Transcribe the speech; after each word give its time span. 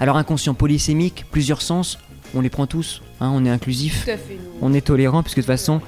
Alors 0.00 0.16
inconscient 0.16 0.54
polysémique, 0.54 1.24
plusieurs 1.30 1.62
sens, 1.62 1.98
on 2.34 2.40
les 2.40 2.50
prend 2.50 2.66
tous, 2.66 3.02
hein, 3.20 3.30
on 3.32 3.44
est 3.44 3.50
inclusif, 3.50 4.08
on 4.60 4.72
est 4.72 4.80
tolérant, 4.80 5.22
puisque 5.22 5.38
de 5.38 5.42
toute 5.42 5.46
façon, 5.46 5.80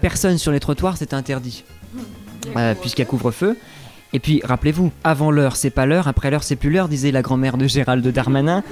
personne 0.00 0.38
sur 0.38 0.52
les 0.52 0.60
trottoirs 0.60 0.96
c'est 0.96 1.14
interdit, 1.14 1.64
euh, 2.56 2.74
puisqu'il 2.74 3.02
y 3.02 3.02
a 3.02 3.06
couvre-feu. 3.06 3.56
Et 4.12 4.20
puis, 4.20 4.40
rappelez-vous, 4.44 4.92
avant 5.04 5.30
l'heure, 5.30 5.56
c'est 5.56 5.70
pas 5.70 5.84
l'heure, 5.84 6.06
après 6.06 6.30
l'heure, 6.30 6.44
c'est 6.44 6.56
plus 6.56 6.70
l'heure, 6.70 6.88
disait 6.88 7.10
la 7.10 7.22
grand-mère 7.22 7.58
de 7.58 7.66
Gérald 7.66 8.06
Darmanin. 8.06 8.62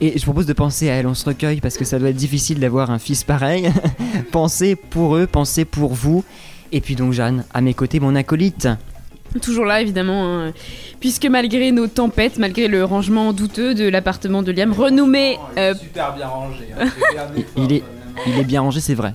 Et 0.00 0.16
je 0.16 0.22
propose 0.22 0.46
de 0.46 0.52
penser 0.52 0.88
à 0.88 0.94
elle, 0.94 1.06
on 1.06 1.14
se 1.14 1.24
recueille, 1.24 1.60
parce 1.60 1.76
que 1.76 1.84
ça 1.84 1.98
doit 1.98 2.10
être 2.10 2.16
difficile 2.16 2.60
d'avoir 2.60 2.90
un 2.90 2.98
fils 2.98 3.24
pareil. 3.24 3.70
pensez 4.32 4.76
pour 4.76 5.16
eux, 5.16 5.26
pensez 5.26 5.64
pour 5.64 5.92
vous. 5.92 6.24
Et 6.72 6.80
puis 6.80 6.94
donc, 6.94 7.12
Jeanne, 7.12 7.44
à 7.52 7.60
mes 7.60 7.74
côtés, 7.74 8.00
mon 8.00 8.14
acolyte. 8.14 8.68
Toujours 9.42 9.64
là, 9.64 9.80
évidemment, 9.80 10.26
hein. 10.26 10.52
puisque 11.00 11.26
malgré 11.26 11.72
nos 11.72 11.86
tempêtes, 11.86 12.38
malgré 12.38 12.68
le 12.68 12.84
rangement 12.84 13.32
douteux 13.32 13.74
de 13.74 13.88
l'appartement 13.88 14.42
de 14.42 14.52
Liam, 14.52 14.72
renommé. 14.72 15.38
Oh, 15.38 15.58
euh, 15.58 15.74
super 15.74 16.14
bien 16.14 16.26
rangé. 16.26 16.66
Hein. 16.78 16.86
il, 17.56 17.72
est, 17.72 17.82
il 18.26 18.38
est 18.38 18.44
bien 18.44 18.60
rangé, 18.60 18.80
c'est 18.80 18.94
vrai, 18.94 19.14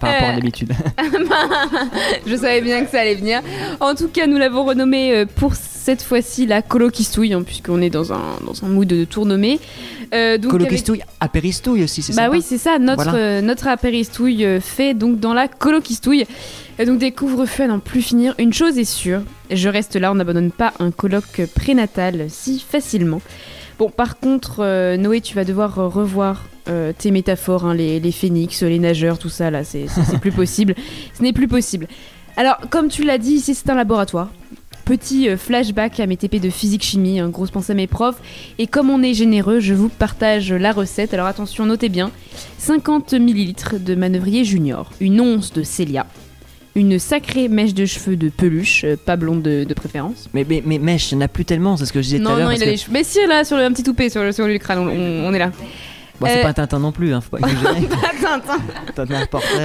par 0.00 0.10
rapport 0.12 0.28
à 0.28 0.32
euh, 0.32 0.34
d'habitude. 0.36 0.72
Je 2.26 2.36
savais 2.36 2.60
bien 2.60 2.84
que 2.84 2.90
ça 2.90 3.00
allait 3.00 3.14
venir. 3.14 3.40
En 3.80 3.94
tout 3.94 4.08
cas, 4.08 4.26
nous 4.26 4.38
l'avons 4.38 4.64
renommé 4.64 5.12
euh, 5.12 5.26
pour 5.26 5.54
cette 5.86 6.02
fois-ci 6.02 6.46
la 6.46 6.62
colokistouille, 6.62 7.32
hein, 7.32 7.42
puisqu'on 7.42 7.80
est 7.80 7.90
dans 7.90 8.12
un, 8.12 8.38
dans 8.44 8.64
un 8.64 8.68
mood 8.68 8.86
de 8.86 9.04
tournomé. 9.04 9.58
Euh, 10.14 10.38
colokistouille, 10.38 11.02
apéristouille 11.20 11.84
aussi, 11.84 12.02
c'est 12.02 12.12
ça 12.12 12.26
Bah 12.26 12.28
oui, 12.30 12.42
c'est 12.42 12.58
ça, 12.58 12.78
notre, 12.78 13.40
notre 13.40 13.68
apéristouille 13.68 14.46
fait 14.60 14.94
donc 14.94 15.20
dans 15.20 15.34
la 15.34 15.48
colokistouille. 15.48 16.26
Donc 16.84 16.98
des 16.98 17.10
couvre-feux 17.10 17.64
à 17.64 17.66
n'en 17.68 17.78
plus 17.78 18.02
finir. 18.02 18.34
Une 18.38 18.52
chose 18.52 18.76
est 18.78 18.84
sûre, 18.84 19.22
je 19.50 19.68
reste 19.68 19.96
là, 19.96 20.12
on 20.12 20.16
n'abandonne 20.16 20.50
pas 20.50 20.74
un 20.78 20.90
colloque 20.90 21.42
prénatal 21.54 22.26
si 22.28 22.58
facilement. 22.58 23.22
Bon, 23.78 23.90
par 23.90 24.18
contre, 24.18 24.60
euh, 24.60 24.96
Noé, 24.96 25.20
tu 25.20 25.34
vas 25.34 25.44
devoir 25.44 25.78
euh, 25.78 25.88
revoir 25.88 26.46
euh, 26.68 26.92
tes 26.96 27.10
métaphores, 27.10 27.66
hein, 27.66 27.74
les, 27.74 28.00
les, 28.00 28.12
phénix, 28.12 28.62
les 28.62 28.78
nageurs, 28.78 29.18
tout 29.18 29.28
ça, 29.28 29.50
là, 29.50 29.64
c'est 29.64 29.86
plus 30.20 30.32
possible. 30.32 30.74
Ce 31.12 31.22
n'est 31.22 31.34
plus 31.34 31.48
possible. 31.48 31.86
Alors, 32.38 32.58
comme 32.70 32.88
tu 32.88 33.02
l'as 33.02 33.18
dit, 33.18 33.32
ici, 33.32 33.54
c'est 33.54 33.68
un 33.68 33.74
laboratoire. 33.74 34.30
Petit 34.86 35.28
flashback 35.36 35.98
à 35.98 36.06
mes 36.06 36.16
TP 36.16 36.36
de 36.40 36.48
physique-chimie, 36.48 37.18
hein, 37.18 37.28
grosse 37.28 37.50
pensée 37.50 37.72
à 37.72 37.74
mes 37.74 37.88
profs. 37.88 38.22
Et 38.58 38.68
comme 38.68 38.88
on 38.88 39.02
est 39.02 39.14
généreux, 39.14 39.58
je 39.58 39.74
vous 39.74 39.88
partage 39.88 40.52
la 40.52 40.70
recette. 40.70 41.12
Alors 41.12 41.26
attention, 41.26 41.66
notez 41.66 41.88
bien 41.88 42.12
50 42.58 43.14
ml 43.14 43.82
de 43.82 43.94
manœuvrier 43.96 44.44
junior, 44.44 44.92
une 45.00 45.20
once 45.20 45.52
de 45.52 45.64
Célia, 45.64 46.06
une 46.76 47.00
sacrée 47.00 47.48
mèche 47.48 47.74
de 47.74 47.84
cheveux 47.84 48.14
de 48.14 48.28
peluche, 48.28 48.84
euh, 48.84 48.96
pas 48.96 49.16
blonde 49.16 49.42
de, 49.42 49.74
préférence. 49.74 50.28
Mais, 50.34 50.46
mais, 50.48 50.62
mais 50.64 50.78
mèche, 50.78 51.10
il 51.10 51.18
n'y 51.18 51.24
en 51.24 51.26
a 51.26 51.28
plus 51.28 51.44
tellement, 51.44 51.76
c'est 51.76 51.86
ce 51.86 51.92
que 51.92 52.00
je 52.00 52.04
disais 52.04 52.18
tout 52.20 52.28
à 52.28 52.36
l'heure. 52.36 52.38
Non, 52.38 52.44
non, 52.44 52.50
il 52.52 52.62
a 52.62 52.66
les 52.66 52.76
cheveux. 52.76 52.92
Mais 52.92 53.02
si, 53.02 53.18
là, 53.26 53.42
sur 53.42 53.56
le, 53.56 53.64
un 53.64 53.72
petit 53.72 53.82
toupet 53.82 54.08
sur 54.08 54.22
le, 54.22 54.30
sur 54.30 54.46
le 54.46 54.56
crâne, 54.58 54.78
on 54.78 55.34
est 55.34 55.38
là. 55.40 55.50
Bon, 56.20 56.26
c'est 56.26 56.40
euh, 56.40 56.42
pas 56.42 56.54
Tintin 56.54 56.78
non 56.78 56.92
plus, 56.92 57.12
hein, 57.12 57.20
faut 57.20 57.36
pas 57.36 57.38
exagérer. 57.48 57.88
Tintin. 58.20 58.58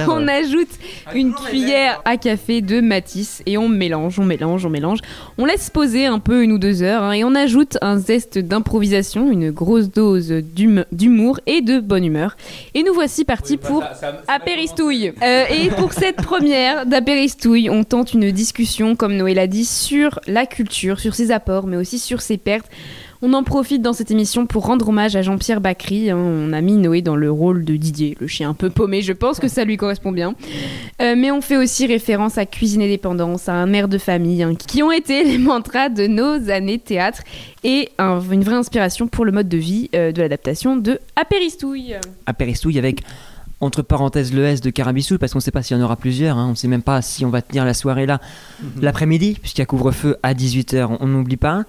On 0.08 0.28
euh. 0.28 0.28
ajoute 0.28 0.68
une 1.14 1.32
cuillère 1.32 2.02
à 2.04 2.16
café 2.16 2.60
de 2.60 2.80
Matisse 2.80 3.42
et 3.46 3.56
on 3.56 3.68
mélange, 3.68 4.18
on 4.18 4.24
mélange, 4.24 4.66
on 4.66 4.70
mélange. 4.70 4.98
On 5.38 5.46
laisse 5.46 5.70
poser 5.70 6.06
un 6.06 6.18
peu 6.18 6.42
une 6.42 6.52
ou 6.52 6.58
deux 6.58 6.82
heures 6.82 7.02
hein, 7.02 7.12
et 7.12 7.24
on 7.24 7.34
ajoute 7.34 7.78
un 7.80 7.98
zeste 7.98 8.38
d'improvisation, 8.38 9.30
une 9.30 9.50
grosse 9.50 9.90
dose 9.90 10.30
d'humour 10.30 11.40
et 11.46 11.62
de 11.62 11.80
bonne 11.80 12.04
humeur. 12.04 12.36
Et 12.74 12.82
nous 12.82 12.92
voici 12.92 13.24
partis 13.24 13.56
pour 13.56 13.82
apéristouille. 14.28 15.12
Euh, 15.22 15.44
et 15.50 15.70
pour 15.70 15.92
cette 15.92 16.16
première 16.16 16.86
d'apéristouille, 16.86 17.70
on 17.70 17.84
tente 17.84 18.12
une 18.12 18.30
discussion, 18.30 18.96
comme 18.96 19.16
Noël 19.16 19.38
a 19.38 19.46
dit, 19.46 19.64
sur 19.64 20.20
la 20.26 20.46
culture, 20.46 21.00
sur 21.00 21.14
ses 21.14 21.30
apports, 21.30 21.66
mais 21.66 21.76
aussi 21.76 21.98
sur 21.98 22.20
ses 22.20 22.36
pertes. 22.36 22.66
On 23.24 23.34
en 23.34 23.44
profite 23.44 23.82
dans 23.82 23.92
cette 23.92 24.10
émission 24.10 24.46
pour 24.46 24.66
rendre 24.66 24.88
hommage 24.88 25.14
à 25.14 25.22
Jean-Pierre 25.22 25.60
Bacry. 25.60 26.10
Hein. 26.10 26.16
On 26.16 26.52
a 26.52 26.60
mis 26.60 26.72
Noé 26.72 27.02
dans 27.02 27.14
le 27.14 27.30
rôle 27.30 27.64
de 27.64 27.76
Didier, 27.76 28.16
le 28.18 28.26
chien 28.26 28.50
un 28.50 28.54
peu 28.54 28.68
paumé. 28.68 29.00
Je 29.00 29.12
pense 29.12 29.38
que 29.38 29.46
ça 29.46 29.64
lui 29.64 29.76
correspond 29.76 30.10
bien. 30.10 30.34
Euh, 31.00 31.14
mais 31.16 31.30
on 31.30 31.40
fait 31.40 31.56
aussi 31.56 31.86
référence 31.86 32.36
à 32.36 32.46
Cuisine 32.46 32.82
et 32.82 32.88
Dépendance, 32.88 33.48
à 33.48 33.52
un 33.52 33.66
mère 33.66 33.86
de 33.86 33.96
famille, 33.96 34.42
hein, 34.42 34.56
qui 34.56 34.82
ont 34.82 34.90
été 34.90 35.22
les 35.32 35.38
mantras 35.38 35.88
de 35.88 36.08
nos 36.08 36.50
années 36.50 36.80
théâtre 36.80 37.22
et 37.62 37.90
une 38.00 38.42
vraie 38.42 38.56
inspiration 38.56 39.06
pour 39.06 39.24
le 39.24 39.30
mode 39.30 39.48
de 39.48 39.56
vie 39.56 39.88
euh, 39.94 40.10
de 40.10 40.20
l'adaptation 40.20 40.74
de 40.74 40.98
Apéristouille. 41.14 41.94
Apéristouille 42.26 42.80
avec 42.80 43.02
entre 43.60 43.82
parenthèses 43.82 44.34
le 44.34 44.44
S 44.44 44.60
de 44.60 44.70
Carabissou 44.70 45.18
parce 45.18 45.30
qu'on 45.30 45.38
ne 45.38 45.42
sait 45.42 45.52
pas 45.52 45.62
s'il 45.62 45.76
y 45.76 45.80
en 45.80 45.84
aura 45.84 45.94
plusieurs, 45.94 46.36
hein. 46.36 46.46
on 46.48 46.50
ne 46.50 46.56
sait 46.56 46.66
même 46.66 46.82
pas 46.82 47.00
si 47.00 47.24
on 47.24 47.30
va 47.30 47.40
tenir 47.40 47.64
la 47.64 47.74
soirée 47.74 48.06
là 48.06 48.20
mhm. 48.60 48.82
l'après-midi, 48.82 49.38
puisqu'il 49.40 49.60
y 49.60 49.62
a 49.62 49.66
couvre-feu 49.66 50.16
à 50.24 50.34
18h, 50.34 50.96
on 50.98 51.06
n'oublie 51.06 51.36
pas. 51.36 51.62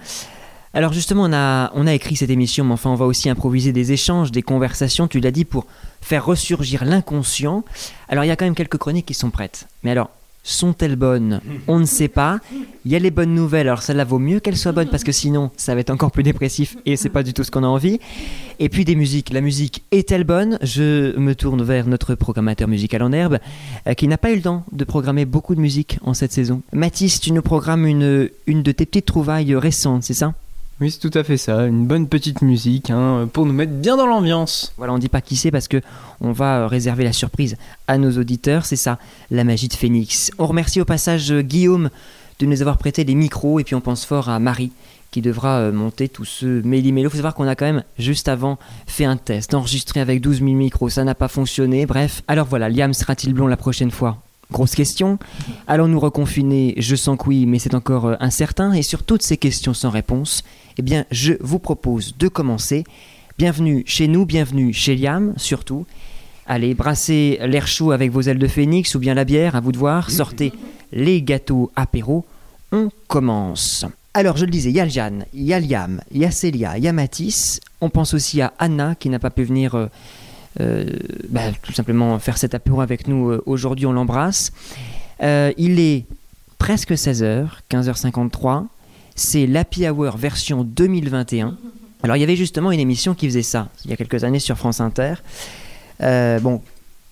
Alors 0.76 0.92
justement, 0.92 1.22
on 1.22 1.32
a, 1.32 1.70
on 1.74 1.86
a 1.86 1.94
écrit 1.94 2.16
cette 2.16 2.30
émission, 2.30 2.64
mais 2.64 2.72
enfin 2.72 2.90
on 2.90 2.96
va 2.96 3.06
aussi 3.06 3.30
improviser 3.30 3.72
des 3.72 3.92
échanges, 3.92 4.32
des 4.32 4.42
conversations, 4.42 5.06
tu 5.06 5.20
l'as 5.20 5.30
dit, 5.30 5.44
pour 5.44 5.66
faire 6.00 6.26
ressurgir 6.26 6.84
l'inconscient. 6.84 7.64
Alors 8.08 8.24
il 8.24 8.26
y 8.26 8.30
a 8.32 8.36
quand 8.36 8.44
même 8.44 8.56
quelques 8.56 8.78
chroniques 8.78 9.06
qui 9.06 9.14
sont 9.14 9.30
prêtes. 9.30 9.68
Mais 9.84 9.92
alors, 9.92 10.10
sont-elles 10.42 10.96
bonnes? 10.96 11.40
On 11.68 11.78
ne 11.78 11.84
sait 11.86 12.08
pas. 12.08 12.40
Il 12.84 12.90
y 12.90 12.96
a 12.96 12.98
les 12.98 13.12
bonnes 13.12 13.34
nouvelles, 13.34 13.68
alors 13.68 13.82
celle-là 13.82 14.04
vaut 14.04 14.18
mieux 14.18 14.40
qu'elle 14.40 14.56
soit 14.56 14.72
bonne 14.72 14.88
parce 14.88 15.04
que 15.04 15.12
sinon 15.12 15.52
ça 15.56 15.74
va 15.74 15.80
être 15.80 15.90
encore 15.90 16.10
plus 16.10 16.24
dépressif 16.24 16.76
et 16.84 16.96
c'est 16.96 17.08
pas 17.08 17.22
du 17.22 17.32
tout 17.32 17.44
ce 17.44 17.52
qu'on 17.52 17.62
a 17.62 17.68
envie. 17.68 18.00
Et 18.58 18.68
puis 18.68 18.84
des 18.84 18.96
musiques. 18.96 19.32
La 19.32 19.40
musique 19.40 19.84
est-elle 19.92 20.24
bonne? 20.24 20.58
Je 20.60 21.16
me 21.16 21.34
tourne 21.34 21.62
vers 21.62 21.86
notre 21.86 22.16
programmateur 22.16 22.66
musical 22.66 23.02
en 23.02 23.12
herbe 23.12 23.38
euh, 23.86 23.94
qui 23.94 24.08
n'a 24.08 24.18
pas 24.18 24.32
eu 24.32 24.36
le 24.36 24.42
temps 24.42 24.64
de 24.72 24.84
programmer 24.84 25.24
beaucoup 25.24 25.54
de 25.54 25.60
musique 25.60 25.98
en 26.02 26.14
cette 26.14 26.32
saison. 26.32 26.62
Mathis, 26.72 27.20
tu 27.20 27.32
nous 27.32 27.42
programmes 27.42 27.86
une, 27.86 28.28
une 28.46 28.64
de 28.64 28.72
tes 28.72 28.86
petites 28.86 29.06
trouvailles 29.06 29.54
récentes, 29.54 30.02
c'est 30.02 30.14
ça? 30.14 30.34
Oui, 30.80 30.90
c'est 30.90 30.98
tout 30.98 31.16
à 31.16 31.22
fait 31.22 31.36
ça. 31.36 31.66
Une 31.66 31.86
bonne 31.86 32.08
petite 32.08 32.42
musique 32.42 32.90
hein, 32.90 33.28
pour 33.32 33.46
nous 33.46 33.52
mettre 33.52 33.72
bien 33.72 33.96
dans 33.96 34.06
l'ambiance. 34.06 34.72
Voilà, 34.76 34.92
on 34.92 34.98
dit 34.98 35.08
pas 35.08 35.20
qui 35.20 35.36
c'est 35.36 35.52
parce 35.52 35.68
que 35.68 35.80
on 36.20 36.32
va 36.32 36.58
euh, 36.60 36.66
réserver 36.66 37.04
la 37.04 37.12
surprise 37.12 37.56
à 37.86 37.96
nos 37.96 38.18
auditeurs. 38.18 38.66
C'est 38.66 38.76
ça, 38.76 38.98
la 39.30 39.44
magie 39.44 39.68
de 39.68 39.74
Phoenix. 39.74 40.32
On 40.38 40.46
remercie 40.46 40.80
au 40.80 40.84
passage 40.84 41.30
euh, 41.30 41.42
Guillaume 41.42 41.90
de 42.40 42.46
nous 42.46 42.60
avoir 42.60 42.78
prêté 42.78 43.04
des 43.04 43.14
micros 43.14 43.60
et 43.60 43.64
puis 43.64 43.76
on 43.76 43.80
pense 43.80 44.04
fort 44.04 44.28
à 44.28 44.40
Marie 44.40 44.72
qui 45.12 45.22
devra 45.22 45.58
euh, 45.60 45.70
monter 45.70 46.08
tout 46.08 46.24
ce 46.24 46.60
méli-mélo. 46.62 47.08
Il 47.08 47.10
faut 47.10 47.16
savoir 47.18 47.34
qu'on 47.34 47.46
a 47.46 47.54
quand 47.54 47.66
même 47.66 47.84
juste 48.00 48.26
avant 48.26 48.58
fait 48.88 49.04
un 49.04 49.16
test, 49.16 49.54
enregistré 49.54 50.00
avec 50.00 50.20
12 50.20 50.38
000 50.38 50.50
micros, 50.54 50.88
ça 50.88 51.04
n'a 51.04 51.14
pas 51.14 51.28
fonctionné. 51.28 51.86
Bref, 51.86 52.24
alors 52.26 52.48
voilà, 52.48 52.68
Liam 52.68 52.92
sera-t-il 52.92 53.32
blond 53.32 53.46
la 53.46 53.56
prochaine 53.56 53.92
fois? 53.92 54.18
Grosse 54.54 54.76
question. 54.76 55.18
Allons-nous 55.66 55.98
reconfiner 55.98 56.74
Je 56.76 56.94
sens 56.94 57.18
que 57.18 57.24
oui, 57.26 57.44
mais 57.44 57.58
c'est 57.58 57.74
encore 57.74 58.14
incertain. 58.20 58.72
Et 58.72 58.82
sur 58.82 59.02
toutes 59.02 59.22
ces 59.22 59.36
questions 59.36 59.74
sans 59.74 59.90
réponse, 59.90 60.44
eh 60.78 60.82
bien, 60.82 61.06
je 61.10 61.32
vous 61.40 61.58
propose 61.58 62.14
de 62.16 62.28
commencer. 62.28 62.84
Bienvenue 63.36 63.82
chez 63.84 64.06
nous, 64.06 64.24
bienvenue 64.24 64.72
chez 64.72 64.94
Liam, 64.94 65.34
surtout. 65.36 65.86
Allez, 66.46 66.74
brassez 66.74 67.40
l'air 67.42 67.66
chaud 67.66 67.90
avec 67.90 68.12
vos 68.12 68.20
ailes 68.20 68.38
de 68.38 68.46
phénix 68.46 68.94
ou 68.94 69.00
bien 69.00 69.14
la 69.14 69.24
bière, 69.24 69.56
à 69.56 69.60
vous 69.60 69.72
de 69.72 69.78
voir. 69.78 70.08
Sortez 70.08 70.52
les 70.92 71.20
gâteaux 71.20 71.72
apéro. 71.74 72.24
On 72.70 72.90
commence. 73.08 73.84
Alors, 74.16 74.36
je 74.36 74.44
le 74.44 74.52
disais, 74.52 74.70
il 74.70 74.76
y 74.76 74.80
a 74.80 74.86
Jeanne, 74.86 75.24
il 75.34 75.42
y 75.42 75.52
a 75.52 75.58
Liam, 75.58 76.00
il 76.12 76.20
y 76.20 76.24
a 76.24 76.30
Célia, 76.30 76.78
il 76.78 76.84
y 76.84 76.86
a 76.86 76.92
Mathis. 76.92 77.58
On 77.80 77.90
pense 77.90 78.14
aussi 78.14 78.40
à 78.40 78.52
Anna 78.60 78.94
qui 78.94 79.08
n'a 79.08 79.18
pas 79.18 79.30
pu 79.30 79.42
venir 79.42 79.74
euh, 79.74 79.86
euh, 79.86 79.88
bah, 80.58 81.52
tout 81.62 81.72
simplement 81.72 82.18
faire 82.18 82.38
cet 82.38 82.54
apéro 82.54 82.80
avec 82.80 83.08
nous 83.08 83.30
euh, 83.30 83.42
aujourd'hui. 83.46 83.86
On 83.86 83.92
l'embrasse. 83.92 84.52
il 85.20 85.80
est 85.80 86.06
presque 86.58 86.92
16h, 86.92 87.48
15h53 87.70 88.66
c'est 89.14 89.46
l'Happy 89.46 89.88
Hour 89.88 90.16
version 90.16 90.64
2021. 90.64 91.56
Alors 92.02 92.16
il 92.16 92.20
y 92.20 92.22
avait 92.22 92.36
justement 92.36 92.72
une 92.72 92.80
émission 92.80 93.14
qui 93.14 93.26
faisait 93.26 93.42
ça, 93.42 93.68
il 93.84 93.90
y 93.90 93.94
a 93.94 93.96
quelques 93.96 94.24
années 94.24 94.38
sur 94.38 94.58
France 94.58 94.80
Inter. 94.80 95.14
Euh, 96.02 96.40
bon, 96.40 96.60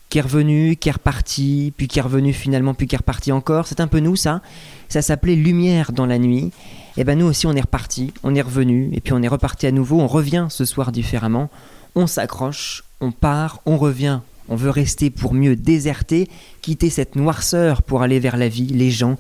qui 0.09 0.19
est 0.19 0.23
revenu, 0.23 0.77
qui 0.77 0.89
est 0.89 0.93
reparti, 0.93 1.73
puis 1.77 1.89
qui 1.89 1.99
est 1.99 2.03
revenu 2.03 2.33
finalement, 2.33 2.75
puis 2.75 2.87
qui 2.87 2.95
est 2.95 2.99
reparti 2.99 3.33
encore. 3.33 3.67
C'est 3.67 3.81
un 3.81 3.87
peu 3.87 4.01
nous 4.01 4.17
ça. 4.17 4.43
Ça 4.89 5.01
s'appelait 5.01 5.37
Lumière 5.37 5.93
dans 5.93 6.05
la 6.05 6.19
nuit. 6.19 6.51
Et 6.97 7.01
eh 7.01 7.05
ben 7.05 7.19
nous 7.19 7.25
aussi 7.25 7.47
on 7.47 7.55
est 7.55 7.61
reparti, 7.63 8.13
on 8.23 8.35
est 8.35 8.43
revenu, 8.43 8.91
et 8.93 9.01
puis 9.01 9.15
on 9.15 9.23
est 9.23 9.29
reparti 9.29 9.67
à 9.67 9.73
nouveau. 9.73 10.01
On 10.01 10.07
revient 10.07 10.49
ce 10.51 10.67
soir 10.67 10.93
différemment. 10.93 11.49
On 11.95 12.07
s'accroche, 12.07 12.85
on 13.03 13.11
part, 13.11 13.61
on 13.67 13.77
revient. 13.77 14.21
On 14.49 14.57
veut 14.57 14.71
rester 14.71 15.11
pour 15.11 15.35
mieux 15.35 15.57
déserter, 15.57 16.29
quitter 16.63 16.91
cette 16.91 17.17
noirceur 17.17 17.83
pour 17.83 18.03
aller 18.03 18.19
vers 18.19 18.37
la 18.37 18.49
vie, 18.49 18.67
les 18.67 18.91
gens, 18.91 19.17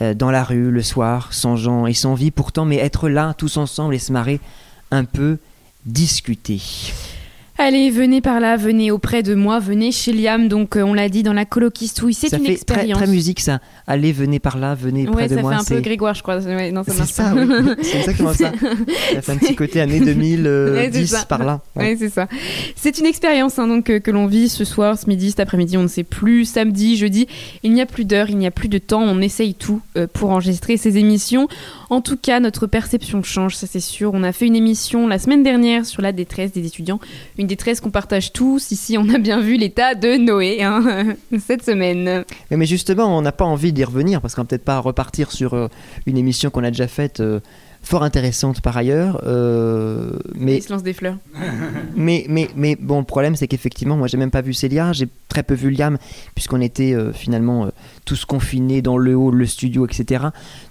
euh, 0.00 0.14
dans 0.14 0.30
la 0.30 0.44
rue 0.44 0.70
le 0.70 0.82
soir, 0.82 1.32
sans 1.32 1.56
gens 1.56 1.86
et 1.86 1.94
sans 1.94 2.14
vie 2.14 2.30
pourtant, 2.30 2.64
mais 2.64 2.76
être 2.76 3.08
là 3.08 3.34
tous 3.34 3.56
ensemble 3.56 3.94
et 3.94 3.98
se 3.98 4.12
marrer 4.12 4.40
un 4.90 5.04
peu 5.04 5.38
discuter. 5.86 6.60
Allez, 7.56 7.88
venez 7.90 8.20
par 8.20 8.40
là, 8.40 8.56
venez 8.56 8.90
auprès 8.90 9.22
de 9.22 9.34
moi, 9.36 9.60
venez 9.60 9.92
chez 9.92 10.12
Liam. 10.12 10.48
Donc, 10.48 10.76
euh, 10.76 10.82
on 10.82 10.92
l'a 10.92 11.08
dit 11.08 11.22
dans 11.22 11.32
la 11.32 11.44
colokistouille, 11.44 12.12
c'est 12.12 12.28
Ça 12.28 12.38
une 12.38 12.46
fait 12.46 12.52
expérience. 12.52 12.96
très, 12.98 13.04
très 13.06 13.12
musique 13.14 13.38
ça. 13.38 13.60
Allez, 13.86 14.10
venez 14.10 14.40
par 14.40 14.58
là, 14.58 14.74
venez 14.74 15.04
près 15.06 15.14
Ouais, 15.22 15.28
de 15.28 15.36
ça 15.36 15.40
moi. 15.40 15.52
fait 15.58 15.74
un 15.74 15.76
peu 15.76 15.80
Grégoire, 15.80 16.14
je 16.14 16.22
crois. 16.22 16.38
Ouais, 16.38 16.72
non, 16.72 16.82
ça 16.82 16.90
C'est 16.92 16.98
marche 16.98 17.12
ça, 17.12 17.30
pas. 17.30 17.34
oui. 17.34 17.74
C'est 17.82 17.98
exactement 17.98 18.32
ça. 18.32 18.50
Ça 19.12 19.22
fait 19.22 19.32
un 19.32 19.36
petit 19.36 19.54
côté 19.54 19.80
année 19.80 20.00
2010 20.00 20.42
Ouais, 20.48 20.90
c'est 20.92 21.06
ça. 21.06 21.24
par 21.26 21.44
là. 21.44 21.60
Ouais, 21.76 21.94
c'est 21.96 22.08
ça. 22.08 22.26
C'est 22.74 22.98
une 22.98 23.06
expérience 23.06 23.58
hein, 23.60 23.68
donc, 23.68 23.88
euh, 23.88 24.00
que 24.00 24.10
l'on 24.10 24.26
vit 24.26 24.48
ce 24.48 24.64
soir, 24.64 24.98
ce 24.98 25.06
midi, 25.08 25.30
cet 25.30 25.38
après-midi, 25.38 25.76
on 25.78 25.82
ne 25.84 25.88
sait 25.88 26.02
plus, 26.02 26.44
samedi, 26.46 26.96
jeudi. 26.96 27.28
Il 27.62 27.72
n'y 27.72 27.80
a 27.80 27.86
plus 27.86 28.04
d'heure, 28.04 28.30
il 28.30 28.36
n'y 28.36 28.48
a 28.48 28.50
plus 28.50 28.68
de 28.68 28.78
temps, 28.78 29.00
on 29.02 29.20
essaye 29.20 29.54
tout 29.54 29.80
euh, 29.96 30.08
pour 30.12 30.30
enregistrer 30.30 30.76
ces 30.76 30.98
émissions. 30.98 31.46
En 31.88 32.00
tout 32.00 32.16
cas, 32.16 32.40
notre 32.40 32.66
perception 32.66 33.22
change, 33.22 33.54
ça 33.54 33.68
c'est 33.68 33.78
sûr. 33.78 34.10
On 34.12 34.24
a 34.24 34.32
fait 34.32 34.46
une 34.46 34.56
émission 34.56 35.06
la 35.06 35.20
semaine 35.20 35.44
dernière 35.44 35.86
sur 35.86 36.02
la 36.02 36.10
détresse 36.10 36.50
des 36.50 36.66
étudiants, 36.66 36.98
une 37.38 37.43
détresse 37.46 37.80
qu'on 37.80 37.90
partage 37.90 38.32
tous. 38.32 38.70
Ici, 38.70 38.96
on 38.98 39.08
a 39.12 39.18
bien 39.18 39.40
vu 39.40 39.56
l'état 39.56 39.94
de 39.94 40.16
Noé 40.16 40.62
hein, 40.62 41.14
cette 41.46 41.64
semaine. 41.64 42.24
Mais, 42.50 42.56
mais 42.56 42.66
justement, 42.66 43.16
on 43.16 43.22
n'a 43.22 43.32
pas 43.32 43.44
envie 43.44 43.72
d'y 43.72 43.84
revenir 43.84 44.20
parce 44.20 44.34
qu'on 44.34 44.42
va 44.42 44.46
peut-être 44.48 44.64
pas 44.64 44.78
repartir 44.78 45.32
sur 45.32 45.54
euh, 45.54 45.68
une 46.06 46.16
émission 46.18 46.50
qu'on 46.50 46.64
a 46.64 46.70
déjà 46.70 46.88
faite. 46.88 47.20
euh, 47.20 47.40
fort 47.86 48.02
intéressante 48.02 48.62
par 48.62 48.78
ailleurs, 48.78 49.20
euh, 49.26 50.12
mais 50.34 50.56
Il 50.56 50.62
se 50.62 50.72
lance 50.72 50.82
des 50.82 50.94
fleurs. 50.94 51.18
Mais, 51.94 52.24
mais, 52.30 52.48
mais 52.56 52.76
bon, 52.80 53.00
le 53.00 53.04
problème, 53.04 53.36
c'est 53.36 53.46
qu'effectivement, 53.46 53.94
moi, 53.94 54.06
j'ai 54.08 54.16
même 54.16 54.30
pas 54.30 54.40
vu 54.40 54.54
Célia, 54.54 54.92
j'ai 54.94 55.06
très 55.28 55.42
peu 55.42 55.52
vu 55.52 55.68
Liam, 55.70 55.98
puisqu'on 56.34 56.62
était 56.62 56.94
euh, 56.94 57.12
finalement 57.12 57.68
tous 58.06 58.24
confinés 58.24 58.80
dans 58.80 58.96
le 58.96 59.14
hall, 59.14 59.34
le 59.34 59.44
studio, 59.44 59.86
etc. 59.86 60.24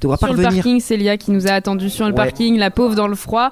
On 0.03 0.07
va 0.07 0.17
pas 0.17 0.25
Sur 0.25 0.35
le 0.35 0.41
revenir. 0.43 0.63
parking, 0.63 0.79
Célia 0.79 1.17
qui 1.17 1.29
nous 1.29 1.45
a 1.45 1.51
attendu 1.51 1.91
sur 1.91 2.05
le 2.07 2.13
Ouais. 2.13 2.17
parking, 2.17 2.57
la 2.57 2.71
pauvre 2.71 2.95
dans 2.95 3.07
le 3.07 3.13
froid. 3.15 3.51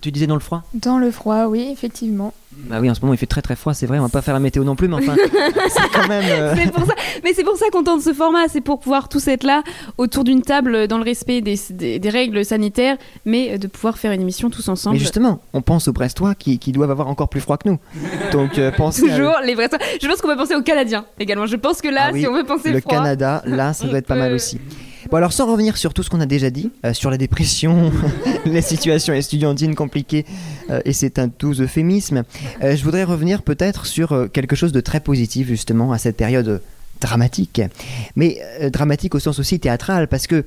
Tu 0.00 0.10
disais 0.10 0.26
dans 0.26 0.34
le 0.34 0.40
froid 0.40 0.62
Dans 0.74 0.98
le 0.98 1.10
froid, 1.10 1.44
oui, 1.46 1.68
effectivement. 1.70 2.32
Bah 2.52 2.78
oui, 2.80 2.90
en 2.90 2.94
ce 2.94 3.00
moment, 3.02 3.12
il 3.14 3.16
fait 3.16 3.26
très 3.26 3.42
très 3.42 3.54
froid, 3.54 3.74
c'est 3.74 3.86
vrai, 3.86 3.98
on 3.98 4.02
va 4.02 4.08
pas 4.08 4.22
faire 4.22 4.34
la 4.34 4.40
météo 4.40 4.64
non 4.64 4.74
plus, 4.74 4.88
mais 4.88 4.96
enfin, 4.96 5.14
c'est 5.68 5.88
quand 5.92 6.08
même. 6.08 6.24
euh, 6.26 6.54
C'est 6.56 6.72
pour 6.72 6.84
ça, 6.84 6.94
mais 7.22 7.32
c'est 7.32 7.44
pour 7.44 7.56
ça 7.56 7.66
qu'on 7.70 7.84
tente 7.84 8.00
ce 8.02 8.12
format, 8.12 8.48
c'est 8.48 8.60
pour 8.60 8.80
pouvoir 8.80 9.08
tous 9.08 9.28
être 9.28 9.44
là 9.44 9.62
autour 9.98 10.24
d'une 10.24 10.42
table 10.42 10.88
dans 10.88 10.98
le 10.98 11.04
respect 11.04 11.42
des, 11.42 11.58
des- 11.70 11.98
des 11.98 12.08
règles 12.08 12.44
sanitaires, 12.44 12.96
mais 13.24 13.56
de 13.58 13.66
pouvoir 13.68 13.98
faire 13.98 14.10
une 14.12 14.20
émission 14.22 14.50
tous 14.50 14.68
ensemble. 14.68 14.94
Mais 14.94 15.00
justement, 15.00 15.40
on 15.52 15.62
pense 15.62 15.86
aux 15.86 15.92
Brestois 15.92 16.34
qui, 16.34 16.58
qui 16.58 16.72
doivent 16.72 16.90
avoir 16.90 17.08
encore 17.08 17.28
plus 17.28 17.40
froid 17.40 17.56
que 17.58 17.68
nous. 17.68 17.78
Donc, 18.32 18.58
euh, 18.58 18.72
pensez 18.72 19.02
à- 19.10 19.16
Toujours 19.16 19.36
les 19.44 19.54
vrais. 19.54 19.68
Je 20.02 20.06
pense 20.08 20.20
qu'on 20.20 20.28
peut 20.28 20.36
penser 20.36 20.54
aux 20.56 20.62
Canadiens 20.62 21.04
également. 21.18 21.46
Je 21.46 21.56
pense 21.56 21.80
que 21.80 21.88
là, 21.88 22.06
Ah 22.08 22.10
oui, 22.12 22.22
si 22.22 22.26
on 22.26 22.34
veut 22.34 22.44
penser 22.44 22.72
le 22.72 22.80
froid, 22.80 22.94
Canada, 22.96 23.42
là, 23.46 23.72
ça 23.74 23.86
doit 23.86 23.98
être 23.98 24.06
pas 24.06 24.16
mal 24.16 24.32
aussi. 24.34 24.58
Bon, 25.10 25.16
alors 25.16 25.32
sans 25.32 25.50
revenir 25.50 25.76
sur 25.76 25.92
tout 25.92 26.04
ce 26.04 26.10
qu'on 26.10 26.20
a 26.20 26.26
déjà 26.26 26.50
dit, 26.50 26.70
euh, 26.84 26.94
sur 26.94 27.10
la 27.10 27.16
dépression, 27.16 27.90
les 28.46 28.62
situations 28.62 29.12
estudiantines 29.12 29.74
compliquées, 29.74 30.24
euh, 30.70 30.80
et 30.84 30.92
c'est 30.92 31.18
un 31.18 31.28
doux 31.36 31.60
euphémisme, 31.60 32.22
euh, 32.62 32.76
je 32.76 32.84
voudrais 32.84 33.02
revenir 33.02 33.42
peut-être 33.42 33.86
sur 33.86 34.28
quelque 34.32 34.54
chose 34.54 34.70
de 34.70 34.80
très 34.80 35.00
positif, 35.00 35.48
justement, 35.48 35.90
à 35.90 35.98
cette 35.98 36.16
période 36.16 36.62
dramatique. 37.00 37.60
Mais 38.14 38.40
dramatique 38.72 39.16
au 39.16 39.18
sens 39.18 39.40
aussi 39.40 39.58
théâtral, 39.58 40.06
parce 40.06 40.28
que, 40.28 40.44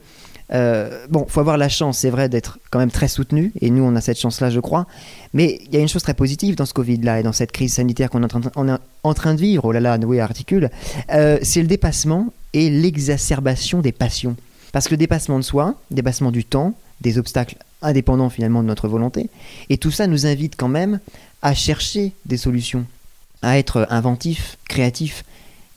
euh, 0.53 1.07
bon, 1.09 1.25
faut 1.27 1.41
avoir 1.41 1.57
la 1.57 1.67
chance, 1.67 1.97
c'est 1.97 2.09
vrai, 2.09 2.29
d'être 2.29 2.57
quand 2.71 2.79
même 2.79 2.91
très 2.91 3.09
soutenu, 3.09 3.51
et 3.59 3.69
nous, 3.69 3.83
on 3.83 3.93
a 3.97 4.01
cette 4.01 4.19
chance-là, 4.19 4.49
je 4.49 4.61
crois. 4.61 4.87
Mais 5.33 5.59
il 5.65 5.73
y 5.73 5.77
a 5.77 5.81
une 5.81 5.89
chose 5.89 6.03
très 6.03 6.13
positive 6.13 6.55
dans 6.55 6.65
ce 6.65 6.73
Covid-là, 6.73 7.19
et 7.19 7.23
dans 7.23 7.33
cette 7.33 7.51
crise 7.51 7.73
sanitaire 7.73 8.09
qu'on 8.09 8.23
est 8.23 8.33
en 8.33 9.13
train, 9.13 9.33
de 9.33 9.41
vivre, 9.41 9.65
oh 9.65 9.73
là 9.73 9.81
là, 9.81 9.97
Noé 9.97 10.21
articule, 10.21 10.69
c'est 11.09 11.61
le 11.61 11.67
dépassement 11.67 12.31
et 12.53 12.69
l'exacerbation 12.69 13.81
des 13.81 13.91
passions. 13.91 14.37
Parce 14.73 14.87
que 14.87 14.95
le 14.95 14.97
dépassement 14.97 15.37
de 15.37 15.43
soi, 15.43 15.75
dépassement 15.91 16.31
du 16.31 16.43
temps, 16.43 16.73
des 16.99 17.17
obstacles 17.17 17.55
indépendants 17.81 18.29
finalement 18.29 18.61
de 18.61 18.67
notre 18.67 18.89
volonté, 18.89 19.29
et 19.69 19.77
tout 19.77 19.91
ça 19.91 20.07
nous 20.07 20.25
invite 20.25 20.55
quand 20.57 20.67
même 20.67 20.99
à 21.41 21.53
chercher 21.53 22.11
des 22.25 22.37
solutions, 22.37 22.85
à 23.41 23.57
être 23.57 23.87
inventif, 23.89 24.57
créatif. 24.67 25.23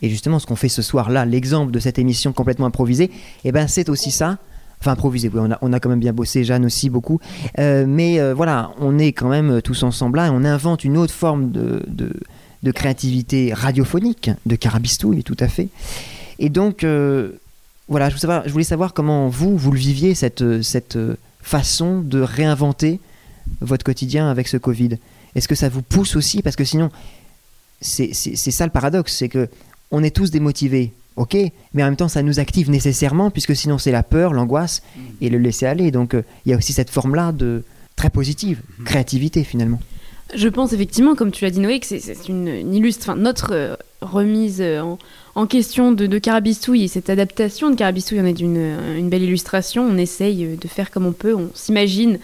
Et 0.03 0.09
justement, 0.09 0.39
ce 0.39 0.47
qu'on 0.47 0.57
fait 0.57 0.69
ce 0.69 0.83
soir-là, 0.83 1.25
l'exemple 1.25 1.73
de 1.73 1.79
cette 1.79 1.99
émission 1.99 2.33
complètement 2.33 2.67
improvisée, 2.67 3.11
eh 3.45 3.53
ben, 3.53 3.69
c'est 3.69 3.89
aussi 3.89 4.11
ça. 4.11 4.39
Enfin, 4.81 4.93
improvisé, 4.93 5.31
oui, 5.33 5.41
on 5.43 5.51
a, 5.51 5.59
on 5.63 5.73
a 5.73 5.81
quand 5.81 5.89
même 5.89 6.01
bien 6.01 6.13
bossé, 6.13 6.45
Jeanne 6.45 6.65
aussi 6.65 6.91
beaucoup. 6.91 7.21
Euh, 7.59 7.85
mais 7.87 8.19
euh, 8.21 8.35
voilà, 8.35 8.73
on 8.79 8.99
est 8.99 9.13
quand 9.13 9.29
même 9.29 9.61
tous 9.63 9.83
ensemble 9.83 10.19
là 10.19 10.27
et 10.27 10.31
on 10.31 10.45
invente 10.45 10.85
une 10.85 10.97
autre 10.97 11.15
forme 11.15 11.51
de, 11.51 11.83
de, 11.87 12.13
de 12.63 12.71
créativité 12.73 13.53
radiophonique, 13.53 14.31
de 14.45 14.57
carabistouille, 14.57 15.23
tout 15.23 15.37
à 15.41 15.49
fait. 15.49 15.69
Et 16.39 16.51
donc, 16.51 16.85
euh, 16.85 17.33
voilà, 17.89 18.09
je 18.09 18.15
voulais, 18.15 18.21
savoir, 18.21 18.43
je 18.47 18.53
voulais 18.53 18.65
savoir 18.65 18.95
comment 18.95 19.29
vous, 19.29 19.57
vous 19.57 19.71
le 19.71 19.79
viviez, 19.79 20.15
cette, 20.15 20.63
cette 20.63 20.99
façon 21.41 22.01
de 22.01 22.21
réinventer 22.21 23.01
votre 23.61 23.85
quotidien 23.85 24.31
avec 24.31 24.49
ce 24.49 24.57
Covid. 24.57 24.99
Est-ce 25.35 25.49
que 25.49 25.55
ça 25.55 25.69
vous 25.69 25.83
pousse 25.83 26.17
aussi? 26.17 26.43
Parce 26.43 26.57
que 26.57 26.65
sinon, 26.65 26.91
c'est 27.81 28.13
ça 28.13 28.65
le 28.65 28.73
paradoxe, 28.73 29.15
c'est 29.17 29.29
que 29.29 29.49
on 29.91 30.03
est 30.03 30.11
tous 30.11 30.31
démotivés, 30.31 30.93
ok, 31.15 31.37
mais 31.75 31.83
en 31.83 31.87
même 31.87 31.97
temps, 31.97 32.09
ça 32.09 32.23
nous 32.23 32.41
active 32.41 32.71
nécessairement, 32.71 33.31
puisque 33.31 33.55
sinon, 33.55 33.79
c'est 33.79 33.93
la 33.93 34.03
peur, 34.03 34.33
l'angoisse 34.33 34.83
et 35.21 35.29
le 35.29 35.39
laisser 35.39 35.67
aller. 35.67 35.91
Donc, 35.91 36.15
euh, 36.15 36.23
il 36.45 36.51
y 36.51 36.55
a 36.55 36.57
aussi 36.57 36.73
cette 36.73 36.91
forme-là 36.91 37.33
de 37.33 37.63
très 37.95 38.11
positive, 38.11 38.63
créativité 38.85 39.45
finalement. 39.45 39.81
Je 40.35 40.49
pense 40.49 40.73
effectivement, 40.73 41.15
comme 41.15 41.31
tu 41.31 41.45
l'as 41.45 41.51
dit 41.51 41.61
Noé, 41.61 41.79
que 41.81 41.87
c'est- 41.87 42.29
une, 42.29 42.49
une 42.49 42.87
enfin, 42.89 43.15
notre 43.17 43.53
euh, 43.53 43.77
remise 44.01 44.61
euh, 44.61 44.83
en, 45.35 45.47
question 45.47 45.93
de, 45.93 46.07
de 46.07 46.19
Carabistouille 46.19 46.85
et 46.85 46.89
cette 46.89 47.11
adaptation 47.11 47.71
de 47.71 47.77
Carabistouille 47.77 48.21
en 48.21 48.25
est 48.27 48.41
une, 48.41 48.57
euh, 48.59 48.99
une 48.99 49.09
belle 49.09 49.23
illustration. 49.23 49.87
On 49.89 49.97
essaye 49.97 50.57
de 50.61 50.69
faire 50.69 50.91
comme 50.91 51.07
on 51.07 51.13
peut, 51.13 51.35
on 51.35 51.51
s'imagine 51.55 52.19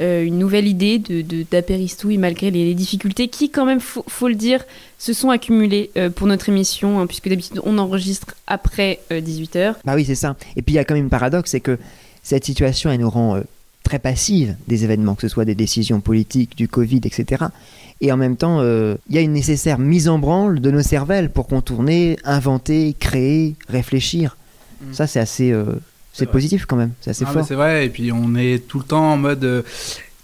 une 0.00 0.38
nouvelle 0.40 0.66
idée 0.66 0.98
de, 0.98 1.22
de- 1.22 1.46
d'apéristouille 1.48 2.18
malgré 2.18 2.50
les, 2.50 2.74
difficultés 2.74 3.28
qui, 3.28 3.48
quand 3.50 3.64
même, 3.64 3.78
faut, 3.78 4.04
faut 4.08 4.26
le 4.26 4.34
dire, 4.34 4.64
se 4.98 5.12
sont 5.12 5.30
accumulées 5.30 5.92
pour 6.16 6.26
notre 6.26 6.48
émission, 6.48 6.98
hein, 6.98 7.06
puisque 7.06 7.28
d'habitude 7.28 7.60
on 7.62 7.78
enregistre 7.78 8.34
après 8.48 8.98
18h. 9.12 9.76
Bah 9.84 9.94
oui, 9.94 10.04
c'est 10.04 10.16
ça. 10.16 10.34
Et 10.56 10.62
puis 10.62 10.72
il 10.74 10.76
y 10.76 10.80
a 10.80 10.84
quand 10.84 10.94
même 10.94 11.06
un 11.06 11.10
paradoxe, 11.10 11.52
c'est 11.52 11.60
que 11.60 11.78
cette 12.24 12.44
situation, 12.44 12.90
elle 12.90 12.98
nous 13.00 13.08
rend 13.08 13.40
très 13.84 13.98
passives 14.00 14.56
des 14.66 14.82
événements, 14.82 15.14
que 15.14 15.20
ce 15.22 15.28
soit 15.28 15.44
des 15.44 15.54
décisions 15.54 16.00
politiques, 16.00 16.56
du 16.56 16.66
Covid, 16.66 17.00
etc. 17.04 17.44
Et 18.00 18.10
en 18.10 18.16
même 18.16 18.36
temps, 18.36 18.58
euh, 18.60 18.96
il 19.08 19.14
y 19.14 19.18
a 19.18 19.20
une 19.20 19.32
nécessaire 19.34 19.78
mise 19.78 20.08
en 20.08 20.18
branle 20.18 20.58
de 20.60 20.70
nos 20.72 20.82
cervelles 20.82 21.30
pour 21.30 21.46
contourner, 21.46 22.18
inventer, 22.24 22.96
créer, 22.98 23.54
réfléchir. 23.68 24.36
Ça, 24.92 25.06
c'est 25.06 25.20
assez, 25.20 25.52
euh, 25.52 25.64
c'est 26.12 26.26
positif 26.26 26.66
quand 26.66 26.76
même. 26.76 26.90
C'est 27.00 27.10
assez 27.10 27.24
Ah, 27.26 27.32
fort. 27.32 27.44
C'est 27.46 27.54
vrai, 27.54 27.86
et 27.86 27.88
puis 27.88 28.10
on 28.12 28.34
est 28.34 28.66
tout 28.66 28.78
le 28.78 28.84
temps 28.84 29.12
en 29.12 29.16
mode 29.16 29.44
euh, 29.44 29.62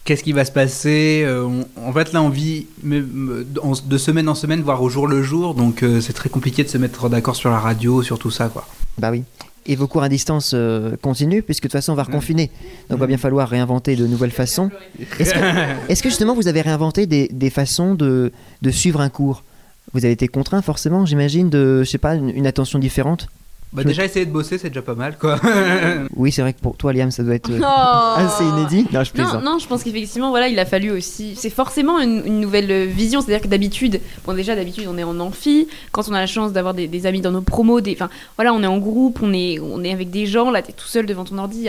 qu'est-ce 0.05 0.23
qui 0.25 0.33
va 0.33 0.45
se 0.45 0.53
passer 0.53 1.25
on- 1.29 1.67
En 1.89 1.93
fait, 1.93 2.13
là, 2.13 2.23
on 2.23 2.29
vit 2.29 2.67
de 2.83 3.99
semaine 3.99 4.29
en 4.29 4.35
semaine, 4.35 4.61
voire 4.63 4.83
au 4.83 4.89
jour 4.89 5.07
le 5.07 5.23
jour, 5.23 5.55
donc 5.55 5.85
c'est 6.01 6.13
très 6.13 6.29
compliqué 6.29 6.65
de 6.65 6.69
se 6.69 6.79
mettre 6.79 7.09
d'accord 7.09 7.37
sur 7.37 7.51
la 7.51 7.59
radio, 7.59 8.03
sur 8.03 8.19
tout 8.19 8.31
ça, 8.31 8.49
quoi. 8.49 8.67
Bah 8.99 9.11
oui. 9.11 9.23
Et 9.67 9.77
vos 9.77 9.87
cours 9.87 10.03
à 10.03 10.09
distance 10.09 10.53
euh, 10.55 10.97
continuent, 11.03 11.43
puisque 11.43 11.65
de 11.65 11.69
toute 11.69 11.73
façon, 11.73 11.93
on 11.93 11.97
va 11.97 12.05
reconfiner. 12.05 12.47
Donc, 12.89 12.97
il 12.97 13.01
va 13.01 13.07
bien 13.07 13.19
falloir 13.19 13.49
réinventer 13.49 13.95
de 13.95 14.07
nouvelles 14.07 14.31
façons. 14.31 14.71
Est-ce 15.19 15.35
que, 15.35 15.39
est-ce 15.91 16.03
que 16.03 16.09
justement, 16.09 16.35
vous 16.35 16.49
avez 16.49 16.63
réinventé 16.63 17.07
des, 17.07 17.29
des 17.29 17.51
façons 17.51 17.95
de, 17.95 18.33
de 18.63 18.71
suivre 18.71 19.01
un 19.01 19.11
cours? 19.11 19.45
Vous 19.93 20.05
avez 20.05 20.13
été 20.13 20.29
contraint, 20.29 20.63
forcément, 20.63 21.05
j'imagine, 21.05 21.51
de, 21.51 21.83
je 21.85 21.91
sais 21.91 21.99
pas, 21.99 22.15
une, 22.15 22.31
une 22.31 22.47
attention 22.47 22.79
différente? 22.79 23.29
Bah, 23.73 23.85
déjà, 23.85 24.05
essayer 24.05 24.27
de 24.27 24.33
bosser, 24.33 24.59
c'est 24.59 24.69
déjà 24.69 24.83
pas 24.83 24.95
mal, 24.97 25.17
quoi. 25.19 25.39
Oui, 26.17 26.33
c'est 26.33 26.43
vrai 26.43 26.53
que 26.53 26.61
pour 26.61 26.77
toi, 26.77 26.93
Liam, 26.93 27.11
ça 27.11 27.23
doit 27.23 27.35
être 27.37 27.51
euh, 27.51 27.61
Oh 27.63 28.15
assez 28.17 28.45
inédit. 28.45 28.87
Non, 28.93 29.05
je 29.05 29.13
plaisante. 29.13 29.45
non, 29.45 29.59
je 29.59 29.67
pense 29.69 29.85
qu'effectivement, 29.85 30.31
voilà, 30.31 30.49
il 30.49 30.59
a 30.59 30.67
fallu 30.67 30.91
aussi. 30.91 31.35
C'est 31.37 31.51
forcément 31.51 32.01
une, 32.01 32.23
une 32.27 32.41
nouvelle 32.41 32.87
vision. 32.89 33.21
C'est-à-dire 33.21 33.43
que 33.43 33.49
d'habitude, 33.49 34.01
bon, 34.27 34.35
déjà, 34.35 34.57
d'habitude, 34.57 34.87
on 34.89 34.99
est 34.99 35.05
en 35.05 35.19
amphi. 35.21 35.69
Quand 35.93 36.09
on 36.09 36.13
a 36.15 36.19
la 36.21 36.27
chance 36.27 36.53
d'avoir 36.53 36.75
des, 36.75 36.89
des 36.89 37.07
amis 37.07 37.21
dans 37.21 37.31
nos 37.31 37.43
promos, 37.43 37.81
des, 37.81 37.93
enfin, 37.93 38.11
voilà, 38.37 38.53
on 38.53 38.63
est 38.63 38.67
en 38.67 38.79
groupe, 38.79 39.21
on 39.23 39.33
est, 39.33 39.61
on 39.61 39.85
est 39.85 39.93
avec 39.93 40.11
des 40.11 40.27
gens. 40.27 40.51
Là, 40.51 40.63
t'es 40.63 40.73
tout 40.73 40.87
seul 40.89 41.07
devant 41.07 41.25
ton 41.25 41.39
ordi. 41.39 41.69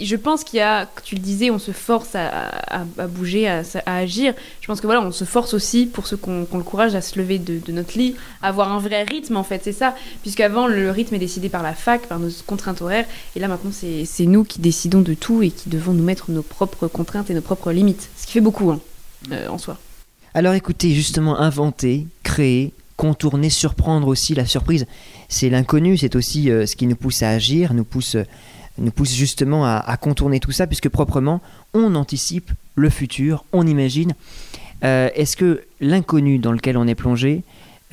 Je 0.00 0.16
pense 0.16 0.42
qu'il 0.42 0.58
y 0.58 0.62
a, 0.62 0.88
tu 1.04 1.14
le 1.14 1.20
disais, 1.20 1.50
on 1.50 1.60
se 1.60 1.70
force 1.70 2.14
à, 2.16 2.26
à- 2.26 2.84
à 2.98 3.06
bouger, 3.06 3.48
à, 3.48 3.62
à 3.86 3.96
agir. 3.98 4.34
Je 4.60 4.66
pense 4.66 4.80
que 4.80 4.86
voilà, 4.86 5.00
on 5.02 5.12
se 5.12 5.24
force 5.24 5.54
aussi 5.54 5.86
pour 5.86 6.08
ceux 6.08 6.16
qui 6.16 6.28
ont, 6.28 6.44
qui 6.44 6.54
ont 6.54 6.58
le 6.58 6.64
courage 6.64 6.94
à 6.96 7.00
se 7.00 7.16
lever 7.20 7.38
de, 7.38 7.60
de 7.64 7.72
notre 7.72 7.96
lit, 7.96 8.16
à 8.42 8.48
avoir 8.48 8.72
un 8.72 8.78
vrai 8.80 9.04
rythme, 9.04 9.36
en 9.36 9.44
fait, 9.44 9.60
c'est 9.62 9.72
ça. 9.72 9.94
Puisqu'avant, 10.22 10.66
le 10.66 10.90
rythme 10.90 11.14
est 11.14 11.18
décidé 11.20 11.35
par 11.48 11.62
la 11.62 11.74
fac, 11.74 12.06
par 12.06 12.18
nos 12.18 12.30
contraintes 12.46 12.82
horaires. 12.82 13.06
Et 13.34 13.40
là, 13.40 13.48
maintenant, 13.48 13.70
c'est 13.72 14.26
nous 14.26 14.44
qui 14.44 14.60
décidons 14.60 15.02
de 15.02 15.14
tout 15.14 15.42
et 15.42 15.50
qui 15.50 15.68
devons 15.68 15.92
nous 15.92 16.04
mettre 16.04 16.30
nos 16.30 16.42
propres 16.42 16.88
contraintes 16.88 17.30
et 17.30 17.34
nos 17.34 17.40
propres 17.40 17.72
limites. 17.72 18.08
Ce 18.16 18.26
qui 18.26 18.32
fait 18.32 18.40
beaucoup, 18.40 18.70
hein, 18.70 18.80
euh, 19.32 19.48
en 19.48 19.58
soi. 19.58 19.78
Alors 20.34 20.54
écoutez, 20.54 20.92
justement, 20.92 21.38
inventer, 21.38 22.06
créer, 22.22 22.72
contourner, 22.96 23.50
surprendre 23.50 24.08
aussi 24.08 24.34
la 24.34 24.46
surprise. 24.46 24.86
C'est 25.28 25.48
l'inconnu, 25.50 25.96
c'est 25.96 26.16
aussi 26.16 26.50
euh, 26.50 26.66
ce 26.66 26.76
qui 26.76 26.86
nous 26.86 26.96
pousse 26.96 27.22
à 27.22 27.30
agir, 27.30 27.72
nous 27.72 27.84
pousse, 27.84 28.16
euh, 28.16 28.24
nous 28.78 28.90
pousse 28.90 29.14
justement 29.14 29.64
à, 29.64 29.96
contourner 29.96 30.40
tout 30.40 30.52
ça, 30.52 30.66
puisque 30.66 30.88
proprement, 30.88 31.40
on 31.72 31.94
anticipe 31.94 32.50
le 32.74 32.90
futur, 32.90 33.44
on 33.52 33.66
imagine. 33.66 34.14
Est-ce 34.82 35.36
que 35.36 35.64
l'inconnu 35.80 36.38
dans 36.38 36.52
lequel 36.52 36.76
on 36.76 36.86
est 36.86 36.94
plongé 36.94 37.42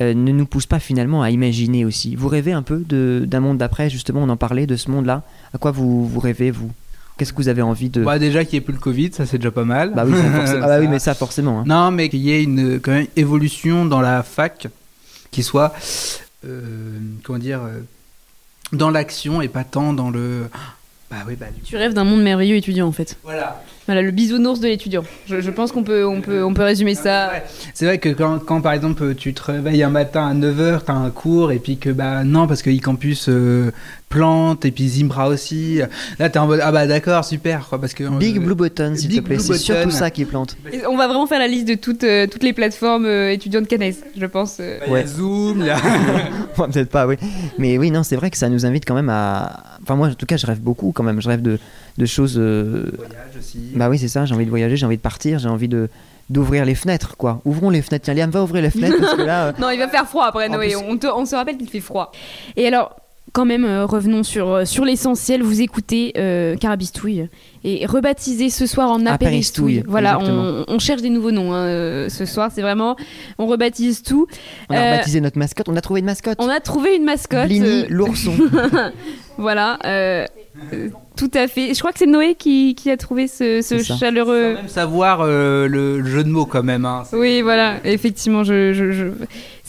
ne 0.00 0.32
nous 0.32 0.46
pousse 0.46 0.66
pas 0.66 0.78
finalement 0.80 1.22
à 1.22 1.30
imaginer 1.30 1.84
aussi 1.84 2.16
Vous 2.16 2.28
rêvez 2.28 2.52
un 2.52 2.62
peu 2.62 2.78
de- 2.78 3.24
d'un 3.26 3.40
monde 3.40 3.58
d'après, 3.58 3.88
justement, 3.90 4.22
on 4.22 4.28
en 4.28 4.36
parlait, 4.36 4.66
de 4.66 4.76
ce 4.76 4.90
monde-là 4.90 5.22
À 5.52 5.58
quoi 5.58 5.70
vous, 5.70 6.06
vous 6.06 6.20
rêvez, 6.20 6.50
vous? 6.50 6.70
Qu'est-ce 7.16 7.32
que 7.32 7.36
vous 7.36 7.48
avez 7.48 7.62
envie 7.62 7.90
de. 7.90 8.02
Bah, 8.02 8.18
déjà 8.18 8.44
qu'il 8.44 8.54
n'y 8.54 8.58
ait 8.58 8.66
plus 8.66 8.72
le 8.72 8.80
Covid, 8.80 9.12
ça 9.12 9.24
c'est 9.24 9.38
déjà 9.38 9.52
pas 9.52 9.64
mal. 9.64 9.92
Bah 9.94 10.04
oui, 10.04 10.14
ah 10.46 10.54
bah 10.66 10.80
oui 10.80 10.88
mais 10.88 10.98
ça 10.98 11.14
forcément. 11.14 11.60
Hein. 11.60 11.64
Non, 11.64 11.92
mais 11.92 12.08
qu'il 12.08 12.18
y 12.18 12.32
ait 12.32 12.42
une 12.42 12.80
quand 12.80 12.90
même, 12.90 13.06
évolution 13.14 13.84
dans 13.84 14.00
la 14.00 14.24
fac 14.24 14.66
qui 15.30 15.44
soit. 15.44 15.72
Euh, 16.44 16.98
comment 17.22 17.38
dire 17.38 17.60
euh, 17.62 17.78
Dans 18.72 18.90
l'action 18.90 19.40
et 19.42 19.48
pas 19.48 19.62
tant 19.62 19.92
dans 19.92 20.10
le. 20.10 20.48
Bah 21.08 21.18
oui, 21.28 21.36
bah, 21.38 21.46
Tu 21.64 21.76
rêves 21.76 21.94
d'un 21.94 22.02
monde 22.02 22.22
merveilleux 22.22 22.56
étudiant 22.56 22.88
en 22.88 22.92
fait. 22.92 23.16
Voilà. 23.22 23.62
Voilà, 23.86 24.00
le 24.00 24.12
bisounours 24.12 24.60
de 24.60 24.68
l'étudiant. 24.68 25.04
Je, 25.28 25.50
pense 25.50 25.70
qu'on 25.70 25.82
peut, 25.82 26.06
on 26.06 26.22
peut, 26.22 26.42
on 26.42 26.54
peut 26.54 26.62
résumer 26.62 26.94
ça. 26.94 27.32
C'est 27.74 27.84
vrai 27.84 27.98
que 27.98 28.08
quand, 28.08 28.38
quand, 28.38 28.62
par 28.62 28.72
exemple 28.72 29.14
tu 29.14 29.34
te 29.34 29.42
réveilles 29.42 29.82
un 29.82 29.90
matin 29.90 30.26
à 30.26 30.34
9h, 30.34 30.84
tu 30.86 30.90
as 30.90 30.94
un 30.94 31.10
cours, 31.10 31.52
et 31.52 31.58
puis 31.58 31.76
que 31.76 31.90
bah 31.90 32.24
non, 32.24 32.46
parce 32.46 32.62
que 32.62 32.70
e-campus 32.70 33.28
euh, 33.28 33.72
plante, 34.08 34.64
et 34.64 34.70
puis 34.70 34.88
Zimbra 34.88 35.28
aussi. 35.28 35.80
Là, 36.18 36.30
tu 36.30 36.36
es 36.36 36.38
en 36.38 36.46
mode 36.46 36.60
ah 36.62 36.72
bah 36.72 36.86
d'accord, 36.86 37.24
super. 37.26 37.68
Quoi, 37.68 37.78
parce 37.78 37.92
que, 37.92 38.04
Big 38.18 38.38
Blue 38.38 38.54
Button, 38.54 38.94
s'il 38.96 39.14
te 39.14 39.20
plaît, 39.20 39.38
c'est 39.38 39.58
surtout 39.58 39.90
ça 39.90 40.10
qui 40.10 40.24
plante. 40.24 40.56
on 40.88 40.96
va 40.96 41.06
vraiment 41.06 41.26
faire 41.26 41.40
la 41.40 41.48
liste 41.48 41.68
de 41.68 41.74
toutes, 41.74 42.04
euh, 42.04 42.26
toutes 42.26 42.42
les 42.42 42.54
plateformes 42.54 43.04
euh, 43.04 43.32
étudiantes 43.32 43.68
canaises, 43.68 44.02
je 44.16 44.26
pense. 44.26 44.60
ouais. 44.88 45.06
Zoom, 45.06 45.62
là. 45.62 45.76
Peut-être 46.56 46.88
pas, 46.88 47.06
oui. 47.06 47.16
Mais 47.58 47.76
oui, 47.76 47.90
non, 47.90 48.02
c'est 48.02 48.16
vrai 48.16 48.30
que 48.30 48.38
ça 48.38 48.48
nous 48.48 48.64
invite 48.64 48.86
quand 48.86 48.94
même 48.94 49.10
à. 49.10 49.62
Enfin, 49.82 49.96
moi, 49.96 50.08
en 50.08 50.14
tout 50.14 50.26
cas, 50.26 50.38
je 50.38 50.46
rêve 50.46 50.60
beaucoup 50.60 50.92
quand 50.92 51.02
même. 51.02 51.20
Je 51.20 51.28
rêve 51.28 51.42
de, 51.42 51.58
de 51.98 52.06
choses. 52.06 52.38
Voyage 52.38 53.36
aussi. 53.38 53.73
Bah 53.74 53.88
oui, 53.88 53.98
c'est 53.98 54.08
ça, 54.08 54.24
j'ai 54.24 54.34
envie 54.34 54.44
de 54.44 54.50
voyager, 54.50 54.76
j'ai 54.76 54.86
envie 54.86 54.96
de 54.96 55.02
partir, 55.02 55.38
j'ai 55.38 55.48
envie 55.48 55.68
de 55.68 55.88
d'ouvrir 56.30 56.64
les 56.64 56.74
fenêtres, 56.74 57.16
quoi. 57.16 57.40
Ouvrons 57.44 57.70
les 57.70 57.82
fenêtres. 57.82 58.04
Tiens, 58.04 58.14
Liam, 58.14 58.30
va 58.30 58.42
ouvrir 58.42 58.62
les 58.62 58.70
fenêtres 58.70 58.96
parce 58.98 59.14
que 59.14 59.22
là. 59.22 59.46
Euh, 59.46 59.52
non, 59.58 59.70
il 59.70 59.78
va 59.78 59.88
faire 59.88 60.06
froid 60.06 60.26
après 60.26 60.48
Noé. 60.48 60.74
On, 60.76 60.98
on, 61.16 61.26
se 61.26 61.34
rappelle 61.34 61.56
qu'il 61.56 61.68
fait 61.68 61.80
froid. 61.80 62.12
Et 62.56 62.66
alors, 62.66 62.96
quand 63.32 63.44
même, 63.44 63.64
euh, 63.64 63.84
revenons 63.84 64.22
sur, 64.22 64.48
euh, 64.48 64.64
sur 64.64 64.84
l'essentiel. 64.84 65.42
Vous 65.42 65.60
écoutez 65.60 66.12
Carabistouille 66.60 67.28
et 67.62 67.84
rebaptisé 67.86 68.48
ce 68.48 68.66
soir 68.66 68.90
en 68.90 69.04
Apéristouille. 69.06 69.82
Voilà, 69.86 70.18
on, 70.18 70.78
cherche 70.78 71.02
des 71.02 71.10
nouveaux 71.10 71.30
noms 71.30 71.52
hein, 71.52 72.08
ce 72.08 72.24
soir. 72.24 72.50
C'est 72.54 72.62
vraiment, 72.62 72.96
on 73.38 73.46
rebaptise 73.46 74.02
tout. 74.02 74.26
On 74.70 74.74
a 74.74 74.92
rebaptisé 74.92 75.20
notre 75.20 75.38
mascotte. 75.38 75.68
On 75.68 75.76
a 75.76 75.80
trouvé 75.80 76.00
une 76.00 76.06
mascotte. 76.06 76.38
On 76.40 76.48
a 76.48 76.60
trouvé 76.60 76.96
une 76.96 77.04
mascotte. 77.04 77.46
Blini, 77.46 77.84
l'ourson. 77.88 78.34
voilà. 79.38 79.78
Tout 81.16 81.30
à 81.34 81.46
fait. 81.46 81.74
Je 81.74 81.78
crois 81.78 81.92
que 81.92 81.98
c'est 81.98 82.06
Noé 82.06 82.34
qui, 82.34 82.74
qui, 82.74 82.90
a 82.90 82.96
trouvé 82.96 83.28
ce, 83.28 83.62
ce 83.62 83.82
chaleureux. 83.82 84.54
Sans 84.54 84.62
même 84.62 84.68
savoir 84.68 85.20
euh, 85.20 85.68
le 85.68 86.04
jeu 86.04 86.24
de 86.24 86.28
mots 86.28 86.46
quand 86.46 86.62
même. 86.62 86.84
Hein. 86.84 87.04
Oui, 87.12 87.40
voilà. 87.42 87.78
Effectivement, 87.84 88.42
je, 88.44 88.72
je, 88.72 89.10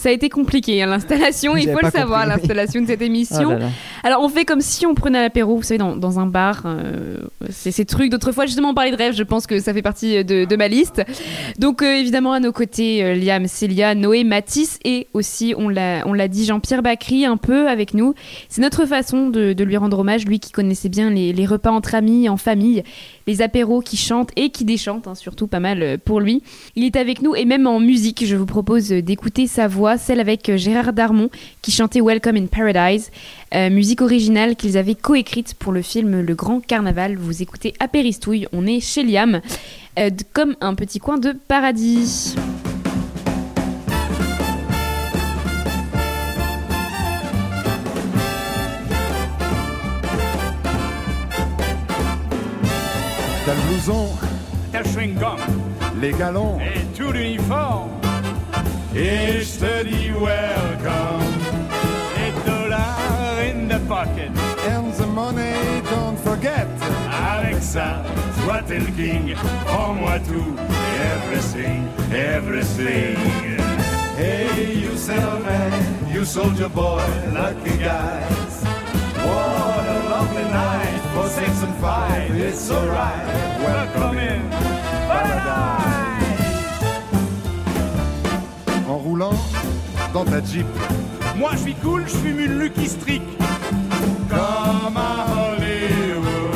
ça 0.05 0.09
a 0.09 0.13
été 0.13 0.29
compliqué 0.29 0.81
hein, 0.81 0.85
l'installation. 0.87 1.57
Il 1.57 1.69
faut 1.69 1.79
le 1.81 1.89
savoir, 1.89 2.25
l'installation 2.27 2.81
de 2.81 2.87
cette 2.87 3.01
émission. 3.01 3.57
Oh 3.59 3.65
Alors, 4.03 4.21
on 4.21 4.29
fait 4.29 4.45
comme 4.45 4.61
si 4.61 4.85
on 4.85 4.93
prenait 4.93 5.19
l'apéro, 5.19 5.55
vous 5.55 5.63
savez, 5.63 5.79
dans, 5.79 5.95
dans 5.95 6.19
un 6.19 6.27
bar. 6.27 6.63
Euh, 6.65 7.17
c'est 7.49 7.71
ces 7.71 7.85
trucs 7.85 8.11
d'autrefois. 8.11 8.45
Justement, 8.45 8.69
on 8.69 8.73
parlait 8.73 8.91
de 8.91 8.97
rêve. 8.97 9.15
Je 9.15 9.23
pense 9.23 9.47
que 9.47 9.59
ça 9.59 9.73
fait 9.73 9.81
partie 9.81 10.23
de, 10.23 10.45
de 10.45 10.55
ma 10.55 10.67
liste. 10.67 11.01
Donc, 11.57 11.81
euh, 11.81 11.95
évidemment, 11.95 12.33
à 12.33 12.39
nos 12.39 12.51
côtés, 12.51 13.15
Liam, 13.15 13.47
Célia, 13.47 13.95
Noé, 13.95 14.23
Mathis 14.23 14.79
et 14.85 15.07
aussi, 15.13 15.55
on 15.57 15.69
l'a 15.69 16.27
dit, 16.27 16.45
Jean-Pierre 16.45 16.83
Bacry 16.83 17.25
un 17.25 17.37
peu 17.37 17.67
avec 17.67 17.95
nous. 17.95 18.13
C'est 18.47 18.61
notre 18.61 18.85
façon 18.85 19.29
de, 19.29 19.53
de 19.53 19.63
lui 19.63 19.75
rendre 19.77 19.97
hommage, 19.97 20.25
lui 20.25 20.39
qui 20.39 20.51
connaissait 20.51 20.89
bien 20.89 21.09
les 21.09 21.33
les 21.33 21.45
repas 21.45 21.71
entre 21.71 21.95
amis, 21.95 22.29
en 22.29 22.37
famille, 22.37 22.83
les 23.27 23.41
apéros 23.41 23.81
qui 23.81 23.97
chantent 23.97 24.31
et 24.35 24.49
qui 24.49 24.65
déchantent, 24.65 25.07
hein, 25.07 25.15
surtout 25.15 25.47
pas 25.47 25.59
mal 25.59 25.81
euh, 25.81 25.97
pour 26.03 26.19
lui. 26.19 26.41
Il 26.75 26.83
est 26.83 26.95
avec 26.95 27.21
nous 27.21 27.35
et 27.35 27.45
même 27.45 27.67
en 27.67 27.79
musique, 27.79 28.25
je 28.25 28.35
vous 28.35 28.45
propose 28.45 28.89
d'écouter 28.89 29.47
sa 29.47 29.67
voix, 29.67 29.94
celle 29.97 30.19
avec 30.19 30.49
euh, 30.49 30.57
Gérard 30.57 30.93
Darmon 30.93 31.29
qui 31.61 31.71
chantait 31.71 32.01
Welcome 32.01 32.37
in 32.37 32.45
Paradise, 32.47 33.11
euh, 33.53 33.69
musique 33.69 34.01
originale 34.01 34.55
qu'ils 34.55 34.77
avaient 34.77 34.95
coécrite 34.95 35.53
pour 35.55 35.71
le 35.71 35.81
film 35.81 36.21
Le 36.21 36.35
Grand 36.35 36.59
Carnaval. 36.59 37.17
Vous 37.17 37.41
écoutez 37.41 37.73
Apéristouille, 37.79 38.47
on 38.53 38.65
est 38.67 38.79
chez 38.79 39.03
Liam, 39.03 39.41
comme 40.33 40.55
un 40.61 40.75
petit 40.75 40.99
coin 40.99 41.17
de 41.17 41.31
paradis. 41.31 42.35
T'as 53.45 53.53
le 53.53 53.61
blouson, 53.69 54.07
t'as 54.71 54.79
le 54.79 54.85
chewing-gum, 54.85 55.37
les 56.01 56.11
galons 56.13 56.57
et 56.59 56.97
tout 56.97 57.11
l'uniforme. 57.11 58.04
Et 58.95 59.41
je 59.41 59.59
te 59.59 59.83
dis 59.83 60.11
welcome. 60.11 61.21
Et 62.17 62.31
dollars 62.49 63.39
in 63.41 63.67
the 63.67 63.79
pocket. 63.87 64.31
And 64.69 64.93
the 64.93 65.05
money, 65.05 65.81
don't 65.89 66.17
forget. 66.17 66.65
Avec 67.11 67.61
ça, 67.61 68.03
toi 68.43 68.61
t'es 68.65 68.79
le 68.79 68.91
king. 68.95 69.35
Prends-moi 69.65 70.19
tout, 70.19 70.55
everything, 71.13 71.87
everything. 72.13 73.17
Hey, 74.17 74.77
you 74.77 74.95
sailor 74.95 75.41
you 76.13 76.23
soldier 76.23 76.69
boy, 76.69 77.03
lucky 77.33 77.77
guys. 77.77 78.63
What 79.25 79.85
a 79.89 80.09
lovely 80.09 80.43
night 80.43 81.01
for 81.13 81.27
sex 81.27 81.61
and 81.63 81.75
fight. 81.81 82.31
It's 82.31 82.71
alright. 82.71 83.25
Welcome 83.59 84.17
in 84.17 84.49
paradise. 85.09 86.04
Dans 90.13 90.25
ta 90.25 90.43
Jeep. 90.43 90.65
Moi 91.37 91.51
je 91.53 91.57
suis 91.57 91.75
cool, 91.75 92.03
je 92.07 92.15
fume 92.15 92.39
une 92.39 92.59
Lucky 92.59 92.87
Streak. 92.87 93.21
Comme 94.29 94.97
à 94.97 95.27
Hollywood. 95.51 96.55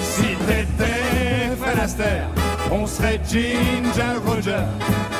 Si 0.00 0.34
t'étais 0.46 1.80
Astaire, 1.82 2.30
on 2.72 2.86
serait 2.86 3.20
Ginger 3.28 4.18
Roger. 4.26 4.64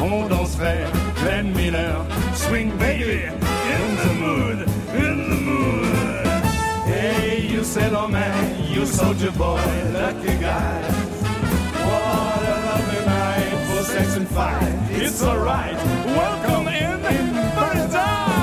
On 0.01 0.27
danserait 0.29 0.87
Glenn 1.23 1.53
Miller. 1.55 2.07
Swing 2.35 2.71
baby, 2.79 3.27
in 3.27 3.97
the 4.03 4.15
mood, 4.19 4.67
in 4.95 5.29
the 5.29 5.41
mood. 5.43 5.67
you 7.51 7.63
sailor 7.65 8.09
man, 8.09 8.65
you 8.73 8.87
soldier 8.87 9.33
boy, 9.33 9.61
lucky 9.93 10.35
guy. 10.39 10.83
What 11.85 12.43
a 12.43 12.86
It's 13.99 15.23
alright. 15.23 15.75
Welcome 15.75 16.69
in, 16.69 17.01
paradise. 17.01 18.36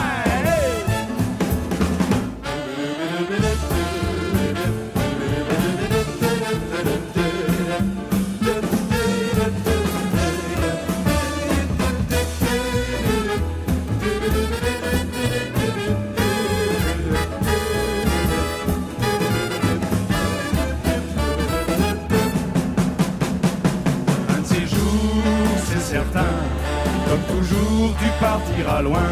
Tu 28.04 28.10
partiras 28.20 28.82
loin. 28.82 29.12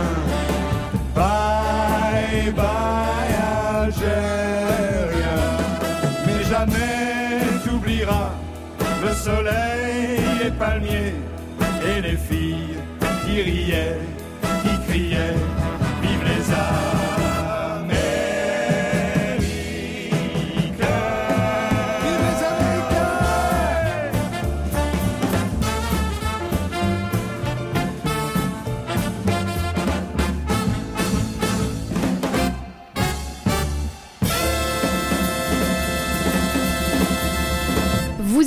Bye 1.16 2.52
bye 2.56 3.36
Algérien, 3.84 5.42
mais 6.26 6.44
jamais 6.54 7.40
t'oublieras 7.64 8.32
le 9.04 9.12
soleil, 9.14 10.20
les 10.44 10.52
palmiers 10.52 11.16
et 11.90 12.02
les 12.02 12.18
filles 12.18 12.78
qui 13.26 13.42
riaient, 13.42 14.00
qui 14.64 14.74
criaient, 14.88 15.40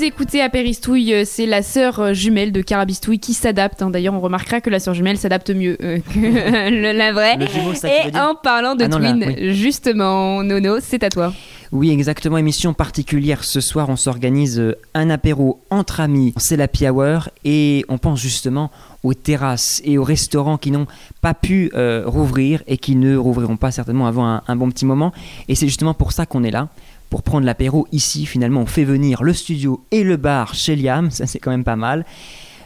écoutez 0.04 0.42
Apéristouille, 0.42 1.14
euh, 1.14 1.23
c'est 1.25 1.46
la 1.46 1.62
sœur 1.62 1.99
euh, 1.99 2.12
jumelle 2.12 2.52
de 2.52 2.61
Carabistouille 2.61 3.18
qui 3.18 3.32
s'adapte. 3.32 3.80
Hein. 3.80 3.88
D'ailleurs, 3.88 4.12
on 4.12 4.20
remarquera 4.20 4.61
que 4.61 4.68
la 4.68 4.78
sœur 4.78 4.92
jumelle 4.92 5.16
s'adapte 5.16 5.50
mieux 5.50 5.78
euh, 5.82 5.99
que 5.99 6.92
la 6.96 7.12
vraie. 7.12 7.38
Et 7.84 8.16
en 8.16 8.34
parlant 8.34 8.75
de 8.75 8.84
ah 8.84 8.88
twin, 8.88 9.52
justement, 9.54 10.42
Nono, 10.42 10.76
c'est 10.80 11.02
à 11.04 11.08
toi. 11.08 11.32
Oui, 11.73 11.90
exactement. 11.90 12.37
Émission 12.37 12.75
particulière. 12.75 13.44
Ce 13.44 13.61
soir, 13.61 13.88
on 13.88 13.96
s'organise 13.96 14.62
un 14.92 15.11
apéro 15.11 15.62
entre 15.70 16.00
amis. 16.00 16.34
C'est 16.37 16.56
la 16.56 16.68
hour 16.90 17.30
et 17.44 17.84
on 17.88 17.99
pense 17.99 18.20
justement 18.20 18.70
aux 19.02 19.14
terrasses 19.14 19.80
et 19.84 19.99
aux 19.99 20.04
restaurants 20.04 20.58
qui 20.58 20.70
n'ont 20.70 20.87
pas 21.20 21.34
pu 21.34 21.73
rouvrir 22.04 22.62
et 22.68 22.76
qui 22.76 22.94
ne 22.94 23.16
rouvriront 23.16 23.56
pas 23.56 23.73
certainement 23.73 24.06
avant 24.06 24.40
un 24.46 24.56
bon 24.56 24.70
petit 24.70 24.84
moment. 24.84 25.12
Et 25.49 25.56
c'est 25.56 25.66
justement 25.66 25.94
pour 25.94 26.12
ça 26.12 26.26
qu'on 26.26 26.44
est 26.44 26.52
là 26.52 26.68
pour 27.11 27.23
prendre 27.23 27.46
l'apéro 27.46 27.87
ici. 27.92 28.26
Finalement, 28.26 28.62
on 28.62 28.66
fait 28.66 28.84
venir 28.84 29.23
le 29.23 29.32
studio 29.32 29.84
et 29.90 30.04
le 30.04 30.16
bar 30.16 30.54
chez 30.54 30.76
Liam, 30.76 31.11
ça 31.11 31.26
c'est 31.26 31.38
quand 31.38 31.50
même 31.50 31.64
pas 31.64 31.76
mal. 31.76 32.04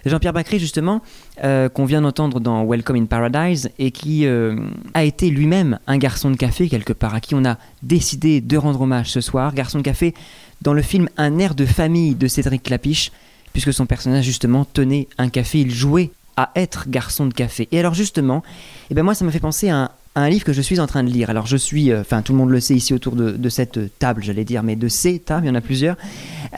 Jean-Pierre 0.07 0.33
Bacry, 0.33 0.59
justement, 0.59 1.03
euh, 1.45 1.69
qu'on 1.69 1.85
vient 1.85 2.01
d'entendre 2.01 2.41
dans 2.41 2.65
Welcome 2.65 2.97
in 2.97 3.07
Paradise, 3.07 3.71
et 3.79 3.91
qui 3.91 4.27
euh, 4.27 4.57
a 4.95 5.05
été 5.05 5.31
lui-même 5.31 5.79
un 5.87 5.99
garçon 5.99 6.31
de 6.31 6.37
café, 6.37 6.69
quelque 6.69 6.93
part, 6.93 7.15
à 7.15 7.21
qui 7.21 7.35
on 7.35 7.45
a 7.45 7.59
décidé 7.83 8.41
de 8.41 8.57
rendre 8.57 8.81
hommage 8.81 9.11
ce 9.11 9.21
soir. 9.21 9.55
Garçon 9.55 9.79
de 9.79 9.83
café 9.83 10.15
dans 10.63 10.73
le 10.73 10.83
film 10.83 11.09
Un 11.17 11.39
air 11.39 11.55
de 11.55 11.67
famille 11.67 12.15
de 12.15 12.27
Cédric 12.29 12.65
Clapiche, 12.65 13.13
puisque 13.53 13.73
son 13.73 13.87
personnage, 13.87 14.25
justement, 14.25 14.65
tenait 14.65 15.09
un 15.19 15.29
café, 15.29 15.61
il 15.61 15.71
jouait 15.71 16.11
à 16.37 16.51
être 16.55 16.89
garçon 16.89 17.27
de 17.27 17.35
café. 17.35 17.69
Et 17.73 17.81
alors, 17.81 17.95
justement, 17.95 18.43
eh 18.91 18.95
ben 18.95 19.03
moi, 19.03 19.15
ça 19.15 19.25
m'a 19.25 19.33
fait 19.33 19.41
penser 19.41 19.69
à 19.69 19.77
un, 19.77 19.91
livre 20.29 20.45
que 20.45 20.53
je 20.53 20.63
suis 20.63 20.81
en 20.81 20.87
train 20.87 21.05
de 21.05 21.11
lire. 21.11 21.31
Alors 21.31 21.47
je 21.47 21.57
suis, 21.57 21.91
euh, 21.91 22.01
enfin 22.01 22.23
tout 22.23 22.33
le 22.33 22.39
monde 22.39 22.51
le 22.51 22.61
sait 22.61 22.75
ici 22.75 22.95
autour 22.95 23.15
de, 23.15 23.49
cette 23.49 23.99
table, 23.99 24.23
j'allais 24.23 24.45
dire, 24.45 24.63
mais 24.63 24.77
de 24.77 24.89
ces 24.89 25.19
tables, 25.19 25.47
il 25.47 25.49
y 25.49 25.51
en 25.51 25.55
a 25.55 25.61
plusieurs. 25.61 25.97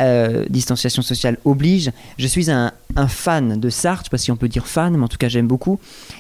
Euh, 0.01 0.47
distanciation 0.49 1.03
sociale 1.03 1.39
oblige. 1.45 1.91
Je 2.19 2.27
suis 2.27 2.51
un, 2.51 2.73
fan 3.09 3.59
de 3.59 3.71
Sartre, 3.71 4.03
je 4.03 4.05
sais 4.05 4.11
pas 4.11 4.19
si 4.19 4.31
on 4.31 4.37
peut 4.37 4.49
dire 4.49 4.67
fan, 4.67 4.97
mais 4.97 5.05
en 5.05 5.09
tout 5.09 5.19
cas 5.19 5.29
j'aime 5.29 5.47
beaucoup. 5.47 5.79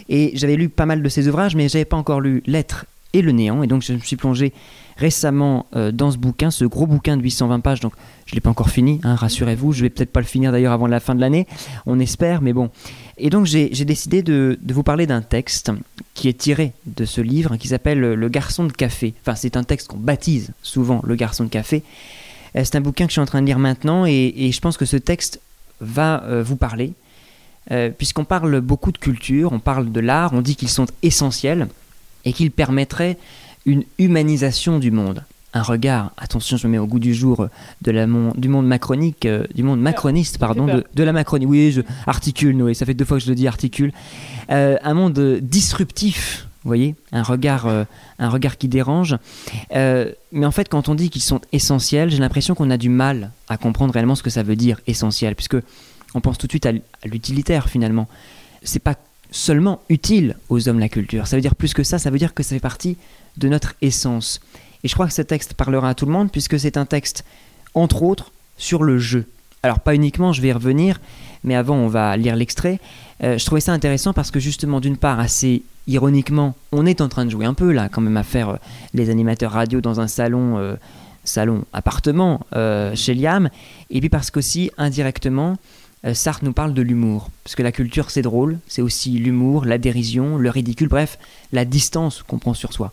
Et 0.08 0.32
j'avais 0.34 0.56
lu 0.56 0.68
pas 0.68 0.86
mal 0.86 1.02
de 1.02 1.08
ses 1.08 1.28
ouvrages, 1.28 1.54
mais 1.54 1.68
j'avais 1.68 1.84
pas 1.84 1.96
encore 1.96 2.20
lu 2.20 2.42
L'être 2.46 2.86
et 3.12 3.22
le 3.22 3.32
néant. 3.32 3.62
Et 3.62 3.66
donc 3.66 3.82
je 3.82 3.92
me 3.92 3.98
suis 3.98 4.16
plongé 4.16 4.52
récemment 4.96 5.66
euh, 5.74 5.92
dans 5.92 6.10
ce 6.10 6.18
bouquin, 6.18 6.50
ce 6.50 6.64
gros 6.64 6.86
bouquin 6.86 7.16
de 7.16 7.22
820 7.22 7.60
pages. 7.60 7.80
Donc 7.80 7.94
je 8.30 8.36
l'ai 8.36 8.40
pas 8.40 8.50
encore 8.50 8.70
fini, 8.70 9.00
hein, 9.02 9.16
rassurez-vous. 9.16 9.72
Je 9.72 9.82
vais 9.82 9.90
peut-être 9.90 10.12
pas 10.12 10.20
le 10.20 10.26
finir 10.26 10.52
d'ailleurs 10.52 10.72
avant 10.72 10.86
la 10.86 11.00
fin 11.00 11.16
de 11.16 11.20
l'année, 11.20 11.48
on 11.84 11.98
espère, 11.98 12.42
mais 12.42 12.52
bon. 12.52 12.70
Et 13.18 13.28
donc 13.28 13.46
j'ai 13.46 13.68
décidé 13.68 14.22
de, 14.22 14.56
vous 14.68 14.84
parler 14.84 15.08
d'un 15.08 15.20
texte 15.20 15.72
qui 16.14 16.28
est 16.28 16.38
tiré 16.38 16.72
de 16.86 17.04
ce 17.04 17.20
livre 17.20 17.56
qui 17.56 17.66
s'appelle 17.66 17.98
Le 17.98 18.28
garçon 18.28 18.64
de 18.64 18.72
café. 18.72 19.14
Enfin 19.22 19.34
c'est 19.34 19.56
un 19.56 19.64
texte 19.64 19.88
qu'on 19.88 19.96
baptise 19.96 20.52
souvent 20.62 21.00
Le 21.02 21.16
garçon 21.16 21.42
de 21.42 21.48
café. 21.48 21.82
Euh, 22.54 22.62
c'est 22.64 22.76
un 22.76 22.80
bouquin 22.80 23.06
que 23.06 23.10
je 23.10 23.14
suis 23.14 23.20
en 23.20 23.26
train 23.26 23.40
de 23.40 23.46
lire 23.46 23.58
maintenant 23.58 24.06
et, 24.06 24.50
je 24.52 24.60
pense 24.60 24.76
que 24.76 24.84
ce 24.84 24.96
texte 24.96 25.40
va 25.80 26.22
euh, 26.24 26.44
vous 26.44 26.56
parler. 26.56 26.92
Puisqu'on 27.98 28.24
parle 28.24 28.60
beaucoup 28.60 28.90
de 28.90 28.98
culture, 28.98 29.52
on 29.52 29.60
parle 29.60 29.92
de 29.92 30.00
l'art, 30.00 30.32
on 30.32 30.40
dit 30.40 30.56
qu'ils 30.56 30.70
sont 30.70 30.86
essentiels 31.04 31.68
et 32.24 32.32
qu'ils 32.32 32.50
permettraient 32.50 33.16
une 33.64 33.84
humanisation 33.98 34.80
du 34.80 34.90
monde. 34.90 35.24
Un 35.52 35.62
regard, 35.62 36.12
attention, 36.16 36.56
je 36.56 36.66
me 36.68 36.72
mets 36.72 36.78
au 36.78 36.86
goût 36.86 37.00
du 37.00 37.12
jour 37.12 37.48
de 37.82 37.90
la 37.90 38.06
du 38.36 38.48
monde 38.48 38.66
macronique, 38.66 39.26
euh, 39.26 39.44
du 39.52 39.64
monde 39.64 39.80
macroniste, 39.80 40.38
pardon, 40.38 40.66
de, 40.66 41.02
la 41.02 41.12
Macronie. 41.12 41.46
Oui, 41.46 41.72
je 41.72 41.80
articule, 42.06 42.56
Noé, 42.56 42.74
ça 42.74 42.86
fait 42.86 42.94
deux 42.94 43.04
fois 43.04 43.18
que 43.18 43.24
je 43.24 43.28
le 43.28 43.34
dis, 43.34 43.48
articule. 43.48 43.92
Euh, 44.50 44.76
un 44.82 44.94
monde 44.94 45.18
disruptif, 45.42 46.46
vous 46.62 46.68
voyez, 46.68 46.94
un 47.10 47.24
regard, 47.24 47.66
euh, 47.66 47.82
un 48.20 48.28
regard 48.28 48.58
qui 48.58 48.68
dérange. 48.68 49.16
mais 49.72 50.46
en 50.46 50.52
fait, 50.52 50.68
quand 50.68 50.88
on 50.88 50.94
dit 50.94 51.10
qu'ils 51.10 51.22
sont 51.22 51.40
essentiels, 51.52 52.10
j'ai 52.10 52.18
l'impression 52.18 52.54
qu'on 52.54 52.70
a 52.70 52.76
du 52.76 52.88
mal 52.88 53.32
à 53.48 53.56
comprendre 53.56 53.92
réellement 53.92 54.14
ce 54.14 54.22
que 54.22 54.30
ça 54.30 54.44
veut 54.44 54.56
dire 54.56 54.80
essentiel, 54.86 55.34
puisque 55.34 55.56
on 56.14 56.20
pense 56.20 56.38
tout 56.38 56.46
de 56.46 56.52
suite 56.52 56.66
à, 56.66 56.70
à 56.70 57.08
l'utilitaire 57.08 57.68
finalement. 57.68 58.06
C'est 58.62 58.78
pas 58.78 58.94
seulement 59.32 59.80
utile 59.88 60.36
aux 60.48 60.68
hommes 60.68 60.78
la 60.78 60.88
culture. 60.88 61.26
Ça 61.26 61.36
veut 61.36 61.42
dire 61.42 61.56
plus 61.56 61.74
que 61.74 61.82
ça, 61.82 61.98
ça 61.98 62.10
veut 62.10 62.18
dire 62.18 62.34
que 62.34 62.42
ça 62.42 62.50
fait 62.50 62.60
partie 62.60 62.96
de 63.36 63.48
notre 63.48 63.74
essence. 63.80 64.40
Et 64.84 64.88
je 64.88 64.94
crois 64.94 65.06
que 65.06 65.12
ce 65.12 65.22
texte 65.22 65.54
parlera 65.54 65.90
à 65.90 65.94
tout 65.94 66.06
le 66.06 66.12
monde 66.12 66.30
puisque 66.30 66.58
c'est 66.58 66.76
un 66.76 66.86
texte, 66.86 67.24
entre 67.74 68.02
autres, 68.02 68.32
sur 68.56 68.82
le 68.82 68.98
jeu. 68.98 69.26
Alors 69.62 69.80
pas 69.80 69.94
uniquement, 69.94 70.32
je 70.32 70.40
vais 70.40 70.48
y 70.48 70.52
revenir, 70.52 71.00
mais 71.44 71.54
avant 71.54 71.76
on 71.76 71.88
va 71.88 72.16
lire 72.16 72.36
l'extrait. 72.36 72.80
Euh, 73.22 73.36
je 73.36 73.44
trouvais 73.44 73.60
ça 73.60 73.72
intéressant 73.72 74.12
parce 74.12 74.30
que 74.30 74.40
justement, 74.40 74.80
d'une 74.80 74.96
part, 74.96 75.20
assez 75.20 75.62
ironiquement, 75.86 76.54
on 76.72 76.86
est 76.86 77.00
en 77.00 77.08
train 77.08 77.24
de 77.24 77.30
jouer 77.30 77.44
un 77.44 77.54
peu 77.54 77.72
là, 77.72 77.88
quand 77.88 78.00
même 78.00 78.16
à 78.16 78.22
faire 78.22 78.50
euh, 78.50 78.56
les 78.94 79.10
animateurs 79.10 79.52
radio 79.52 79.80
dans 79.80 80.00
un 80.00 80.08
salon, 80.08 80.58
euh, 80.58 80.76
salon 81.24 81.64
appartement 81.72 82.40
chez 82.94 83.14
Liam, 83.14 83.50
et 83.90 84.00
puis 84.00 84.08
parce 84.08 84.30
qu'aussi 84.30 84.70
indirectement, 84.78 85.58
Sartre 86.14 86.44
nous 86.44 86.54
parle 86.54 86.72
de 86.72 86.80
l'humour, 86.80 87.28
parce 87.44 87.54
que 87.54 87.62
la 87.62 87.72
culture 87.72 88.10
c'est 88.10 88.22
drôle, 88.22 88.58
c'est 88.66 88.80
aussi 88.80 89.10
l'humour, 89.10 89.66
la 89.66 89.76
dérision, 89.76 90.38
le 90.38 90.48
ridicule, 90.48 90.88
bref, 90.88 91.18
la 91.52 91.66
distance 91.66 92.22
qu'on 92.22 92.38
prend 92.38 92.54
sur 92.54 92.72
soi. 92.72 92.92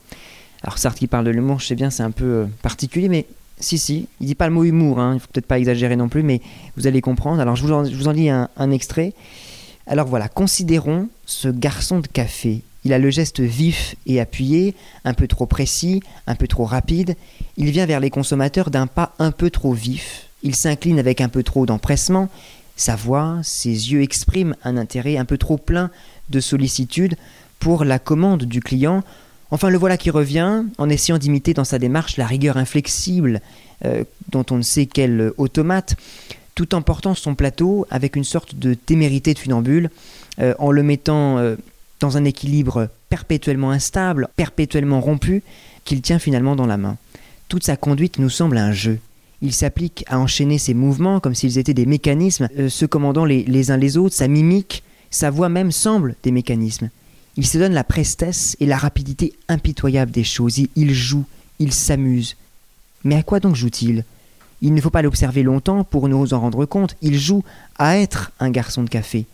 Alors 0.63 0.78
Sartre 0.78 1.00
qui 1.00 1.08
parle 1.08 1.26
de 1.26 1.32
l'humour, 1.32 1.60
je 1.60 1.67
sais 1.67 1.76
bien, 1.76 1.89
c'est 1.89 2.04
un 2.04 2.12
peu 2.12 2.26
euh, 2.26 2.46
particulier, 2.62 3.10
mais 3.10 3.26
si, 3.60 3.78
si, 3.78 4.08
il 4.20 4.28
dit 4.28 4.36
pas 4.36 4.48
le 4.48 4.54
mot 4.54 4.63
humour, 4.63 5.00
hein, 5.00 5.15
il 5.15 5.20
faut 5.20 5.28
peut-être 5.32 5.48
pas 5.48 5.60
exagérer 5.60 5.96
non 5.96 6.10
plus, 6.10 6.24
mais 6.24 6.41
vous 6.76 6.88
allez 6.88 7.02
comprendre. 7.02 7.39
Alors 7.41 7.56
je 7.56 7.63
vous 7.63 7.74
en, 7.74 8.12
lis 8.12 8.30
un, 8.30 8.72
extrait. 8.72 9.13
Alors 9.88 10.08
voilà, 10.08 10.28
considérons 10.28 11.08
ce 11.26 11.48
garçon 11.48 12.00
de 12.00 12.08
café. 12.08 12.62
Il 12.84 12.93
a 12.93 13.00
le 13.00 13.10
geste 13.10 13.39
vif 13.39 13.96
et 14.06 14.20
appuyé, 14.20 14.76
un 15.04 15.13
peu 15.13 15.28
trop 15.28 15.46
précis, 15.46 16.02
un 16.28 16.36
peu 16.36 16.48
trop 16.48 16.65
rapide. 16.65 17.15
Il 17.58 17.72
vient 17.72 17.86
vers 17.86 18.00
les 18.00 18.10
consommateurs 18.10 18.70
d'un 18.70 18.88
pas 18.88 19.13
un 19.20 19.32
peu 19.32 19.50
trop 19.50 19.74
vif. 19.74 20.28
Il 20.43 20.56
s'incline 20.56 21.00
avec 21.00 21.20
un 21.20 21.30
peu 21.30 21.43
trop 21.43 21.65
d'empressement. 21.65 22.30
Sa 22.76 22.96
voix, 22.96 23.39
ses 23.41 23.91
yeux 23.91 24.04
expriment 24.04 24.56
un 24.63 24.78
intérêt 24.78 25.17
un 25.17 25.26
peu 25.26 25.38
trop 25.38 25.58
plein 25.58 25.89
de 26.30 26.39
sollicitude 26.39 27.15
pour 27.60 27.84
la 27.84 27.98
commande 27.98 28.43
du 28.43 28.62
client 28.62 29.04
Enfin, 29.50 29.70
le 29.70 29.78
voilà 29.78 29.98
qui 29.98 30.10
revient, 30.10 30.64
en 30.78 30.90
essayant 30.90 31.18
d'imiter 31.18 31.54
dans 31.54 31.64
sa 31.64 31.80
démarche 31.80 32.18
la 32.18 32.26
rigueur 32.26 32.58
inflexible 32.58 33.42
euh, 33.86 34.04
dont 34.30 34.46
on 34.52 34.58
ne 34.58 34.62
sait 34.62 34.88
quel 34.88 35.32
automate, 35.38 35.96
tout 36.56 36.76
en 36.76 36.82
portant 36.82 37.14
son 37.14 37.36
plateau 37.36 37.86
avec 37.90 38.16
une 38.16 38.24
sorte 38.24 38.56
de 38.56 38.74
témérité 38.74 39.34
de 39.34 39.40
funambule, 39.40 39.90
euh, 40.40 40.54
en 40.60 40.72
le 40.72 40.84
mettant 40.84 41.38
euh, 41.38 41.56
dans 42.00 42.18
un 42.18 42.26
équilibre 42.26 42.90
perpétuellement 43.10 43.72
instable, 43.72 44.28
perpétuellement 44.36 45.00
rompu, 45.00 45.44
qu'il 45.86 46.02
tient 46.02 46.20
finalement 46.20 46.56
dans 46.56 46.66
la 46.66 46.78
main. 46.78 46.98
Toute 47.48 47.64
sa 47.64 47.78
conduite 47.78 48.20
nous 48.20 48.30
semble 48.30 48.58
un 48.58 48.74
jeu. 48.74 49.00
Il 49.42 49.54
s'applique 49.54 50.04
à 50.08 50.20
enchaîner 50.20 50.58
ses 50.58 50.74
mouvements 50.74 51.20
comme 51.20 51.36
s'ils 51.36 51.58
étaient 51.58 51.74
des 51.74 51.86
mécanismes, 51.86 52.50
se 52.68 52.86
commandant 52.86 53.24
les, 53.24 53.44
les 53.44 53.72
uns 53.72 53.78
les 53.78 53.96
autres, 53.96 54.16
sa 54.16 54.28
mimique, 54.28 54.84
sa 55.12 55.30
voix 55.30 55.48
même 55.48 55.72
semble 55.72 56.16
des 56.24 56.32
mécanismes. 56.32 56.90
Il 57.38 57.45
se 57.45 57.60
donne 57.60 57.73
la 57.73 57.84
prestesse 57.84 58.58
et 58.60 58.65
la 58.65 58.78
rapidité 58.78 59.34
impitoyable 59.47 60.12
des 60.12 60.23
choses. 60.23 60.60
Il, 60.76 60.93
joue, 60.93 61.23
il 61.60 61.71
s'amuse. 61.71 62.36
Mais 63.04 63.15
à 63.15 63.21
quoi 63.21 63.39
donc 63.39 63.56
joue-t-il? 63.56 64.04
Il 64.63 64.73
ne 64.73 64.82
faut 64.82 64.89
pas 64.89 65.04
l'observer 65.04 65.43
longtemps 65.43 65.84
pour 65.84 66.10
nous 66.10 66.34
en 66.34 66.39
rendre 66.39 66.65
compte. 66.65 66.95
Il 67.04 67.17
joue 67.19 67.43
à 67.78 67.97
être 67.97 68.32
un 68.39 68.50
garçon 68.50 68.82
de 68.82 68.89
café. 68.89 69.28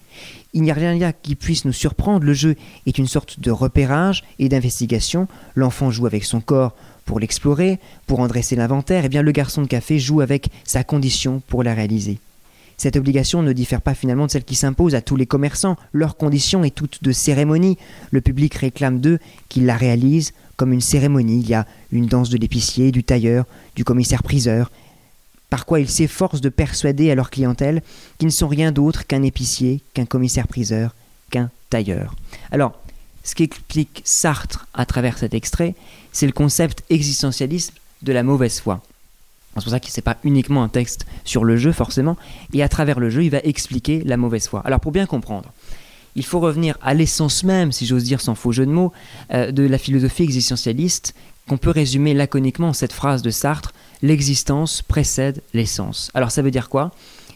Il 0.54 0.64
n'y 0.64 0.72
a 0.72 0.74
rien 0.76 0.98
là 0.98 1.14
qui 1.14 1.36
puisse 1.36 1.64
nous 1.64 1.72
surprendre. 1.72 2.26
Le 2.26 2.34
jeu 2.34 2.58
est 2.86 2.98
une 2.98 3.08
sorte 3.08 3.40
de 3.40 3.52
repérage 3.52 4.26
et 4.38 4.50
d'investigation. 4.50 5.30
L'enfant 5.56 5.90
joue 5.90 6.06
avec 6.06 6.26
son 6.26 6.42
corps 6.42 6.76
pour 7.06 7.22
l'explorer, 7.22 7.80
pour 8.06 8.20
en 8.20 8.28
dresser 8.28 8.58
l'inventaire. 8.58 9.04
Et 9.04 9.06
eh 9.06 9.10
bien 9.10 9.22
le 9.22 9.32
garçon 9.32 9.62
de 9.62 9.68
café 9.68 9.98
joue 9.98 10.20
avec 10.20 10.50
sa 10.66 10.84
condition 10.84 11.42
pour 11.48 11.64
la 11.64 11.74
réaliser. 11.74 12.20
Cette 12.84 12.98
obligation 12.98 13.42
ne 13.44 13.54
diffère 13.54 13.82
pas 13.82 13.94
finalement 13.94 14.26
de 14.26 14.32
celle 14.32 14.44
qui 14.44 14.56
s'impose 14.56 14.94
à 14.94 15.00
tous 15.00 15.16
les 15.16 15.26
commerçants. 15.26 15.78
Leur 15.94 16.18
condition 16.18 16.66
est 16.66 16.76
toute 16.76 17.02
de 17.02 17.14
cérémonie. 17.14 17.78
Le 18.12 18.20
public 18.20 18.54
réclame 18.56 19.00
d'eux 19.00 19.20
qu'ils 19.48 19.66
la 19.66 19.78
réalisent 19.78 20.34
comme 20.58 20.74
une 20.74 20.82
cérémonie. 20.82 21.40
Il 21.40 21.48
y 21.48 21.54
a 21.54 21.66
une 21.94 22.08
danse 22.08 22.30
de 22.30 22.38
l'épicier, 22.38 22.92
du 22.92 23.06
tailleur, 23.06 23.46
du 23.78 23.86
commissaire-priseur. 23.86 24.70
Par 25.50 25.66
quoi 25.66 25.80
ils 25.80 25.88
s'efforcent 25.88 26.42
de 26.42 26.50
persuader 26.50 27.10
à 27.10 27.16
leur 27.16 27.30
clientèle 27.30 27.84
qu'ils 28.18 28.28
ne 28.28 28.34
sont 28.34 28.50
rien 28.50 28.74
d'autre 28.74 29.08
qu'un 29.08 29.24
épicier, 29.24 29.80
qu'un 29.94 30.06
commissaire-priseur, 30.06 30.94
qu'un 31.32 31.52
tailleur. 31.70 32.18
Alors, 32.52 32.78
ce 33.24 33.34
qu'explique 33.34 34.02
Sartre 34.04 34.68
à 34.74 34.86
travers 34.86 35.18
cet 35.18 35.34
extrait, 35.34 35.76
c'est 36.12 36.26
le 36.26 36.34
concept 36.34 36.84
existentialiste 36.90 37.72
de 38.02 38.12
la 38.12 38.24
mauvaise 38.24 38.60
foi. 38.60 38.84
C'est 39.56 39.64
pour 39.64 39.72
ça 39.72 39.80
que 39.80 39.88
c'est 39.90 40.02
pas 40.02 40.18
uniquement 40.24 40.64
un 40.64 40.70
texte 40.70 41.06
sur 41.24 41.44
le 41.44 41.58
jeu 41.58 41.72
forcément, 41.72 42.18
et 42.54 42.64
à 42.64 42.70
travers 42.70 43.00
le 43.00 43.10
jeu, 43.10 43.24
il 43.24 43.30
va 43.30 43.40
expliquer 43.44 44.02
la 44.04 44.18
mauvaise 44.18 44.48
foi. 44.48 44.62
Alors 44.66 44.80
pour 44.80 44.92
bien 44.92 45.06
comprendre, 45.06 45.52
il 46.16 46.26
faut 46.26 46.40
revenir 46.40 46.78
à 46.82 46.94
l'essence 46.94 47.44
même, 47.44 47.72
si 47.72 47.86
j'ose 47.86 48.04
dire 48.04 48.22
sans 48.22 48.36
faux 48.36 48.52
jeu 48.52 48.66
de 48.66 48.72
mots, 48.72 48.92
euh, 49.32 49.52
de 49.52 49.64
la 49.64 49.78
philosophie 49.78 50.24
existentialiste, 50.24 51.14
qu'on 51.48 51.58
peut 51.58 51.72
résumer 51.72 52.14
laconiquement 52.14 52.70
en 52.70 52.74
cette 52.74 52.94
phrase 52.94 53.22
de 53.22 53.30
Sartre 53.30 53.74
l'existence 54.02 54.82
précède 54.82 55.42
l'essence. 55.54 56.10
Alors 56.14 56.32
ça 56.32 56.42
veut 56.42 56.52
dire 56.52 56.70
quoi? 56.70 56.92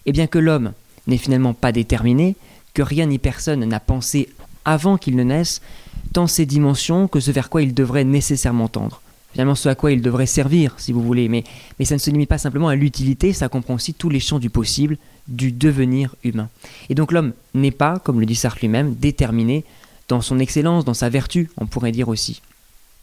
Eh 0.06 0.12
bien 0.12 0.27
que 0.27 0.39
l'homme 0.39 0.73
n'est 1.08 1.17
finalement 1.17 1.53
pas 1.53 1.71
déterminé, 1.71 2.36
que 2.73 2.82
rien 2.82 3.08
ni 3.08 3.19
personne 3.19 3.65
n'a 3.65 3.80
pensé 3.80 4.30
avant 4.65 4.97
qu'il 4.97 5.15
ne 5.15 5.23
naisse, 5.23 5.62
tant 6.13 6.27
ses 6.27 6.45
dimensions 6.45 7.08
que 7.08 7.19
ce 7.19 7.32
vers 7.32 7.49
quoi 7.49 7.62
il 7.62 7.73
devrait 7.73 8.03
nécessairement 8.03 8.67
tendre 8.67 9.01
finalement 9.38 9.54
ce 9.54 9.69
à 9.69 9.76
quoi 9.76 9.91
il 9.91 10.02
devrait 10.02 10.26
servir, 10.26 10.73
si 10.78 10.91
vous 10.91 11.04
voulez. 11.04 11.30
Mais, 11.30 11.43
mais 11.78 11.86
ça 11.86 11.93
ne 11.93 12.00
se 12.00 12.10
limite 12.10 12.28
pas 12.28 12.39
simplement 12.39 12.69
à 12.69 12.76
l'utilité, 12.76 13.34
ça 13.34 13.50
comprend 13.50 13.76
aussi 13.76 13.93
tous 13.93 14.10
les 14.10 14.19
champs 14.19 14.39
du 14.39 14.50
possible, 14.50 14.97
du 15.28 15.52
devenir 15.52 16.15
humain. 16.23 16.50
Et 16.89 16.95
donc 16.95 17.12
l'homme 17.12 17.34
n'est 17.54 17.69
pas, 17.69 18.00
comme 18.00 18.19
le 18.19 18.26
dit 18.26 18.34
Sartre 18.34 18.58
lui-même, 18.62 18.95
déterminé 18.95 19.63
dans 20.08 20.21
son 20.21 20.39
excellence, 20.39 20.86
dans 20.86 20.95
sa 20.95 21.10
vertu, 21.10 21.52
on 21.58 21.67
pourrait 21.67 21.91
dire 21.91 22.10
aussi. 22.10 22.41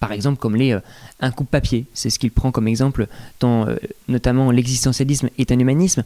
Par 0.00 0.10
exemple, 0.10 0.40
comme 0.40 0.56
les, 0.56 0.72
euh, 0.72 0.80
un 1.20 1.30
coupe-papier, 1.30 1.84
c'est 1.94 2.10
ce 2.10 2.18
qu'il 2.18 2.32
prend 2.32 2.50
comme 2.50 2.66
exemple 2.66 3.06
dans 3.38 3.68
euh, 3.68 3.76
notamment 4.08 4.50
l'existentialisme 4.50 5.30
et 5.38 5.46
un 5.50 5.58
humanisme. 5.60 6.02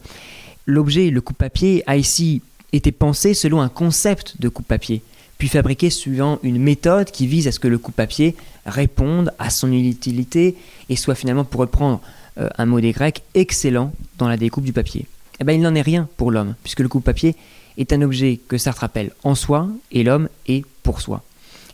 L'objet, 0.67 1.09
le 1.09 1.21
coupe-papier, 1.21 1.81
a 1.87 1.97
ici 1.97 2.43
été 2.71 2.91
pensé 2.91 3.33
selon 3.33 3.61
un 3.61 3.69
concept 3.69 4.39
de 4.39 4.47
coupe-papier 4.47 5.01
puis 5.39 5.47
fabriqué 5.47 5.89
suivant 5.89 6.37
une 6.43 6.59
méthode 6.59 7.09
qui 7.09 7.25
vise 7.25 7.47
à 7.47 7.51
ce 7.51 7.59
que 7.59 7.67
le 7.67 7.79
coup 7.79 7.93
papier 7.93 8.35
réponde 8.65 9.33
à 9.39 9.49
son 9.49 9.71
utilité 9.71 10.55
et 10.89 10.95
soit 10.97 11.15
finalement, 11.15 11.45
pour 11.45 11.61
reprendre 11.61 12.01
euh, 12.37 12.49
un 12.57 12.65
mot 12.65 12.81
des 12.81 12.91
Grecs 12.91 13.23
excellent 13.33 13.93
dans 14.17 14.27
la 14.27 14.37
découpe 14.37 14.65
du 14.65 14.73
papier. 14.73 15.07
Eh 15.39 15.45
bien, 15.45 15.55
il 15.55 15.61
n'en 15.61 15.73
est 15.75 15.81
rien 15.81 16.09
pour 16.17 16.29
l'homme, 16.29 16.55
puisque 16.61 16.81
le 16.81 16.89
coupe-papier 16.89 17.35
est 17.77 17.93
un 17.93 18.01
objet 18.01 18.39
que 18.49 18.57
Sartre 18.57 18.83
appelle 18.83 19.11
en 19.23 19.33
soi, 19.33 19.69
et 19.93 20.03
l'homme 20.03 20.27
est 20.47 20.65
pour 20.83 20.99
soi. 20.99 21.23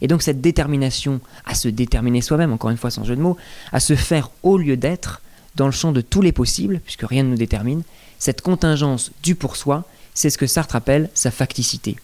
Et 0.02 0.08
donc 0.08 0.22
cette 0.22 0.42
détermination 0.42 1.20
à 1.46 1.56
se 1.56 1.68
déterminer 1.68 2.22
soi-même, 2.22 2.54
encore 2.54 2.70
une 2.70 2.78
fois 2.78 2.92
sans 2.92 3.04
jeu 3.04 3.16
de 3.16 3.22
mots, 3.22 3.38
à 3.72 3.80
se 3.80 3.96
faire 3.96 4.30
au 4.44 4.58
lieu 4.58 4.78
d'être, 4.78 5.24
dans 5.56 5.66
le 5.66 5.72
champ 5.72 5.92
de 5.92 6.02
tous 6.02 6.22
les 6.22 6.32
possibles, 6.32 6.82
puisque 6.84 7.08
rien 7.08 7.24
ne 7.24 7.30
nous 7.30 7.38
détermine, 7.38 7.82
cette 8.20 8.42
contingence 8.42 9.12
du 9.24 9.34
pour 9.34 9.56
soi, 9.56 9.86
c'est 10.14 10.30
ce 10.30 10.38
que 10.38 10.48
Sartre 10.48 10.76
appelle 10.76 11.10
sa 11.16 11.32
facticité. 11.32 11.96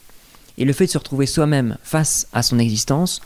Et 0.61 0.63
le 0.63 0.73
fait 0.73 0.85
de 0.85 0.91
se 0.91 0.99
retrouver 0.99 1.25
soi-même 1.25 1.75
face 1.81 2.27
à 2.33 2.43
son 2.43 2.59
existence, 2.59 3.19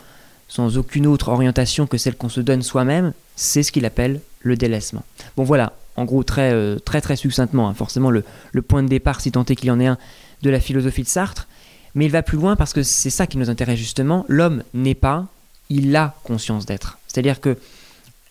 sans 0.48 0.78
aucune 0.78 1.06
autre 1.06 1.28
orientation 1.28 1.86
que 1.86 1.98
celle 1.98 2.16
qu'on 2.16 2.30
se 2.30 2.40
donne 2.40 2.62
soi-même, 2.62 3.12
c'est 3.36 3.62
ce 3.62 3.74
qu'il 3.74 3.84
appelle 3.84 4.22
le 4.40 4.56
délaissement. 4.56 5.04
Bon 5.36 5.44
voilà, 5.44 5.74
en 5.98 6.06
gros 6.06 6.24
très 6.24 6.54
euh, 6.54 6.80
très 6.80 7.18
succinctement, 7.18 7.68
hein, 7.68 7.74
forcément 7.74 8.10
le, 8.10 8.24
le, 8.54 8.62
point 8.62 8.84
de 8.84 8.88
départ, 8.88 9.20
si 9.20 9.34
tant 9.34 9.44
est 9.44 9.56
qu'il 9.58 9.68
y 9.68 9.72
en 9.72 9.82
ait 9.82 9.86
un, 9.86 9.98
de 10.44 10.50
la 10.50 10.62
philosophie 10.62 11.04
de 11.04 11.10
Sartre, 11.10 11.50
mais 11.94 12.06
il 12.06 12.12
va 12.12 12.24
plus 12.24 12.38
loin 12.38 12.56
parce 12.56 12.72
que 12.72 12.84
c'est 12.84 13.10
ça 13.10 13.28
qui 13.28 13.38
nous 13.38 13.50
intéresse 13.50 13.80
justement, 13.80 14.24
l'homme 14.30 14.64
n'est 14.74 14.96
pas, 14.96 15.28
il 15.70 15.94
a 15.94 16.16
conscience 16.24 16.66
d'être. 16.66 17.00
C'est-à-dire 17.08 17.42
que 17.42 17.58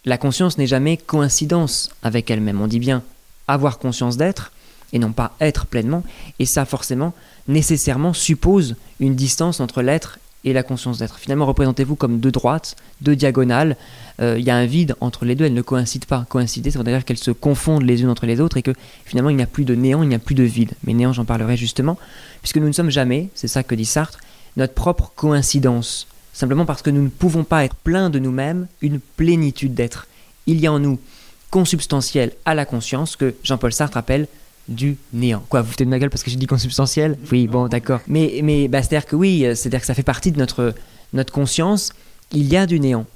la 0.06 0.16
conscience 0.16 0.56
n'est 0.56 0.66
jamais 0.66 0.96
coïncidence 0.96 1.90
avec 2.02 2.30
elle-même. 2.30 2.62
On 2.62 2.68
dit 2.68 2.78
bien 2.78 3.02
avoir 3.48 3.78
conscience 3.78 4.16
d'être 4.16 4.50
et 4.94 4.98
non 4.98 5.12
pas 5.12 5.34
être 5.40 5.66
pleinement, 5.66 6.04
et 6.38 6.46
ça 6.46 6.64
forcément, 6.64 7.12
nécessairement 7.48 8.12
suppose 8.12 8.76
une 9.00 9.14
distance 9.14 9.61
entre 9.61 9.83
l'être 9.83 10.18
et 10.44 10.52
la 10.52 10.62
conscience 10.62 10.98
d'être. 10.98 11.18
Finalement, 11.18 11.46
représentez-vous 11.46 11.96
comme 11.96 12.20
deux 12.20 12.30
droites, 12.30 12.76
deux 13.00 13.16
diagonales. 13.16 13.76
Euh, 14.20 14.37
il 14.38 14.44
y 14.44 14.50
a 14.50 14.57
un 14.57 14.66
vide 14.66 14.94
entre 15.00 15.24
les 15.24 15.35
deux, 15.35 15.46
elles 15.46 15.54
ne 15.54 15.62
coïncident 15.62 16.07
pas. 16.07 16.26
Coïncider, 16.28 16.70
ça 16.70 16.78
veut 16.78 16.85
dire 16.85 17.04
qu'elles 17.04 17.16
se 17.16 17.30
confondent 17.30 17.85
les 17.85 18.02
unes 18.02 18.11
entre 18.11 18.26
les 18.26 18.40
autres 18.40 18.59
et 18.59 18.62
que 18.62 18.72
finalement, 19.04 19.30
il 19.30 19.37
n'y 19.37 19.42
a 19.42 19.46
plus 19.46 19.64
de 19.64 19.74
néant, 19.74 20.02
il 20.02 20.09
n'y 20.09 20.14
a 20.14 20.18
plus 20.18 20.35
de 20.35 20.42
vide. 20.42 20.72
Mais 20.85 20.92
néant, 20.92 21.12
j'en 21.12 21.24
parlerai 21.24 21.57
justement, 21.57 21.98
puisque 22.42 22.59
nous 22.59 22.66
ne 22.66 22.72
sommes 22.72 22.90
jamais, 22.90 23.30
c'est 23.35 23.48
ça 23.48 23.62
que 23.62 23.74
dit 23.74 23.87
Sartre, 23.87 24.20
notre 24.57 24.74
propre 24.74 25.12
coïncidence. 25.16 26.07
Simplement 26.33 26.66
parce 26.66 26.83
que 26.83 26.90
nous 26.90 27.02
ne 27.02 27.09
pouvons 27.09 27.44
pas 27.44 27.64
être 27.64 27.76
pleins 27.76 28.11
de 28.11 28.18
nous-mêmes 28.18 28.66
une 28.83 29.00
plénitude 29.00 29.74
d'être. 29.74 30.07
Il 30.46 30.61
y 30.61 30.66
a 30.66 30.72
en 30.72 30.78
nous 30.78 30.98
consubstantiel 31.50 32.33
à 32.44 32.54
la 32.54 32.66
conscience 32.66 33.16
que 33.16 33.35
Jean-Paul 33.44 33.72
Sartre 33.72 33.96
appelle 33.96 34.26
du 34.68 34.96
néant. 35.12 35.44
Quoi, 35.48 35.62
vous 35.62 35.70
foutez 35.70 35.85
de 35.85 35.90
ma 35.90 35.98
gueule 35.98 36.11
parce 36.11 36.22
que 36.22 36.31
j'ai 36.31 36.37
dit 36.37 36.46
consubstantiel 36.46 37.18
Oui, 37.31 37.46
bon, 37.46 37.68
d'accord. 37.68 38.00
Mais, 38.07 38.40
mais 38.42 38.68
bah, 38.68 38.83
c'est-à-dire 38.83 39.07
que 39.07 39.16
oui, 39.16 39.44
euh, 39.44 39.55
c'est-à-dire 39.55 39.81
que 39.81 39.87
ça 39.87 39.94
fait 39.94 40.03
partie 40.03 40.33
de 40.33 40.38
notre, 40.38 40.74
notre 41.12 41.33
conscience. 41.33 41.92
Il 42.33 42.46
y 42.46 42.57
a 42.57 42.66
du 42.66 42.81
néant. 42.81 43.07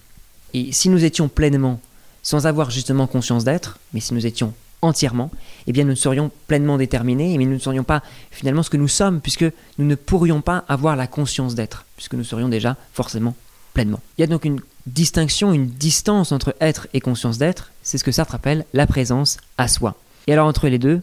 Et 0.55 0.73
si 0.73 0.89
nous 0.89 1.05
étions 1.05 1.29
pleinement, 1.29 1.81
sans 2.23 2.47
avoir 2.47 2.71
justement 2.71 3.07
conscience 3.07 3.45
d'être, 3.45 3.79
mais 3.93 4.01
si 4.01 4.15
nous 4.15 4.27
étions 4.27 4.53
entièrement, 4.83 5.31
eh 5.67 5.73
bien 5.73 5.85
nous 5.85 5.97
serions 5.97 6.31
pleinement 6.47 6.77
déterminés, 6.77 7.37
mais 7.37 7.45
nous 7.45 7.55
ne 7.55 7.59
serions 7.59 7.85
pas 7.85 8.03
finalement 8.31 8.63
ce 8.63 8.71
que 8.71 8.77
nous 8.77 8.89
sommes, 8.89 9.21
puisque 9.21 9.47
nous 9.79 9.87
ne 9.87 9.95
pourrions 9.95 10.41
pas 10.41 10.65
avoir 10.69 10.95
la 10.97 11.07
conscience 11.07 11.55
d'être, 11.55 11.85
puisque 11.97 12.15
nous 12.15 12.25
serions 12.25 12.49
déjà 12.49 12.77
forcément 12.93 13.35
pleinement. 13.75 14.01
Il 14.17 14.21
y 14.21 14.25
a 14.25 14.29
donc 14.29 14.45
une 14.45 14.61
distinction, 14.87 15.53
une 15.53 15.67
distance 15.67 16.33
entre 16.33 16.55
être 16.61 16.87
et 16.95 17.01
conscience 17.01 17.39
d'être, 17.39 17.73
c'est 17.83 17.99
ce 17.99 18.05
que 18.05 18.13
Sartre 18.13 18.35
appelle 18.35 18.65
la 18.73 18.87
présence 18.87 19.39
à 19.59 19.69
soi. 19.69 19.97
Et 20.27 20.33
alors 20.33 20.47
entre 20.47 20.69
les 20.69 20.79
deux, 20.79 21.03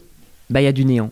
bah, 0.50 0.60
il 0.60 0.64
y 0.64 0.68
a 0.68 0.72
du 0.72 0.84
néant. 0.84 1.10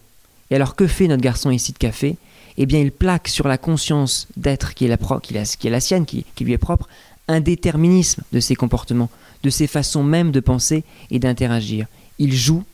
Et 0.51 0.57
alors 0.57 0.77
que 0.77 0.87
fait 0.87 1.09
notre 1.09 1.23
garçon 1.23 1.51
ici 1.51 1.73
de 1.73 1.79
café? 1.79 2.17
Eh 2.57 2.67
bien 2.67 2.79
il 2.79 2.93
plaque 2.93 3.29
sur 3.29 3.49
la 3.49 3.59
conscience 3.59 4.29
d'être 4.37 4.75
qui, 4.75 4.85
est 4.85 4.89
la 4.89 4.97
qui, 5.21 5.35
est 5.67 5.71
la 5.71 5.81
sienne, 5.81 6.07
qui, 6.07 6.25
qui 6.35 6.45
lui 6.45 6.53
est 6.53 6.59
propre, 6.59 6.89
un 7.27 7.41
déterminisme 7.41 8.23
de 8.33 8.41
ses 8.41 8.55
comportements, 8.55 9.11
de 9.43 9.51
ses 9.51 9.67
façons 9.67 10.05
même 10.05 10.31
de 10.31 10.41
penser 10.41 10.85
et 11.11 11.19
d'interagir. 11.19 11.87
Il 12.19 12.33
joue 12.33 12.65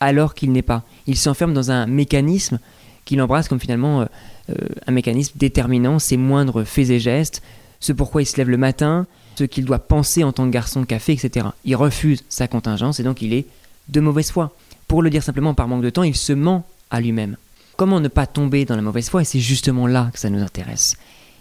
alors 0.00 0.34
qu'il 0.34 0.52
n'est 0.52 0.62
pas. 0.62 0.82
Il 1.06 1.16
s'enferme 1.16 1.54
dans 1.54 1.70
un 1.70 1.86
mécanisme 1.86 2.58
qu'il 3.04 3.20
embrasse 3.22 3.48
comme 3.48 3.60
finalement 3.60 4.02
euh, 4.02 4.04
euh, 4.50 4.54
un 4.86 4.92
mécanisme 4.92 5.32
déterminant 5.36 5.98
ses 5.98 6.16
moindres 6.16 6.64
faits 6.64 6.90
et 6.90 7.00
gestes, 7.00 7.42
ce 7.80 7.92
pourquoi 7.92 8.22
il 8.22 8.26
se 8.26 8.36
lève 8.36 8.50
le 8.50 8.56
matin, 8.56 9.06
ce 9.36 9.44
qu'il 9.44 9.64
doit 9.64 9.78
penser 9.78 10.24
en 10.24 10.32
tant 10.32 10.46
que 10.46 10.50
garçon 10.50 10.80
de 10.80 10.86
café, 10.86 11.12
etc. 11.12 11.48
Il 11.64 11.76
refuse 11.76 12.24
sa 12.28 12.48
contingence 12.48 13.00
et 13.00 13.02
donc 13.02 13.22
il 13.22 13.34
est 13.34 13.46
de 13.88 14.00
mauvaise 14.00 14.30
foi. 14.30 14.54
Pour 14.88 15.02
le 15.02 15.10
dire 15.10 15.22
simplement 15.22 15.54
par 15.54 15.68
manque 15.68 15.82
de 15.82 15.90
temps, 15.90 16.02
il 16.02 16.16
se 16.16 16.32
ment 16.32 16.64
à 16.90 17.00
lui-même. 17.00 17.36
Comment 17.76 18.00
ne 18.00 18.08
pas 18.08 18.26
tomber 18.26 18.64
dans 18.64 18.76
la 18.76 18.82
mauvaise 18.82 19.10
foi? 19.10 19.22
Et 19.22 19.24
c'est 19.24 19.40
justement 19.40 19.86
là 19.86 20.10
que 20.12 20.18
ça 20.18 20.30
nous 20.30 20.40
intéresse. 20.40 20.96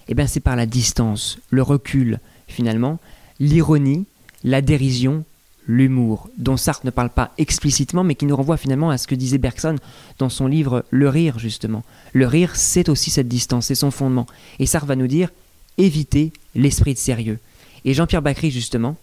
Eh 0.08 0.14
bien, 0.14 0.28
c'est 0.28 0.40
par 0.40 0.56
la 0.56 0.66
distance, 0.66 1.40
le 1.50 1.62
recul, 1.62 2.20
finalement, 2.48 3.00
l'ironie, 3.40 4.06
la 4.44 4.62
dérision, 4.62 5.24
l'humour, 5.68 6.30
dont 6.38 6.58
Sartre 6.58 6.86
ne 6.86 6.92
parle 6.92 7.10
pas 7.10 7.32
explicitement, 7.38 8.04
mais 8.04 8.16
qui 8.16 8.26
nous 8.26 8.36
renvoie 8.36 8.58
finalement 8.58 8.90
à 8.90 8.98
ce 8.98 9.08
que 9.08 9.16
disait 9.16 9.38
Bergson 9.38 9.78
dans 10.20 10.30
son 10.30 10.48
livre 10.48 10.86
Le 10.90 11.10
rire, 11.10 11.40
justement. 11.40 11.84
Le 12.14 12.28
rire, 12.28 12.56
c'est 12.56 12.90
aussi 12.90 13.10
cette 13.10 13.28
distance, 13.28 13.68
c'est 13.68 13.76
son 13.76 13.92
fondement. 13.92 14.28
Et 14.60 14.66
Sartre 14.66 14.88
va 14.88 14.96
nous 14.96 15.08
dire 15.08 15.30
éviter 15.78 16.32
l'esprit 16.54 16.94
de 16.94 17.00
sérieux. 17.00 17.40
Et 17.84 17.94
Jean-Pierre 17.94 18.22
Bacry, 18.22 18.52
justement, 18.52 18.98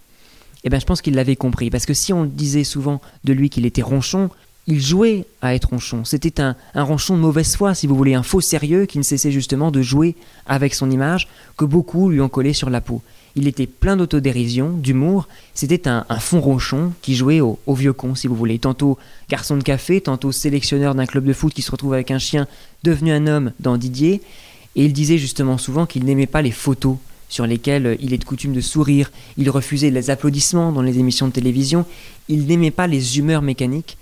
eh 0.64 0.70
ben, 0.70 0.80
je 0.80 0.86
pense 0.86 1.02
qu'il 1.02 1.14
l'avait 1.14 1.36
compris. 1.36 1.70
Parce 1.70 1.86
que 1.86 1.94
si 1.94 2.12
on 2.12 2.24
disait 2.24 2.64
souvent 2.64 3.00
de 3.24 3.32
lui 3.32 3.50
qu'il 3.50 3.66
était 3.66 3.82
ronchon, 3.82 4.30
il 4.66 4.80
jouait 4.80 5.24
à 5.40 5.54
être 5.54 5.70
ronchon. 5.70 6.04
C'était 6.04 6.40
un, 6.40 6.54
un, 6.74 6.82
ronchon 6.82 7.16
de 7.16 7.20
mauvaise 7.20 7.56
foi, 7.56 7.74
si 7.74 7.86
vous 7.86 7.96
voulez, 7.96 8.14
un 8.14 8.22
faux 8.22 8.40
sérieux 8.40 8.86
qui 8.86 8.98
ne 8.98 9.02
cessait 9.02 9.32
justement 9.32 9.70
de 9.70 9.82
jouer 9.82 10.14
avec 10.46 10.74
son 10.74 10.90
image, 10.90 11.28
que 11.56 11.64
beaucoup 11.64 12.10
lui 12.10 12.20
ont 12.20 12.28
collé 12.28 12.52
sur 12.52 12.70
la 12.70 12.80
peau. 12.80 13.02
Il 13.34 13.48
était 13.48 13.66
plein 13.66 13.96
d'autodérision, 13.96 14.70
d'humour. 14.70 15.26
C'était 15.54 15.88
un, 15.88 16.04
fond 16.20 16.40
ronchon 16.40 16.92
qui 17.00 17.16
jouait 17.16 17.40
au, 17.40 17.58
au, 17.66 17.74
vieux 17.74 17.94
con, 17.94 18.14
si 18.14 18.28
vous 18.28 18.34
voulez. 18.36 18.58
Tantôt 18.58 18.98
garçon 19.28 19.56
de 19.56 19.62
café, 19.62 20.00
tantôt 20.00 20.32
sélectionneur 20.32 20.94
d'un 20.94 21.06
club 21.06 21.24
de 21.24 21.32
foot 21.32 21.52
qui 21.52 21.62
se 21.62 21.70
retrouve 21.70 21.94
avec 21.94 22.10
un 22.10 22.18
chien 22.18 22.46
devenu 22.84 23.10
un 23.10 23.26
homme 23.26 23.52
dans 23.58 23.76
Didier. 23.78 24.20
Et 24.76 24.84
il 24.84 24.92
disait 24.92 25.18
justement 25.18 25.58
souvent 25.58 25.86
qu'il 25.86 26.04
n'aimait 26.04 26.26
pas 26.26 26.42
les 26.42 26.50
photos 26.50 26.96
sur 27.32 27.46
lesquels 27.46 27.96
il 28.02 28.12
est 28.12 28.18
de 28.18 28.24
coutume 28.26 28.52
de 28.52 28.60
sourire, 28.60 29.10
il 29.38 29.48
refusait 29.48 29.88
les 29.88 30.10
applaudissements 30.10 30.70
dans 30.70 30.82
les 30.82 30.98
émissions 30.98 31.28
de 31.28 31.32
télévision, 31.32 31.86
il 32.28 32.44
n'aimait 32.44 32.70
pas 32.70 32.86
les 32.86 33.18
humeurs 33.18 33.40
mécaniques, 33.40 33.96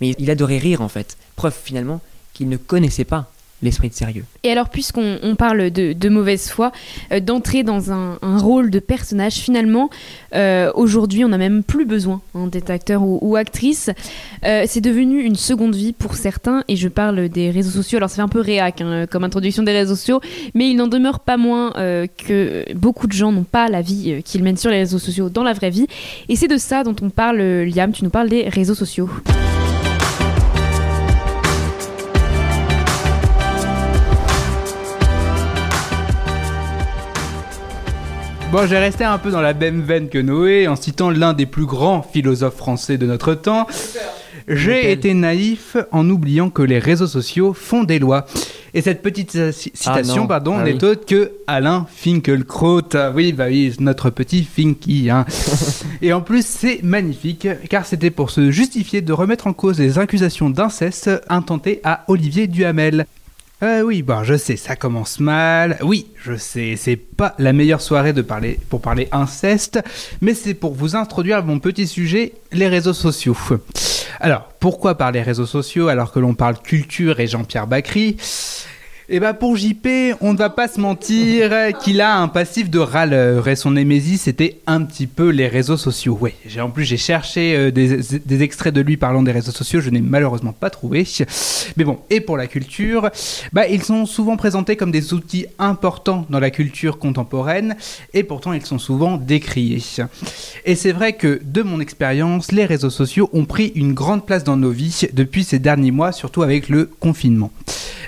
mais 0.00 0.16
il 0.18 0.28
adorait 0.28 0.58
rire 0.58 0.80
en 0.80 0.88
fait. 0.88 1.16
Preuve 1.36 1.54
finalement 1.54 2.00
qu'il 2.32 2.48
ne 2.48 2.56
connaissait 2.56 3.04
pas 3.04 3.30
l'esprit 3.64 3.88
de 3.88 3.94
sérieux. 3.94 4.24
Et 4.42 4.50
alors, 4.50 4.68
puisqu'on 4.68 5.34
parle 5.36 5.70
de, 5.70 6.08
mauvaise 6.08 6.48
foi, 6.48 6.70
euh, 7.12 7.20
d'entrer 7.20 7.62
dans 7.62 7.90
un, 7.90 8.18
rôle 8.22 8.70
de 8.70 8.78
personnage, 8.78 9.34
finalement, 9.34 9.90
euh, 10.34 10.70
aujourd'hui, 10.74 11.24
on 11.24 11.28
n'a 11.28 11.38
même 11.38 11.62
plus 11.62 11.86
besoin 11.86 12.20
hein, 12.34 12.46
d'être 12.46 12.70
acteur 12.70 13.02
ou, 13.02 13.36
actrice. 13.36 13.90
Euh, 14.44 14.64
c'est 14.66 14.80
devenu 14.80 15.22
une 15.22 15.34
seconde 15.34 15.74
vie 15.74 15.92
pour 15.92 16.14
certains, 16.14 16.62
et 16.68 16.76
je 16.76 16.88
parle 16.88 17.28
des 17.28 17.50
réseaux 17.50 17.70
sociaux. 17.70 17.96
Alors, 17.96 18.10
ça 18.10 18.16
fait 18.16 18.22
un 18.22 18.28
peu 18.28 18.40
réac 18.40 18.80
hein, 18.80 19.06
comme 19.10 19.24
introduction 19.24 19.62
des 19.62 19.72
réseaux 19.72 19.96
sociaux, 19.96 20.20
mais 20.54 20.68
il 20.68 20.76
n'en 20.76 20.86
demeure 20.86 21.20
pas 21.20 21.36
moins 21.36 21.72
que 21.72 22.64
beaucoup 22.74 23.06
de 23.06 23.12
gens 23.12 23.32
n'ont 23.32 23.44
pas 23.44 23.68
la 23.68 23.80
vie 23.80 24.22
qu'ils 24.24 24.42
mènent 24.42 24.56
sur 24.56 24.70
les 24.70 24.78
réseaux 24.78 24.98
sociaux 24.98 25.30
dans 25.30 25.42
la 25.42 25.54
vraie 25.54 25.70
vie. 25.70 25.86
Et 26.28 26.36
c'est 26.36 26.48
de 26.48 26.58
ça 26.58 26.84
dont 26.84 26.96
on 27.02 27.10
parle, 27.10 27.38
Liam. 27.38 27.92
Tu 27.92 28.04
nous 28.04 28.10
parles 28.10 28.28
des 28.28 28.48
réseaux 28.48 28.74
sociaux. 28.74 29.08
Bon, 38.54 38.68
j'ai 38.68 38.78
resté 38.78 39.02
un 39.02 39.18
peu 39.18 39.32
dans 39.32 39.40
la 39.40 39.52
même 39.52 39.82
veine 39.82 40.08
que 40.08 40.18
Noé 40.18 40.68
en 40.68 40.76
citant 40.76 41.10
l'un 41.10 41.32
des 41.32 41.44
plus 41.44 41.66
grands 41.66 42.02
philosophes 42.02 42.54
français 42.54 42.98
de 42.98 43.04
notre 43.04 43.34
temps. 43.34 43.66
J'ai 44.46 44.92
été 44.92 45.12
naïf 45.12 45.76
en 45.90 46.08
oubliant 46.08 46.50
que 46.50 46.62
les 46.62 46.78
réseaux 46.78 47.08
sociaux 47.08 47.52
font 47.52 47.82
des 47.82 47.98
lois. 47.98 48.26
Et 48.72 48.80
cette 48.80 49.02
petite 49.02 49.50
citation, 49.50 50.26
ah 50.26 50.28
pardon, 50.28 50.54
ah 50.56 50.62
n'est 50.62 50.84
autre 50.84 51.04
que 51.04 51.32
Alain 51.48 51.88
Finkielkraut. 51.96 52.82
Oui, 53.16 53.32
bah 53.32 53.46
oui, 53.48 53.74
notre 53.80 54.10
petit 54.10 54.44
Finky. 54.44 55.10
Hein. 55.10 55.26
Et 56.00 56.12
en 56.12 56.20
plus, 56.20 56.46
c'est 56.46 56.80
magnifique, 56.84 57.48
car 57.68 57.84
c'était 57.84 58.12
pour 58.12 58.30
se 58.30 58.52
justifier 58.52 59.02
de 59.02 59.12
remettre 59.12 59.48
en 59.48 59.52
cause 59.52 59.80
les 59.80 59.98
accusations 59.98 60.48
d'inceste 60.48 61.10
intentées 61.28 61.80
à 61.82 62.04
Olivier 62.06 62.46
Duhamel. 62.46 63.06
Euh, 63.64 63.80
oui, 63.80 64.02
bon, 64.02 64.22
je 64.24 64.36
sais, 64.36 64.56
ça 64.56 64.76
commence 64.76 65.20
mal. 65.20 65.78
Oui, 65.80 66.08
je 66.22 66.36
sais, 66.36 66.74
c'est 66.76 66.96
pas 66.96 67.34
la 67.38 67.54
meilleure 67.54 67.80
soirée 67.80 68.12
de 68.12 68.20
parler, 68.20 68.60
pour 68.68 68.82
parler 68.82 69.08
inceste, 69.10 69.80
mais 70.20 70.34
c'est 70.34 70.52
pour 70.52 70.74
vous 70.74 70.96
introduire 70.96 71.42
mon 71.42 71.58
petit 71.60 71.86
sujet, 71.86 72.34
les 72.52 72.68
réseaux 72.68 72.92
sociaux. 72.92 73.34
Alors, 74.20 74.50
pourquoi 74.60 74.98
parler 74.98 75.22
réseaux 75.22 75.46
sociaux 75.46 75.88
alors 75.88 76.12
que 76.12 76.20
l'on 76.20 76.34
parle 76.34 76.58
culture 76.58 77.20
et 77.20 77.26
Jean-Pierre 77.26 77.66
Bacry? 77.66 78.18
Et 79.10 79.20
bah 79.20 79.34
pour 79.34 79.54
JP, 79.54 80.16
on 80.22 80.32
ne 80.32 80.38
va 80.38 80.48
pas 80.48 80.66
se 80.66 80.80
mentir 80.80 81.52
qu'il 81.82 82.00
a 82.00 82.16
un 82.16 82.26
passif 82.26 82.70
de 82.70 82.78
râleur 82.78 83.48
et 83.48 83.54
son 83.54 83.72
némésis 83.72 84.22
c'était 84.22 84.60
un 84.66 84.80
petit 84.80 85.06
peu 85.06 85.28
les 85.28 85.46
réseaux 85.46 85.76
sociaux. 85.76 86.16
Ouais, 86.18 86.34
en 86.58 86.70
plus 86.70 86.86
j'ai 86.86 86.96
cherché 86.96 87.54
euh, 87.54 87.70
des, 87.70 87.98
des 88.24 88.42
extraits 88.42 88.72
de 88.72 88.80
lui 88.80 88.96
parlant 88.96 89.22
des 89.22 89.30
réseaux 89.32 89.52
sociaux, 89.52 89.82
je 89.82 89.90
n'ai 89.90 90.00
malheureusement 90.00 90.52
pas 90.52 90.70
trouvé. 90.70 91.06
Mais 91.76 91.84
bon, 91.84 91.98
et 92.08 92.22
pour 92.22 92.38
la 92.38 92.46
culture, 92.46 93.10
bah 93.52 93.68
ils 93.68 93.82
sont 93.82 94.06
souvent 94.06 94.38
présentés 94.38 94.76
comme 94.76 94.90
des 94.90 95.12
outils 95.12 95.48
importants 95.58 96.24
dans 96.30 96.40
la 96.40 96.50
culture 96.50 96.98
contemporaine 96.98 97.76
et 98.14 98.24
pourtant 98.24 98.54
ils 98.54 98.64
sont 98.64 98.78
souvent 98.78 99.18
décriés. 99.18 99.82
Et 100.64 100.76
c'est 100.76 100.92
vrai 100.92 101.12
que 101.12 101.42
de 101.44 101.60
mon 101.60 101.78
expérience, 101.78 102.52
les 102.52 102.64
réseaux 102.64 102.88
sociaux 102.88 103.28
ont 103.34 103.44
pris 103.44 103.70
une 103.74 103.92
grande 103.92 104.24
place 104.24 104.44
dans 104.44 104.56
nos 104.56 104.70
vies 104.70 105.02
depuis 105.12 105.44
ces 105.44 105.58
derniers 105.58 105.90
mois, 105.90 106.12
surtout 106.12 106.42
avec 106.42 106.70
le 106.70 106.86
confinement. 107.00 107.50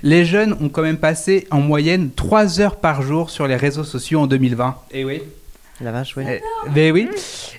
Les 0.03 0.25
jeunes 0.25 0.55
ont 0.61 0.69
quand 0.69 0.83
même 0.83 0.86
passé 0.95 1.47
en 1.51 1.61
moyenne 1.61 2.11
3 2.15 2.61
heures 2.61 2.77
par 2.77 3.03
jour 3.03 3.31
sur 3.31 3.47
les 3.49 3.57
réseaux 3.57 3.83
sociaux 3.85 4.21
en 4.21 4.27
2020. 4.29 4.77
Et 4.93 5.05
oui. 5.05 5.23
La 5.83 5.93
vache, 5.93 6.17
oui. 6.17 6.25
Mais 6.75 6.91
oui. 6.91 7.07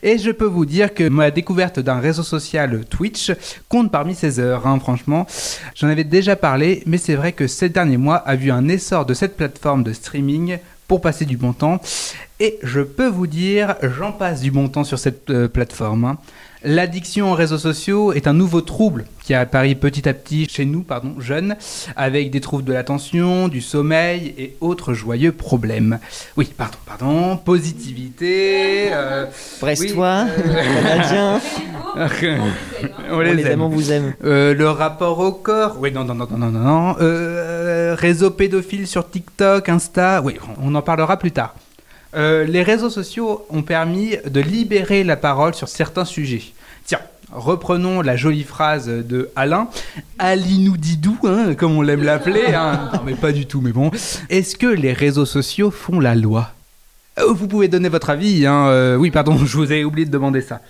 Et 0.02 0.18
je 0.18 0.32
peux 0.32 0.46
vous 0.46 0.66
dire 0.66 0.94
que 0.96 1.08
ma 1.08 1.30
découverte 1.30 1.80
d'un 1.80 2.00
réseau 2.00 2.24
social 2.24 2.84
Twitch 2.90 3.32
compte 3.70 3.92
parmi 3.92 4.16
ces 4.16 4.40
heures, 4.40 4.66
hein, 4.66 4.80
franchement. 4.80 5.28
J'en 5.76 5.88
avais 5.88 6.04
déjà 6.04 6.36
parlé, 6.36 6.82
mais 6.88 6.98
c'est 6.98 7.14
vrai 7.14 7.34
que 7.34 7.46
ces 7.46 7.70
derniers 7.70 7.98
mois 7.98 8.16
a 8.16 8.36
vu 8.36 8.50
un 8.50 8.68
essor 8.70 9.06
de 9.06 9.14
cette 9.14 9.38
plateforme 9.38 9.84
de 9.84 9.94
streaming 9.94 10.58
pour 10.88 11.02
passer 11.02 11.26
du 11.26 11.38
bon 11.38 11.54
temps. 11.54 11.80
Et 12.40 12.58
je 12.64 12.82
peux 12.82 13.08
vous 13.08 13.28
dire, 13.28 13.76
j'en 14.00 14.12
passe 14.14 14.42
du 14.42 14.50
bon 14.50 14.68
temps 14.68 14.84
sur 14.84 14.98
cette 14.98 15.30
euh, 15.30 15.48
plateforme. 15.48 16.06
hein. 16.06 16.18
L'addiction 16.64 17.32
aux 17.32 17.36
réseaux 17.36 17.58
sociaux 17.60 18.14
est 18.14 18.28
un 18.28 18.34
nouveau 18.34 18.62
trouble 18.62 19.06
qui 19.24 19.34
apparaît 19.34 19.76
petit 19.76 20.08
à 20.10 20.14
petit 20.14 20.48
chez 20.50 20.66
nous, 20.66 20.82
pardon, 20.82 21.16
jeunes, 21.20 21.56
avec 21.96 22.32
des 22.32 22.42
troubles 22.42 22.64
de 22.64 22.74
l'attention, 22.74 23.48
du 23.48 23.62
sommeil 23.62 24.34
et 24.38 24.56
autres 24.62 24.94
joyeux 24.94 25.32
problèmes. 25.32 26.00
Oui, 26.36 26.50
pardon, 26.58 26.78
pardon, 26.86 27.38
positivité. 27.38 28.88
Euh, 28.92 29.26
Brestois, 29.62 30.26
oui, 30.26 30.44
euh, 30.48 30.74
Canadien. 30.84 31.42
on 33.12 33.20
les, 33.20 33.36
les 33.36 33.44
aime. 33.44 33.52
aime, 33.52 33.62
on 33.62 33.70
vous 33.70 33.92
aime. 33.92 34.14
Euh, 34.24 34.54
le 34.54 34.70
rapport 34.70 35.20
au 35.20 35.34
corps. 35.34 35.78
Oui, 35.80 35.92
non, 35.92 36.06
non, 36.06 36.16
non, 36.16 36.28
non, 36.32 36.38
non, 36.38 36.52
non. 36.52 36.60
non. 36.60 36.96
Euh, 37.02 37.96
réseau 37.96 38.32
pédophile 38.32 38.88
sur 38.88 39.10
TikTok, 39.10 39.70
Insta. 39.70 40.22
Oui, 40.24 40.38
on 40.62 40.74
en 40.74 40.82
parlera 40.82 41.18
plus 41.18 41.32
tard. 41.32 41.54
Euh, 42.16 42.46
les 42.46 42.64
réseaux 42.64 42.90
sociaux 42.90 43.46
ont 43.50 43.62
permis 43.62 44.16
de 44.26 44.40
libérer 44.42 45.04
la 45.04 45.16
parole 45.18 45.54
sur 45.54 45.68
certains 45.68 46.06
sujets. 46.06 46.44
Tiens, 46.86 47.00
reprenons 47.32 48.02
la 48.02 48.16
jolie 48.16 48.44
phrase 48.44 48.88
de 48.88 49.30
Alain, 49.36 49.68
Alinou 50.18 50.78
Didou, 50.78 51.18
hein, 51.26 51.54
comme 51.56 51.78
on 51.78 51.82
l'aime 51.82 52.04
l'appeler. 52.04 52.54
hein. 52.56 52.90
Non, 52.94 53.02
mais 53.06 53.14
pas 53.16 53.32
du 53.32 53.46
tout, 53.46 53.62
mais 53.62 53.72
bon. 53.72 53.92
Est-ce 54.30 54.56
que 54.56 54.68
les 54.68 54.94
réseaux 54.94 55.26
sociaux 55.26 55.70
font 55.72 56.00
la 56.00 56.16
loi? 56.16 56.52
Euh, 57.20 57.34
Vous 57.34 57.48
pouvez 57.48 57.68
donner 57.68 57.90
votre 57.90 58.10
avis. 58.10 58.46
Hein. 58.46 58.68
euh, 58.68 58.96
oui, 58.96 59.12
pardon, 59.12 59.38
je 59.46 59.58
vous 59.58 59.72
ai 59.74 59.84
oublié 59.84 60.06
de 60.06 60.12
demander 60.12 60.42
ça. 60.42 60.62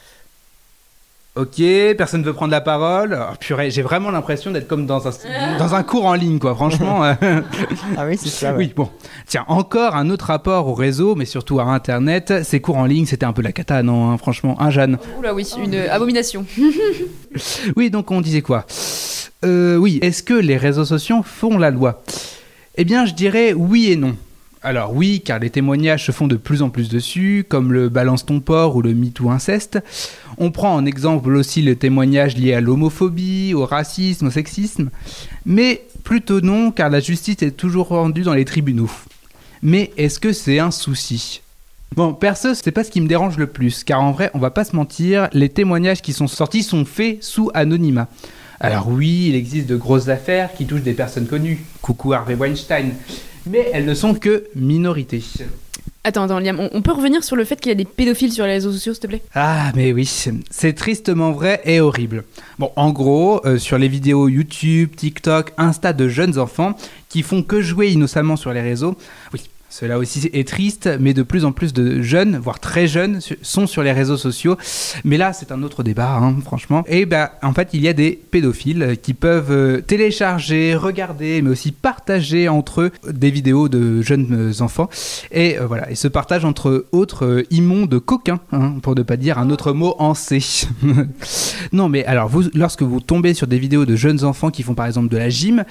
Ok, 1.37 1.61
personne 1.97 2.21
ne 2.21 2.25
veut 2.25 2.33
prendre 2.33 2.51
la 2.51 2.61
parole. 2.61 3.17
Oh, 3.19 3.33
purée, 3.39 3.69
j'ai 3.69 3.81
vraiment 3.83 4.09
l'impression 4.09 4.49
d'être 4.51 4.67
comme 4.67 4.85
dans 4.87 5.07
un, 5.07 5.11
dans 5.59 5.75
un 5.75 5.83
cours 5.83 6.05
en 6.05 6.13
ligne, 6.13 6.39
quoi, 6.39 6.55
franchement. 6.55 7.03
Ah 7.03 8.05
oui, 8.07 8.17
c'est 8.21 8.29
ça. 8.29 8.51
ouais. 8.51 8.57
Oui, 8.57 8.73
bon. 8.75 8.89
Tiens, 9.27 9.45
encore 9.47 9.95
un 9.95 10.09
autre 10.09 10.25
rapport 10.25 10.67
au 10.67 10.73
réseau, 10.73 11.15
mais 11.15 11.25
surtout 11.25 11.59
à 11.59 11.63
Internet. 11.65 12.33
Ces 12.43 12.59
cours 12.59 12.77
en 12.77 12.85
ligne, 12.85 13.05
c'était 13.05 13.25
un 13.25 13.33
peu 13.33 13.41
la 13.41 13.51
cata, 13.51 13.83
non, 13.83 14.09
hein, 14.09 14.17
franchement. 14.17 14.59
Un 14.61 14.69
Jeanne? 14.71 14.97
Oula, 15.19 15.33
oui, 15.33 15.47
une 15.63 15.75
abomination. 15.75 16.45
Oui, 17.75 17.89
donc 17.91 18.09
on 18.09 18.21
disait 18.21 18.41
quoi? 18.41 18.65
Euh, 19.45 19.75
Oui, 19.77 19.99
est-ce 20.01 20.23
que 20.23 20.33
les 20.33 20.57
réseaux 20.57 20.85
sociaux 20.85 21.21
font 21.23 21.57
la 21.59 21.69
loi? 21.69 22.01
Eh 22.77 22.83
bien, 22.85 23.05
je 23.05 23.13
dirais 23.13 23.53
oui 23.53 23.91
et 23.91 23.95
non. 23.95 24.15
Alors 24.63 24.93
oui, 24.93 25.21
car 25.23 25.39
les 25.39 25.49
témoignages 25.49 26.05
se 26.05 26.11
font 26.11 26.27
de 26.27 26.35
plus 26.35 26.61
en 26.61 26.69
plus 26.69 26.89
dessus, 26.89 27.45
comme 27.47 27.71
le 27.71 27.89
balance 27.89 28.25
ton 28.25 28.39
porc 28.39 28.75
ou 28.75 28.81
le 28.81 28.93
MeToo 28.93 29.29
inceste. 29.29 29.79
On 30.37 30.51
prend 30.51 30.73
en 30.75 30.85
exemple 30.85 31.35
aussi 31.35 31.61
le 31.61 31.75
témoignage 31.75 32.35
lié 32.35 32.53
à 32.53 32.61
l'homophobie, 32.61 33.53
au 33.53 33.65
racisme, 33.65 34.27
au 34.27 34.31
sexisme. 34.31 34.89
Mais 35.45 35.85
plutôt 36.03 36.41
non, 36.41 36.71
car 36.71 36.89
la 36.89 36.99
justice 36.99 37.41
est 37.41 37.51
toujours 37.51 37.89
rendue 37.89 38.23
dans 38.23 38.33
les 38.33 38.45
tribunaux. 38.45 38.89
Mais 39.61 39.91
est-ce 39.97 40.19
que 40.19 40.33
c'est 40.33 40.59
un 40.59 40.71
souci? 40.71 41.41
Bon, 41.95 42.13
perso, 42.13 42.53
c'est 42.53 42.71
pas 42.71 42.83
ce 42.83 42.91
qui 42.91 43.01
me 43.01 43.07
dérange 43.07 43.37
le 43.37 43.47
plus, 43.47 43.83
car 43.83 44.01
en 44.01 44.11
vrai, 44.11 44.29
on 44.33 44.39
va 44.39 44.51
pas 44.51 44.65
se 44.65 44.75
mentir, 44.75 45.29
les 45.33 45.49
témoignages 45.49 46.01
qui 46.01 46.13
sont 46.13 46.27
sortis 46.27 46.63
sont 46.63 46.83
faits 46.85 47.23
sous 47.23 47.49
anonymat. 47.53 48.07
Alors 48.59 48.89
oui, 48.89 49.27
il 49.29 49.35
existe 49.35 49.67
de 49.67 49.75
grosses 49.75 50.09
affaires 50.09 50.53
qui 50.53 50.65
touchent 50.65 50.81
des 50.81 50.93
personnes 50.93 51.27
connues. 51.27 51.63
Coucou 51.81 52.13
Harvey 52.13 52.33
Weinstein. 52.33 52.91
Mais 53.49 53.69
elles 53.73 53.85
ne 53.85 53.93
sont 53.93 54.13
que 54.13 54.47
minorités. 54.55 55.23
Attends, 56.03 56.23
attends, 56.23 56.39
Liam, 56.39 56.59
on, 56.59 56.69
on 56.71 56.81
peut 56.81 56.93
revenir 56.93 57.23
sur 57.23 57.35
le 57.35 57.43
fait 57.43 57.59
qu'il 57.59 57.69
y 57.69 57.71
a 57.73 57.75
des 57.75 57.83
pédophiles 57.83 58.31
sur 58.31 58.45
les 58.45 58.53
réseaux 58.53 58.71
sociaux, 58.71 58.93
s'il 58.93 59.01
te 59.01 59.07
plaît? 59.07 59.21
Ah, 59.35 59.71
mais 59.75 59.91
oui, 59.91 60.09
c'est 60.49 60.73
tristement 60.73 61.31
vrai 61.31 61.59
et 61.65 61.81
horrible. 61.81 62.23
Bon, 62.59 62.71
en 62.77 62.91
gros, 62.91 63.45
euh, 63.45 63.57
sur 63.57 63.77
les 63.77 63.89
vidéos 63.89 64.29
YouTube, 64.29 64.95
TikTok, 64.95 65.51
Insta 65.57 65.91
de 65.91 66.07
jeunes 66.07 66.39
enfants 66.39 66.77
qui 67.09 67.23
font 67.23 67.43
que 67.43 67.61
jouer 67.61 67.89
innocemment 67.89 68.37
sur 68.37 68.53
les 68.53 68.61
réseaux, 68.61 68.95
oui, 69.33 69.41
cela 69.69 69.99
aussi 69.99 70.29
est 70.33 70.47
triste, 70.47 70.89
mais 70.99 71.13
de 71.13 71.23
plus 71.23 71.43
en 71.43 71.51
plus 71.51 71.73
de 71.73 72.01
jeunes, 72.01 72.37
voire 72.37 72.59
très 72.59 72.87
jeunes, 72.87 73.19
sont 73.41 73.67
sur 73.67 73.83
les 73.83 73.91
réseaux 73.91 74.15
sociaux. 74.15 74.55
Mais 75.03 75.17
là, 75.17 75.33
c'est 75.33 75.51
un 75.51 75.61
autre 75.61 75.83
débat, 75.83 76.15
hein, 76.15 76.35
franchement. 76.43 76.83
Et 76.87 77.05
ben, 77.05 77.29
en 77.43 77.53
fait, 77.53 77.69
il 77.73 77.81
y 77.81 77.89
a 77.89 77.93
des 77.93 78.11
pédophiles 78.11 78.81
euh, 78.81 78.95
qui 78.95 79.13
peuvent 79.13 79.51
euh, 79.51 79.81
télécharger, 79.81 80.73
regarder, 80.75 81.41
mais 81.41 81.49
aussi 81.49 81.73
partager 81.73 82.47
entre 82.47 82.81
eux 82.81 82.91
des 83.09 83.29
vidéos 83.29 83.67
de 83.67 84.01
jeunes 84.01 84.51
euh, 84.51 84.63
enfants. 84.63 84.89
Et 85.31 85.57
voilà, 85.67 85.91
et 85.91 85.95
se 85.95 86.07
partagent 86.07 86.45
entre 86.45 86.85
autres 86.91 87.43
immondes 87.51 87.99
coquins, 87.99 88.39
hein, 88.53 88.75
pour 88.81 88.95
ne 88.95 89.03
pas 89.03 89.17
dire 89.17 89.37
un 89.37 89.49
autre 89.49 89.73
mot 89.73 89.95
en 89.99 90.13
C. 90.13 90.39
non, 91.73 91.89
mais 91.89 92.05
alors, 92.05 92.31
lorsque 92.53 92.83
vous 92.83 93.01
tombez 93.01 93.33
sur 93.33 93.47
des 93.47 93.59
vidéos 93.59 93.85
de 93.85 93.95
jeunes 93.95 94.23
enfants 94.23 94.49
qui 94.49 94.63
font 94.63 94.75
par 94.75 94.85
exemple 94.85 95.09
de 95.09 95.17
la 95.17 95.29
gym, 95.29 95.65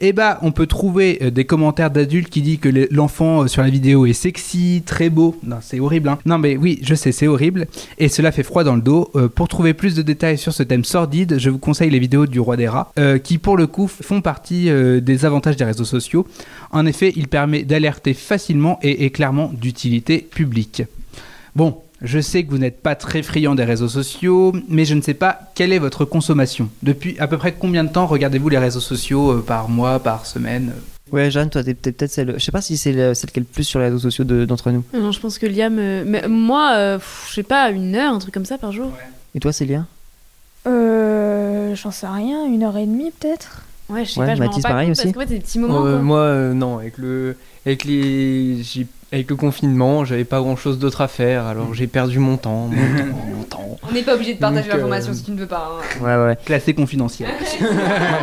eh 0.00 0.12
ben, 0.12 0.38
on 0.40 0.52
peut 0.52 0.66
trouver 0.66 1.30
des 1.30 1.44
commentaires 1.44 1.90
d'adultes 1.90 2.30
qui 2.30 2.40
disent 2.40 2.60
que 2.60 2.88
l'enfant 2.90 3.41
euh, 3.42 3.46
sur 3.46 3.62
la 3.62 3.70
vidéo 3.70 4.06
est 4.06 4.12
sexy, 4.12 4.82
très 4.84 5.10
beau. 5.10 5.36
Non, 5.42 5.56
c'est 5.60 5.80
horrible. 5.80 6.08
hein. 6.08 6.18
Non, 6.26 6.38
mais 6.38 6.56
oui, 6.56 6.80
je 6.82 6.94
sais, 6.94 7.12
c'est 7.12 7.26
horrible. 7.26 7.66
Et 7.98 8.08
cela 8.08 8.32
fait 8.32 8.42
froid 8.42 8.64
dans 8.64 8.74
le 8.76 8.82
dos. 8.82 9.10
Euh, 9.14 9.28
pour 9.28 9.48
trouver 9.48 9.74
plus 9.74 9.94
de 9.94 10.02
détails 10.02 10.38
sur 10.38 10.52
ce 10.52 10.62
thème 10.62 10.84
sordide, 10.84 11.38
je 11.38 11.50
vous 11.50 11.58
conseille 11.58 11.90
les 11.90 11.98
vidéos 11.98 12.26
du 12.26 12.40
roi 12.40 12.56
des 12.56 12.68
rats, 12.68 12.92
euh, 12.98 13.18
qui 13.18 13.38
pour 13.38 13.56
le 13.56 13.66
coup 13.66 13.88
font 13.88 14.20
partie 14.20 14.70
des 15.02 15.24
avantages 15.24 15.56
des 15.56 15.64
réseaux 15.64 15.84
sociaux. 15.84 16.26
En 16.70 16.86
effet, 16.86 17.12
il 17.16 17.28
permet 17.28 17.62
d'alerter 17.62 18.14
facilement 18.14 18.78
et 18.82 19.04
est 19.04 19.10
clairement 19.10 19.50
d'utilité 19.52 20.18
publique. 20.18 20.82
Bon, 21.54 21.78
je 22.00 22.18
sais 22.20 22.44
que 22.44 22.50
vous 22.50 22.58
n'êtes 22.58 22.82
pas 22.82 22.94
très 22.94 23.22
friand 23.22 23.54
des 23.54 23.64
réseaux 23.64 23.88
sociaux, 23.88 24.52
mais 24.68 24.84
je 24.84 24.94
ne 24.94 25.00
sais 25.02 25.14
pas 25.14 25.38
quelle 25.54 25.72
est 25.72 25.78
votre 25.78 26.04
consommation. 26.04 26.68
Depuis 26.82 27.16
à 27.18 27.26
peu 27.26 27.38
près 27.38 27.52
combien 27.52 27.84
de 27.84 27.90
temps 27.90 28.06
regardez-vous 28.06 28.48
les 28.48 28.58
réseaux 28.58 28.80
sociaux 28.80 29.42
par 29.46 29.68
mois, 29.68 29.98
par 30.00 30.26
semaine 30.26 30.72
Ouais, 31.12 31.30
Jeanne, 31.30 31.50
toi, 31.50 31.62
t'es 31.62 31.74
peut-être 31.74 32.10
celle. 32.10 32.34
Je 32.38 32.42
sais 32.44 32.50
pas 32.52 32.62
si 32.62 32.76
c'est 32.78 32.92
le- 32.92 33.12
celle 33.14 33.30
qui 33.30 33.38
est 33.38 33.42
le 33.42 33.46
plus 33.46 33.64
sur 33.64 33.78
les 33.78 33.86
réseaux 33.86 33.98
sociaux 33.98 34.24
de- 34.24 34.44
d'entre 34.46 34.70
nous. 34.70 34.82
Non, 34.94 35.12
je 35.12 35.20
pense 35.20 35.38
que 35.38 35.44
Liam. 35.46 35.78
euh, 35.78 36.04
mais 36.06 36.26
moi, 36.26 36.72
euh, 36.74 36.98
pff, 36.98 37.26
je 37.28 37.34
sais 37.34 37.42
pas, 37.42 37.70
une 37.70 37.94
heure, 37.94 38.14
un 38.14 38.18
truc 38.18 38.32
comme 38.32 38.46
ça 38.46 38.56
par 38.58 38.72
jour. 38.72 38.90
Et 39.34 39.40
toi, 39.40 39.52
Célia? 39.52 39.84
Euh, 40.66 41.74
j'en 41.74 41.90
sais 41.90 42.06
rien, 42.06 42.46
une 42.46 42.62
heure 42.62 42.76
et 42.76 42.86
demie 42.86 43.10
peut-être. 43.18 43.62
Ouais, 43.88 44.04
je 44.04 44.12
sais 44.12 44.20
Ouais, 44.20 44.26
pas, 44.26 44.34
je 44.36 44.40
Mathis, 44.40 44.62
pas 44.62 44.68
pareil 44.70 44.88
compte 44.88 44.98
aussi 44.98 45.12
Parce 45.12 45.26
c'est 45.28 45.34
des 45.34 45.40
petits 45.40 45.58
moments. 45.58 45.84
Euh, 45.84 45.92
quoi. 45.96 46.02
moi, 46.02 46.18
euh, 46.20 46.54
non, 46.54 46.78
avec 46.78 46.96
le, 46.98 47.36
avec 47.66 47.84
les, 47.84 48.62
j'ai- 48.62 48.86
avec 49.12 49.28
le 49.28 49.36
confinement, 49.36 50.04
j'avais 50.04 50.24
pas 50.24 50.40
grand 50.40 50.56
chose 50.56 50.78
d'autre 50.78 51.02
à 51.02 51.08
faire, 51.08 51.44
alors 51.46 51.74
j'ai 51.74 51.86
perdu 51.86 52.18
mon 52.18 52.36
temps, 52.38 52.68
mon 52.68 52.76
temps, 53.02 53.16
mon 53.36 53.42
temps. 53.44 53.78
On 53.88 53.92
n'est 53.92 54.02
pas 54.02 54.14
obligé 54.14 54.34
de 54.34 54.38
partager 54.38 54.62
Donc, 54.62 54.72
euh, 54.72 54.76
l'information 54.76 55.12
si 55.12 55.22
tu 55.24 55.30
ne 55.32 55.38
veux 55.40 55.46
pas. 55.46 55.70
hein. 56.00 56.02
Ouais, 56.04 56.28
ouais. 56.28 56.38
Classé 56.44 56.72
confidentiel. 56.72 57.28
moi, 57.60 57.70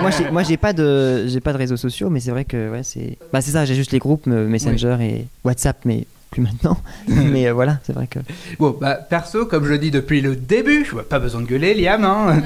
moi, 0.02 0.12
j'ai- 0.12 0.32
moi, 0.32 0.44
j'ai 0.44 0.58
pas 0.58 0.74
de, 0.74 1.28
j'ai 1.28 1.42
pas 1.42 1.54
de 1.54 1.58
réseaux 1.58 1.78
sociaux, 1.78 2.10
mais 2.10 2.20
c'est 2.20 2.32
vrai 2.32 2.46
que 2.46 2.72
ouais, 2.72 2.82
c'est, 2.84 3.18
bah, 3.32 3.42
c'est 3.42 3.52
ça. 3.52 3.66
J'ai 3.66 3.76
juste 3.76 3.92
les 3.92 4.00
groupes 4.00 4.26
euh, 4.28 4.48
Messenger 4.48 4.98
et 5.02 5.26
WhatsApp, 5.44 5.78
mais 5.86 6.06
plus 6.32 6.42
maintenant. 6.42 6.78
mais 7.08 7.48
euh, 7.48 7.54
voilà, 7.54 7.78
c'est 7.84 7.94
vrai 7.94 8.08
que. 8.08 8.20
Bon, 8.58 8.76
bah 8.80 8.96
perso, 8.96 9.46
comme 9.46 9.66
je 9.66 9.70
le 9.72 9.78
dis 9.80 9.92
depuis 9.92 10.22
le 10.22 10.36
début, 10.36 10.90
ouais, 10.94 11.04
pas 11.04 11.20
besoin 11.20 11.42
de 11.42 11.46
gueuler, 11.48 11.74
Liam, 11.76 12.04
hein. 12.04 12.42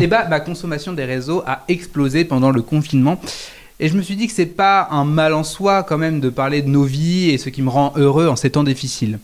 et 0.00 0.06
bah 0.08 0.26
ma 0.28 0.40
consommation 0.40 0.92
des 0.92 1.04
réseaux 1.04 1.42
a 1.46 1.62
explosé 1.68 2.24
pendant 2.24 2.50
le 2.50 2.62
confinement. 2.62 3.20
Et 3.80 3.88
je 3.88 3.96
me 3.96 4.02
suis 4.02 4.16
dit 4.16 4.26
que 4.28 4.32
c'est 4.32 4.46
pas 4.46 4.88
un 4.90 5.04
mal 5.04 5.34
en 5.34 5.42
soi 5.42 5.82
quand 5.82 5.98
même 5.98 6.20
de 6.20 6.28
parler 6.30 6.62
de 6.62 6.68
nos 6.68 6.84
vies 6.84 7.30
et 7.30 7.38
ce 7.38 7.48
qui 7.48 7.60
me 7.62 7.70
rend 7.70 7.92
heureux 7.96 8.28
en 8.28 8.36
ces 8.36 8.50
temps 8.50 8.62
difficiles. 8.64 9.18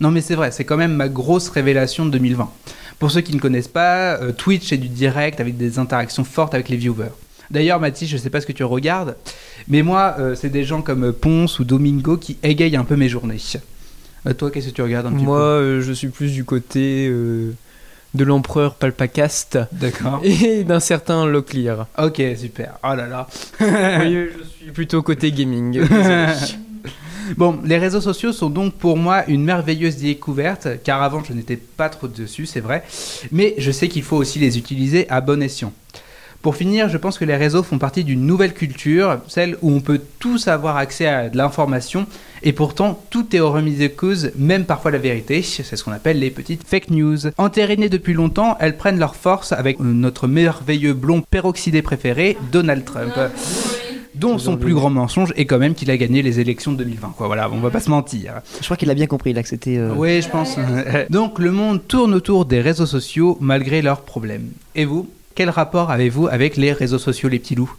Non 0.00 0.10
mais 0.10 0.20
c'est 0.20 0.34
vrai, 0.34 0.50
c'est 0.50 0.64
quand 0.64 0.76
même 0.76 0.94
ma 0.94 1.08
grosse 1.08 1.48
révélation 1.48 2.04
de 2.04 2.10
2020. 2.10 2.50
Pour 2.98 3.10
ceux 3.12 3.20
qui 3.20 3.34
ne 3.34 3.40
connaissent 3.40 3.68
pas, 3.68 4.14
euh, 4.20 4.32
Twitch 4.32 4.68
c'est 4.68 4.76
du 4.76 4.88
direct 4.88 5.40
avec 5.40 5.56
des 5.56 5.78
interactions 5.78 6.24
fortes 6.24 6.54
avec 6.54 6.68
les 6.68 6.76
viewers. 6.76 7.12
D'ailleurs 7.50 7.78
Mathis, 7.78 8.08
je 8.08 8.16
sais 8.16 8.30
pas 8.30 8.40
ce 8.40 8.46
que 8.46 8.52
tu 8.52 8.64
regardes, 8.64 9.16
mais 9.68 9.82
moi 9.82 10.16
euh, 10.18 10.34
c'est 10.34 10.48
des 10.48 10.64
gens 10.64 10.82
comme 10.82 11.12
Ponce 11.12 11.60
ou 11.60 11.64
Domingo 11.64 12.16
qui 12.16 12.38
égayent 12.42 12.76
un 12.76 12.84
peu 12.84 12.96
mes 12.96 13.08
journées. 13.08 13.38
Euh, 14.26 14.32
toi 14.34 14.50
qu'est-ce 14.50 14.68
que 14.68 14.74
tu 14.74 14.82
regardes 14.82 15.06
un 15.06 15.12
petit 15.12 15.24
Moi, 15.24 15.38
peu? 15.38 15.42
euh, 15.44 15.80
je 15.80 15.92
suis 15.92 16.08
plus 16.08 16.32
du 16.32 16.44
côté 16.44 17.08
de 18.14 18.24
l'empereur 18.24 18.74
Palpacast 18.74 19.58
D'accord. 19.72 20.20
et 20.24 20.64
d'un 20.64 20.80
certain 20.80 21.26
Locklear. 21.26 21.86
Ok, 21.98 22.22
super. 22.36 22.78
Oh 22.84 22.94
là 22.94 23.06
là. 23.06 23.26
oui, 23.60 23.66
je 24.38 24.64
suis 24.64 24.72
plutôt 24.72 25.02
côté 25.02 25.32
gaming. 25.32 25.80
Bon, 27.36 27.60
les 27.64 27.78
réseaux 27.78 28.00
sociaux 28.00 28.32
sont 28.32 28.50
donc 28.50 28.74
pour 28.74 28.96
moi 28.96 29.24
une 29.28 29.44
merveilleuse 29.44 29.96
découverte, 29.96 30.68
car 30.82 31.02
avant 31.02 31.22
je 31.22 31.32
n'étais 31.32 31.56
pas 31.56 31.88
trop 31.88 32.08
dessus, 32.08 32.46
c'est 32.46 32.60
vrai, 32.60 32.82
mais 33.30 33.54
je 33.58 33.70
sais 33.70 33.88
qu'il 33.88 34.02
faut 34.02 34.16
aussi 34.16 34.38
les 34.38 34.58
utiliser 34.58 35.08
à 35.08 35.20
bon 35.20 35.40
escient. 35.40 35.72
Pour 36.42 36.56
finir, 36.56 36.88
je 36.88 36.96
pense 36.98 37.18
que 37.18 37.24
les 37.24 37.36
réseaux 37.36 37.62
font 37.62 37.78
partie 37.78 38.02
d'une 38.02 38.26
nouvelle 38.26 38.52
culture, 38.52 39.18
celle 39.28 39.56
où 39.62 39.70
on 39.70 39.80
peut 39.80 40.00
tous 40.18 40.48
avoir 40.48 40.76
accès 40.76 41.06
à 41.06 41.28
de 41.28 41.36
l'information, 41.36 42.04
et 42.42 42.52
pourtant 42.52 43.00
tout 43.10 43.36
est 43.36 43.38
au 43.38 43.52
remise 43.52 43.78
de 43.78 43.86
cause, 43.86 44.32
même 44.36 44.64
parfois 44.64 44.90
la 44.90 44.98
vérité, 44.98 45.40
c'est 45.42 45.62
ce 45.76 45.84
qu'on 45.84 45.92
appelle 45.92 46.18
les 46.18 46.30
petites 46.32 46.66
fake 46.66 46.90
news. 46.90 47.16
Entérinées 47.38 47.88
depuis 47.88 48.12
longtemps, 48.12 48.56
elles 48.58 48.76
prennent 48.76 48.98
leur 48.98 49.14
force 49.14 49.52
avec 49.52 49.78
notre 49.78 50.26
merveilleux 50.26 50.94
blond 50.94 51.22
peroxydé 51.30 51.80
préféré, 51.80 52.36
Donald 52.50 52.84
Trump 52.84 53.12
dont 54.14 54.38
son 54.38 54.56
plus 54.56 54.74
grand 54.74 54.90
mensonge 54.90 55.32
est 55.36 55.46
quand 55.46 55.58
même 55.58 55.74
qu'il 55.74 55.90
a 55.90 55.96
gagné 55.96 56.22
les 56.22 56.38
élections 56.38 56.72
de 56.72 56.76
2020. 56.78 57.14
Quoi, 57.16 57.26
voilà, 57.28 57.50
on 57.50 57.58
va 57.60 57.70
pas 57.70 57.80
se 57.80 57.88
mentir. 57.90 58.34
Je 58.60 58.64
crois 58.64 58.76
qu'il 58.76 58.90
a 58.90 58.94
bien 58.94 59.06
compris 59.06 59.32
là 59.32 59.42
que 59.42 59.48
c'était. 59.48 59.78
euh, 59.78 59.94
Oui, 59.96 60.20
je 60.20 60.28
pense. 60.28 60.56
Donc 61.10 61.38
le 61.38 61.50
monde 61.50 61.80
tourne 61.88 62.14
autour 62.14 62.44
des 62.44 62.60
réseaux 62.60 62.86
sociaux 62.86 63.38
malgré 63.40 63.80
leurs 63.82 64.02
problèmes. 64.02 64.50
Et 64.74 64.84
vous, 64.84 65.08
quel 65.34 65.50
rapport 65.50 65.90
avez-vous 65.90 66.28
avec 66.28 66.56
les 66.56 66.72
réseaux 66.72 66.98
sociaux, 66.98 67.28
les 67.28 67.38
petits 67.38 67.54
loups? 67.54 67.74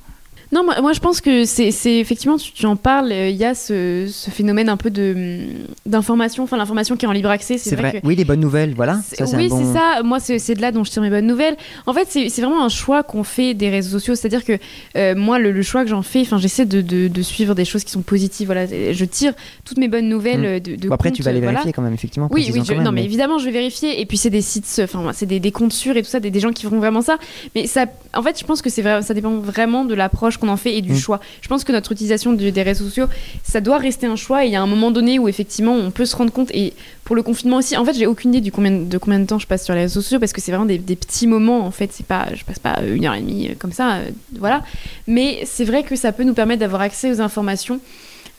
Non, 0.53 0.63
moi, 0.63 0.79
moi, 0.81 0.93
je 0.93 0.99
pense 0.99 1.19
que 1.19 1.45
c'est 1.45 1.71
effectivement, 1.99 2.37
tu, 2.37 2.51
tu 2.51 2.65
en 2.67 2.75
parles, 2.75 3.11
euh, 3.11 3.29
il 3.29 3.35
y 3.35 3.43
a 3.43 3.55
ce, 3.55 4.07
ce 4.09 4.29
phénomène 4.29 4.69
un 4.69 4.77
peu 4.77 4.89
de 4.91 5.39
d'information, 5.85 6.43
enfin 6.43 6.57
l'information 6.57 6.95
qui 6.95 7.05
est 7.05 7.07
en 7.07 7.11
libre 7.11 7.29
accès. 7.29 7.57
C'est 7.57 7.75
vrai. 7.75 7.93
que 8.01 8.07
Oui, 8.07 8.15
les 8.15 8.23
bonnes 8.25 8.39
nouvelles, 8.39 8.73
voilà. 8.75 8.99
Ça, 9.17 9.25
oui, 9.35 9.49
bon... 9.49 9.57
c'est 9.59 9.73
ça. 9.77 10.03
Moi, 10.03 10.19
c'est 10.19 10.53
de 10.55 10.61
là 10.61 10.71
dont 10.71 10.83
je 10.83 10.91
tire 10.91 11.01
mes 11.01 11.09
bonnes 11.09 11.25
nouvelles. 11.27 11.57
En 11.87 11.93
fait, 11.93 12.07
c'est 12.09 12.29
vraiment 12.41 12.63
un 12.63 12.69
choix 12.69 13.01
qu'on 13.03 13.23
fait 13.23 13.53
des 13.53 13.69
réseaux 13.69 13.97
sociaux. 13.97 14.15
C'est-à-dire 14.15 14.45
que 14.45 14.57
euh, 14.95 15.15
moi, 15.15 15.39
le, 15.39 15.51
le 15.51 15.61
choix 15.63 15.83
que 15.83 15.89
j'en 15.89 16.01
fais, 16.03 16.21
enfin, 16.21 16.37
j'essaie 16.37 16.65
de, 16.65 16.81
de- 16.81 17.07
de 17.07 17.21
suivre 17.21 17.55
des 17.55 17.65
choses 17.65 17.83
qui 17.83 17.91
sont 17.91 18.01
positives. 18.03 18.45
Voilà, 18.47 18.65
je 18.67 19.05
tire 19.05 19.33
toutes 19.65 19.77
mes 19.79 19.87
bonnes 19.87 20.07
nouvelles 20.09 20.41
Mm. 20.41 20.45
euh, 20.45 20.59
de, 20.59 20.75
de 20.75 20.87
Bon, 20.87 20.95
après, 20.95 21.11
tu 21.11 21.23
vas 21.23 21.31
les 21.31 21.39
voilà. 21.39 21.53
vérifier 21.53 21.73
quand 21.73 21.81
même, 21.81 21.93
effectivement. 21.93 22.29
Oui, 22.31 22.49
oui, 22.53 22.61
je- 22.65 22.73
même, 22.73 22.83
non, 22.83 22.91
mais 22.91 23.03
évidemment, 23.03 23.39
je 23.39 23.45
vais 23.45 23.51
vérifier. 23.51 23.99
Et 24.01 24.05
puis, 24.05 24.17
c'est 24.17 24.29
des 24.29 24.41
sites, 24.41 24.81
enfin, 24.83 25.11
c'est 25.13 25.25
des, 25.25 25.39
des 25.39 25.51
comptes 25.51 25.73
sûrs 25.73 25.97
et 25.97 26.03
tout 26.03 26.09
ça, 26.09 26.19
des, 26.19 26.29
des 26.31 26.39
gens 26.39 26.51
qui 26.51 26.63
feront 26.63 26.77
vraiment 26.79 27.01
ça. 27.01 27.17
Mais 27.55 27.65
ça, 27.67 27.85
en 28.13 28.21
fait, 28.21 28.39
je 28.39 28.45
pense 28.45 28.61
que 28.61 28.69
c'est 28.69 28.81
vrai, 28.83 29.01
ça 29.01 29.13
dépend 29.15 29.31
vraiment 29.37 29.83
de 29.85 29.95
l'approche 29.95 30.37
qu'on 30.43 30.51
en 30.51 30.57
fait 30.57 30.75
et 30.77 30.81
du 30.81 30.93
Mm. 30.93 30.97
choix. 30.97 31.19
Je 31.41 31.47
pense 31.47 31.63
que 31.63 31.71
notre 31.71 31.91
utilisation 31.91 32.33
des 32.33 32.61
réseaux 32.63 32.85
sociaux, 32.85 33.07
ça 33.43 33.61
doit 33.61 33.77
rester 33.77 34.05
un 34.07 34.15
choix. 34.15 34.43
Et 34.43 34.47
il 34.47 34.51
y 34.53 34.55
a 34.55 34.61
un 34.61 34.67
moment 34.67 34.91
donné 34.91 35.19
où 35.19 35.27
effectivement, 35.27 35.73
on 35.73 35.91
peut 35.91 36.05
se 36.05 36.15
rendre 36.15 36.31
compte. 36.31 36.49
Et 36.53 36.73
pour 37.05 37.15
le 37.15 37.23
confinement 37.23 37.57
aussi, 37.57 37.77
en 37.77 37.85
fait, 37.85 37.93
j'ai 37.93 38.05
aucune 38.07 38.31
idée 38.33 38.41
du 38.41 38.51
combien, 38.51 38.71
de 38.71 38.97
combien 38.97 39.19
de 39.19 39.25
temps 39.25 39.39
je 39.39 39.47
passe 39.47 39.63
sur 39.65 39.73
les 39.73 39.81
réseaux 39.81 40.01
sociaux 40.01 40.19
parce 40.19 40.33
que 40.33 40.41
c'est 40.41 40.51
vraiment 40.51 40.65
des, 40.65 40.77
des 40.77 40.95
petits 40.95 41.27
moments. 41.27 41.65
En 41.65 41.71
fait, 41.71 41.89
c'est 41.93 42.05
pas, 42.05 42.27
je 42.33 42.43
passe 42.43 42.59
pas 42.59 42.79
une 42.85 43.05
heure 43.05 43.13
et 43.15 43.21
demie 43.21 43.49
euh, 43.49 43.53
comme 43.57 43.71
ça, 43.71 43.95
euh, 43.95 44.09
voilà. 44.39 44.61
Mais 45.07 45.41
c'est 45.45 45.65
vrai 45.65 45.83
que 45.83 45.95
ça 45.95 46.11
peut 46.11 46.23
nous 46.23 46.33
permettre 46.33 46.59
d'avoir 46.59 46.81
accès 46.81 47.09
aux 47.11 47.21
informations. 47.21 47.79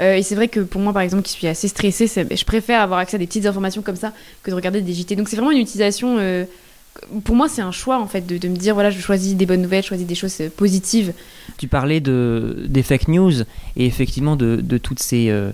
Euh, 0.00 0.16
et 0.16 0.22
c'est 0.22 0.34
vrai 0.34 0.48
que 0.48 0.60
pour 0.60 0.80
moi, 0.80 0.92
par 0.92 1.02
exemple, 1.02 1.22
qui 1.22 1.32
suis 1.32 1.46
assez 1.46 1.68
stressée, 1.68 2.06
c'est- 2.08 2.36
je 2.36 2.44
préfère 2.44 2.80
avoir 2.80 2.98
accès 2.98 3.14
à 3.16 3.18
des 3.18 3.26
petites 3.26 3.46
informations 3.46 3.80
comme 3.82 3.96
ça 3.96 4.12
que 4.42 4.50
de 4.50 4.56
regarder 4.56 4.80
des 4.80 4.92
JT. 4.92 5.14
Donc 5.16 5.28
c'est 5.28 5.36
vraiment 5.36 5.52
une 5.52 5.58
utilisation. 5.58 6.16
euh, 6.18 6.44
pour 7.24 7.34
moi, 7.36 7.48
c'est 7.48 7.62
un 7.62 7.72
choix 7.72 7.98
en 8.00 8.06
fait 8.06 8.26
de, 8.26 8.38
de 8.38 8.48
me 8.48 8.56
dire 8.56 8.74
voilà, 8.74 8.90
je 8.90 9.00
choisis 9.00 9.34
des 9.34 9.46
bonnes 9.46 9.62
nouvelles, 9.62 9.82
je 9.82 9.88
choisis 9.88 10.06
des 10.06 10.14
choses 10.14 10.36
euh, 10.40 10.48
positives. 10.54 11.12
Tu 11.58 11.68
parlais 11.68 12.00
de, 12.00 12.64
des 12.68 12.82
fake 12.82 13.08
news 13.08 13.32
et 13.76 13.86
effectivement 13.86 14.36
de, 14.36 14.56
de 14.62 14.78
toutes, 14.78 15.00
ces, 15.00 15.28
euh, 15.30 15.50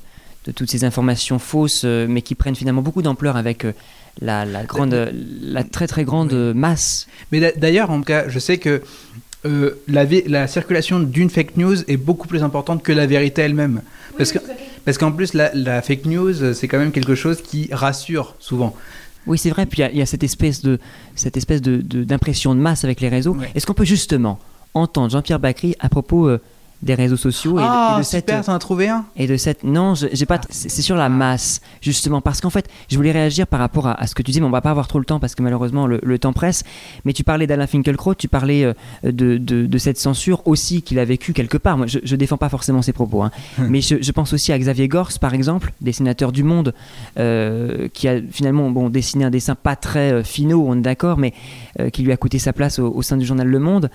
de 0.47 0.53
toutes 0.53 0.71
ces 0.71 0.85
informations 0.85 1.39
fausses, 1.39 1.83
euh, 1.85 2.07
mais 2.09 2.23
qui 2.23 2.35
prennent 2.35 2.55
finalement 2.57 2.83
beaucoup 2.83 3.03
d'ampleur 3.03 3.37
avec 3.37 3.65
euh, 3.65 3.73
la, 4.21 4.45
la, 4.45 4.65
grande, 4.65 5.11
la 5.43 5.65
très 5.65 5.87
très 5.87 6.05
grande 6.05 6.33
masse. 6.55 7.07
Mais 7.33 7.41
d'a- 7.41 7.53
d'ailleurs, 7.53 7.91
en 7.91 7.99
tout 7.99 8.05
cas, 8.05 8.29
je 8.29 8.39
sais 8.39 8.59
que 8.59 8.83
euh, 9.47 9.81
la, 9.89 10.05
la 10.27 10.47
circulation 10.47 11.01
d'une 11.01 11.31
fake 11.31 11.57
news 11.57 11.77
est 11.89 11.97
beaucoup 11.97 12.29
plus 12.29 12.43
importante 12.43 12.83
que 12.83 12.93
la 12.93 13.07
vérité 13.07 13.43
elle-même. 13.43 13.81
Parce 14.19 14.33
que- 14.33 14.39
parce 14.85 14.99
qu'en 14.99 15.13
plus, 15.13 15.35
la, 15.35 15.51
la 15.55 15.81
fake 15.83 16.05
news, 16.07 16.53
c'est 16.55 16.69
quand 16.69 16.79
même 16.79 16.93
quelque 16.93 17.15
chose 17.15 17.41
qui 17.43 17.69
rassure 17.73 18.35
souvent. 18.39 18.75
Oui, 19.27 19.39
c'est 19.39 19.51
vrai. 19.51 19.67
Puis 19.67 19.79
il 19.79 19.81
y 19.83 19.85
a- 19.85 19.91
il 19.93 19.99
y, 19.99 20.03
a 20.03 20.07
cette 20.07 20.23
espèce 20.23 20.63
de 20.63 20.79
cette 21.15 21.37
espèce 21.37 21.61
de 21.63 21.79
d'impression 22.05 22.55
de, 22.55 22.61
masse 22.61 22.85
avec 22.85 23.01
les 23.01 23.09
réseaux. 23.09 23.35
Ouais. 23.35 23.51
Est-ce 23.55 23.67
qu'on 23.67 23.75
peut 23.75 23.85
justement 23.85 24.39
entendre 24.75 25.11
Jean-Pierre 25.11 25.41
Bacry 25.41 25.75
à 25.81 25.89
propos 25.89 26.29
euh, 26.29 26.41
des 26.83 26.95
réseaux 26.95 27.17
sociaux 27.17 27.59
et, 27.59 27.63
ah, 27.65 27.95
et 27.95 27.99
de 27.99 28.03
cette 28.03 28.29
super, 28.29 28.45
t'en 28.45 28.55
as 28.55 28.59
trouvé 28.59 28.89
un 28.89 29.05
et 29.17 29.27
de 29.27 29.37
cette 29.37 29.65
non, 29.65 29.95
j'ai 29.95 30.27
pas. 30.27 30.41
C'est 30.49 30.71
c'est 30.71 30.83
sur 30.83 30.97
la 30.97 31.09
masse 31.09 31.61
justement 31.83 32.21
parce 32.21 32.41
qu'en 32.41 32.49
fait, 32.49 32.69
je 32.89 32.97
voulais 32.97 33.13
réagir 33.13 33.47
par 33.47 33.61
rapport 33.61 33.87
à, 33.87 34.01
à 34.01 34.07
ce 34.07 34.15
que 34.15 34.23
tu 34.23 34.31
dis, 34.31 34.41
mais 34.41 34.47
on 34.47 34.51
va 34.51 34.63
pas 34.63 34.71
avoir 34.71 34.89
trop 34.89 34.99
le 34.99 35.05
temps 35.05 35.21
parce 35.21 35.35
que 35.35 35.43
malheureusement 35.43 35.87
le, 35.87 36.01
le 36.03 36.19
temps 36.19 36.33
presse. 36.33 36.65
Mais 37.05 37.13
tu 37.13 37.23
parlais 37.25 37.47
d'Alain 37.47 37.67
Finkielkraut, 37.67 38.15
tu 38.15 38.29
parlais 38.29 38.65
euh, 38.65 38.73
de, 39.03 39.37
de, 39.37 39.67
de 39.67 39.79
cette 39.79 39.99
censure 39.99 40.47
aussi 40.47 40.83
qu'il 40.83 40.99
a 40.99 41.05
vécu 41.05 41.33
quelque 41.33 41.59
part. 41.59 41.77
Moi, 41.77 41.87
je, 41.87 41.99
je 42.03 42.17
défends 42.17 42.39
pas 42.39 42.49
forcément 42.49 42.83
ses 42.83 42.93
propos, 42.93 43.23
hein. 43.23 43.31
mais 43.59 43.81
je, 43.81 43.97
je 44.01 44.13
pense 44.13 44.33
aussi 44.33 44.53
à 44.53 44.59
Xavier 44.59 44.89
Gors, 44.89 45.11
par 45.21 45.35
exemple, 45.35 45.73
dessinateur 45.81 46.33
du 46.33 46.45
Monde, 46.45 46.73
euh, 47.19 47.89
qui 47.93 48.09
a 48.09 48.21
finalement 48.31 48.71
bon 48.71 48.89
dessiné 48.89 49.25
un 49.25 49.31
dessin 49.31 49.55
pas 49.55 49.77
très 49.77 50.13
euh, 50.13 50.25
finaux, 50.25 50.65
on 50.67 50.77
est 50.79 50.81
d'accord, 50.81 51.19
mais 51.19 51.35
euh, 51.79 51.91
qui 51.91 52.03
lui 52.03 52.13
a 52.13 52.17
coûté 52.17 52.39
sa 52.39 52.53
place 52.53 52.79
au, 52.79 52.91
au 52.95 53.03
sein 53.03 53.17
du 53.17 53.27
journal 53.27 53.47
Le 53.47 53.59
Monde. 53.59 53.91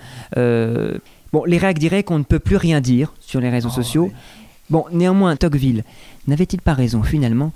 Bon, 1.32 1.44
les 1.44 1.58
réacs 1.58 1.78
diraient 1.78 2.02
qu'on 2.02 2.18
ne 2.18 2.24
peut 2.24 2.38
plus 2.38 2.56
rien 2.56 2.80
dire 2.80 3.12
sur 3.20 3.40
les 3.40 3.50
réseaux 3.50 3.68
Oh, 3.72 3.74
sociaux. 3.74 4.10
Bon, 4.70 4.84
néanmoins, 4.92 5.36
Tocqueville, 5.36 5.84
n'avait-il 6.26 6.60
pas 6.60 6.74
raison 6.74 7.02
finalement? 7.02 7.52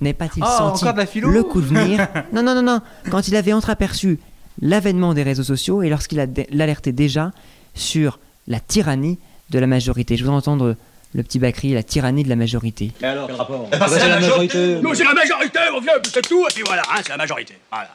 N'est 0.00 0.14
pas-il 0.14 0.42
Oh, 0.42 0.46
senti 0.46 0.84
encore 0.84 0.94
de 0.94 0.98
la 0.98 1.06
philo? 1.06 1.30
le 1.30 1.42
coup 1.42 1.60
de 1.60 1.66
venir? 1.66 2.06
Non, 2.32 2.42
non, 2.42 2.54
non, 2.54 2.62
non. 2.62 2.80
Quand 3.10 3.28
il 3.28 3.36
avait 3.36 3.52
entreaperçu 3.52 4.18
l'avènement 4.62 5.14
des 5.14 5.22
réseaux 5.22 5.42
sociaux 5.42 5.82
et 5.82 5.88
lorsqu'il 5.88 6.18
l'alertait 6.52 6.92
déjà 6.92 7.32
sur 7.74 8.18
la 8.48 8.60
tyrannie 8.60 9.18
de 9.50 9.58
la 9.58 9.66
majorité. 9.66 10.16
Je 10.16 10.24
voudrais 10.24 10.36
entendre 10.38 10.76
le 11.14 11.22
petit 11.22 11.38
Bacri, 11.38 11.72
la 11.74 11.82
tyrannie 11.82 12.24
de 12.24 12.28
la 12.28 12.36
majorité. 12.36 12.92
Et 13.00 13.04
alors, 13.04 13.26
quel 13.26 13.36
rapport 13.36 13.68
Eh 13.72 13.76
ben, 13.76 13.86
c'est 13.88 14.08
la 14.08 14.20
majorité. 14.20 14.78
Nous, 14.82 14.94
c'est 14.94 15.04
la 15.04 15.14
majorité, 15.14 15.58
mon 15.72 15.80
vieux, 15.80 15.90
c'est 16.12 16.22
tout, 16.26 16.44
et 16.48 16.52
puis 16.54 16.62
voilà, 16.66 16.82
hein, 16.90 17.00
c'est 17.02 17.08
la 17.10 17.16
majorité. 17.16 17.54
Voilà. 17.70 17.88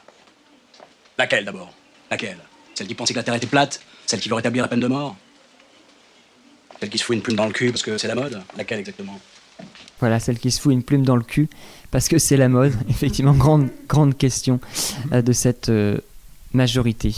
Laquelle 1.17 1.45
d'abord? 1.45 1.71
Laquelle? 2.11 2.37
Celle 2.73 2.87
qui 2.87 2.95
pensait 2.95 3.13
que 3.13 3.19
la 3.19 3.23
Terre 3.23 3.35
était 3.35 3.47
plate? 3.47 3.79
Celle 4.05 4.19
qui 4.19 4.29
veut 4.29 4.35
rétablir 4.35 4.63
la 4.63 4.67
peine 4.67 4.79
de 4.79 4.87
mort 4.87 5.15
Celle 6.79 6.89
qui 6.89 6.97
se 6.97 7.03
fout 7.03 7.15
une 7.15 7.21
plume 7.21 7.35
dans 7.35 7.47
le 7.47 7.53
cul 7.53 7.71
parce 7.71 7.83
que 7.83 7.97
c'est 7.97 8.07
la 8.07 8.15
mode 8.15 8.41
Laquelle 8.57 8.79
exactement? 8.79 9.19
Voilà, 9.99 10.19
celle 10.19 10.37
qui 10.39 10.51
se 10.51 10.59
fout 10.59 10.73
une 10.73 10.83
plume 10.83 11.05
dans 11.05 11.15
le 11.15 11.23
cul 11.23 11.47
parce 11.91 12.09
que 12.09 12.17
c'est 12.17 12.37
la 12.37 12.49
mode. 12.49 12.73
Effectivement, 12.89 13.33
grande, 13.33 13.69
grande 13.87 14.17
question 14.17 14.59
euh, 15.13 15.21
de 15.21 15.31
cette 15.31 15.69
euh, 15.69 15.97
majorité. 16.53 17.13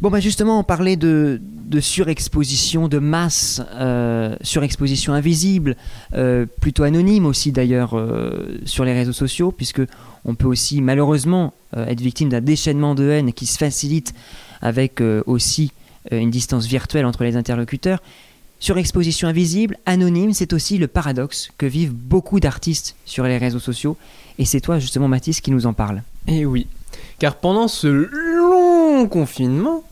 Bon, 0.00 0.10
bah 0.10 0.20
justement, 0.20 0.60
on 0.60 0.64
parlait 0.64 0.96
de, 0.96 1.40
de 1.42 1.80
surexposition 1.80 2.86
de 2.86 2.98
masse, 2.98 3.62
euh, 3.74 4.36
surexposition 4.42 5.14
invisible, 5.14 5.76
euh, 6.14 6.44
plutôt 6.60 6.82
anonyme 6.82 7.24
aussi 7.24 7.50
d'ailleurs 7.50 7.96
euh, 7.96 8.58
sur 8.66 8.84
les 8.84 8.92
réseaux 8.92 9.12
sociaux, 9.14 9.52
puisque 9.52 9.80
on 10.24 10.34
peut 10.34 10.46
aussi 10.46 10.82
malheureusement 10.82 11.54
euh, 11.76 11.86
être 11.86 12.00
victime 12.00 12.28
d'un 12.28 12.40
déchaînement 12.40 12.94
de 12.94 13.08
haine 13.08 13.32
qui 13.32 13.46
se 13.46 13.56
facilite 13.58 14.12
avec 14.60 15.00
euh, 15.00 15.22
aussi 15.26 15.72
euh, 15.72 15.85
une 16.10 16.30
distance 16.30 16.66
virtuelle 16.66 17.06
entre 17.06 17.24
les 17.24 17.36
interlocuteurs. 17.36 18.02
Surexposition 18.58 19.28
invisible, 19.28 19.76
anonyme, 19.84 20.32
c'est 20.32 20.52
aussi 20.52 20.78
le 20.78 20.86
paradoxe 20.86 21.50
que 21.58 21.66
vivent 21.66 21.92
beaucoup 21.92 22.40
d'artistes 22.40 22.96
sur 23.04 23.24
les 23.24 23.36
réseaux 23.36 23.58
sociaux. 23.58 23.96
Et 24.38 24.44
c'est 24.44 24.60
toi 24.60 24.78
justement 24.78 25.08
Mathis 25.08 25.40
qui 25.40 25.50
nous 25.50 25.66
en 25.66 25.72
parle. 25.72 26.02
Eh 26.26 26.46
oui, 26.46 26.66
car 27.18 27.36
pendant 27.36 27.68
ce 27.68 27.86
long 27.86 29.06
confinement, 29.08 29.84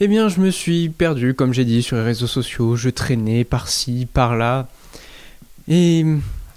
eh 0.00 0.08
bien 0.08 0.28
je 0.28 0.40
me 0.40 0.50
suis 0.50 0.90
perdu, 0.90 1.34
comme 1.34 1.54
j'ai 1.54 1.64
dit, 1.64 1.82
sur 1.82 1.96
les 1.96 2.02
réseaux 2.02 2.26
sociaux, 2.26 2.76
je 2.76 2.90
traînais 2.90 3.44
par-ci, 3.44 4.06
par-là. 4.12 4.68
Et 5.68 6.04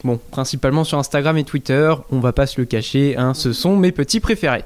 bon, 0.03 0.19
principalement 0.31 0.83
sur 0.83 0.97
Instagram 0.97 1.37
et 1.37 1.43
Twitter, 1.43 1.93
on 2.11 2.19
va 2.19 2.33
pas 2.33 2.45
se 2.45 2.59
le 2.59 2.65
cacher, 2.65 3.15
hein, 3.17 3.33
ce 3.33 3.53
sont 3.53 3.77
mes 3.77 3.91
petits 3.91 4.19
préférés. 4.19 4.63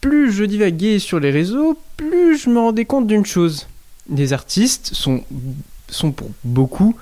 Plus 0.00 0.32
je 0.32 0.44
divaguais 0.44 0.98
sur 0.98 1.20
les 1.20 1.30
réseaux, 1.30 1.78
plus 1.96 2.38
je 2.38 2.50
me 2.50 2.58
rendais 2.58 2.84
compte 2.84 3.06
d'une 3.06 3.26
chose. 3.26 3.68
Les 4.08 4.32
artistes 4.32 4.92
sont, 4.94 5.22
pour 6.12 6.30
beaucoup 6.44 6.96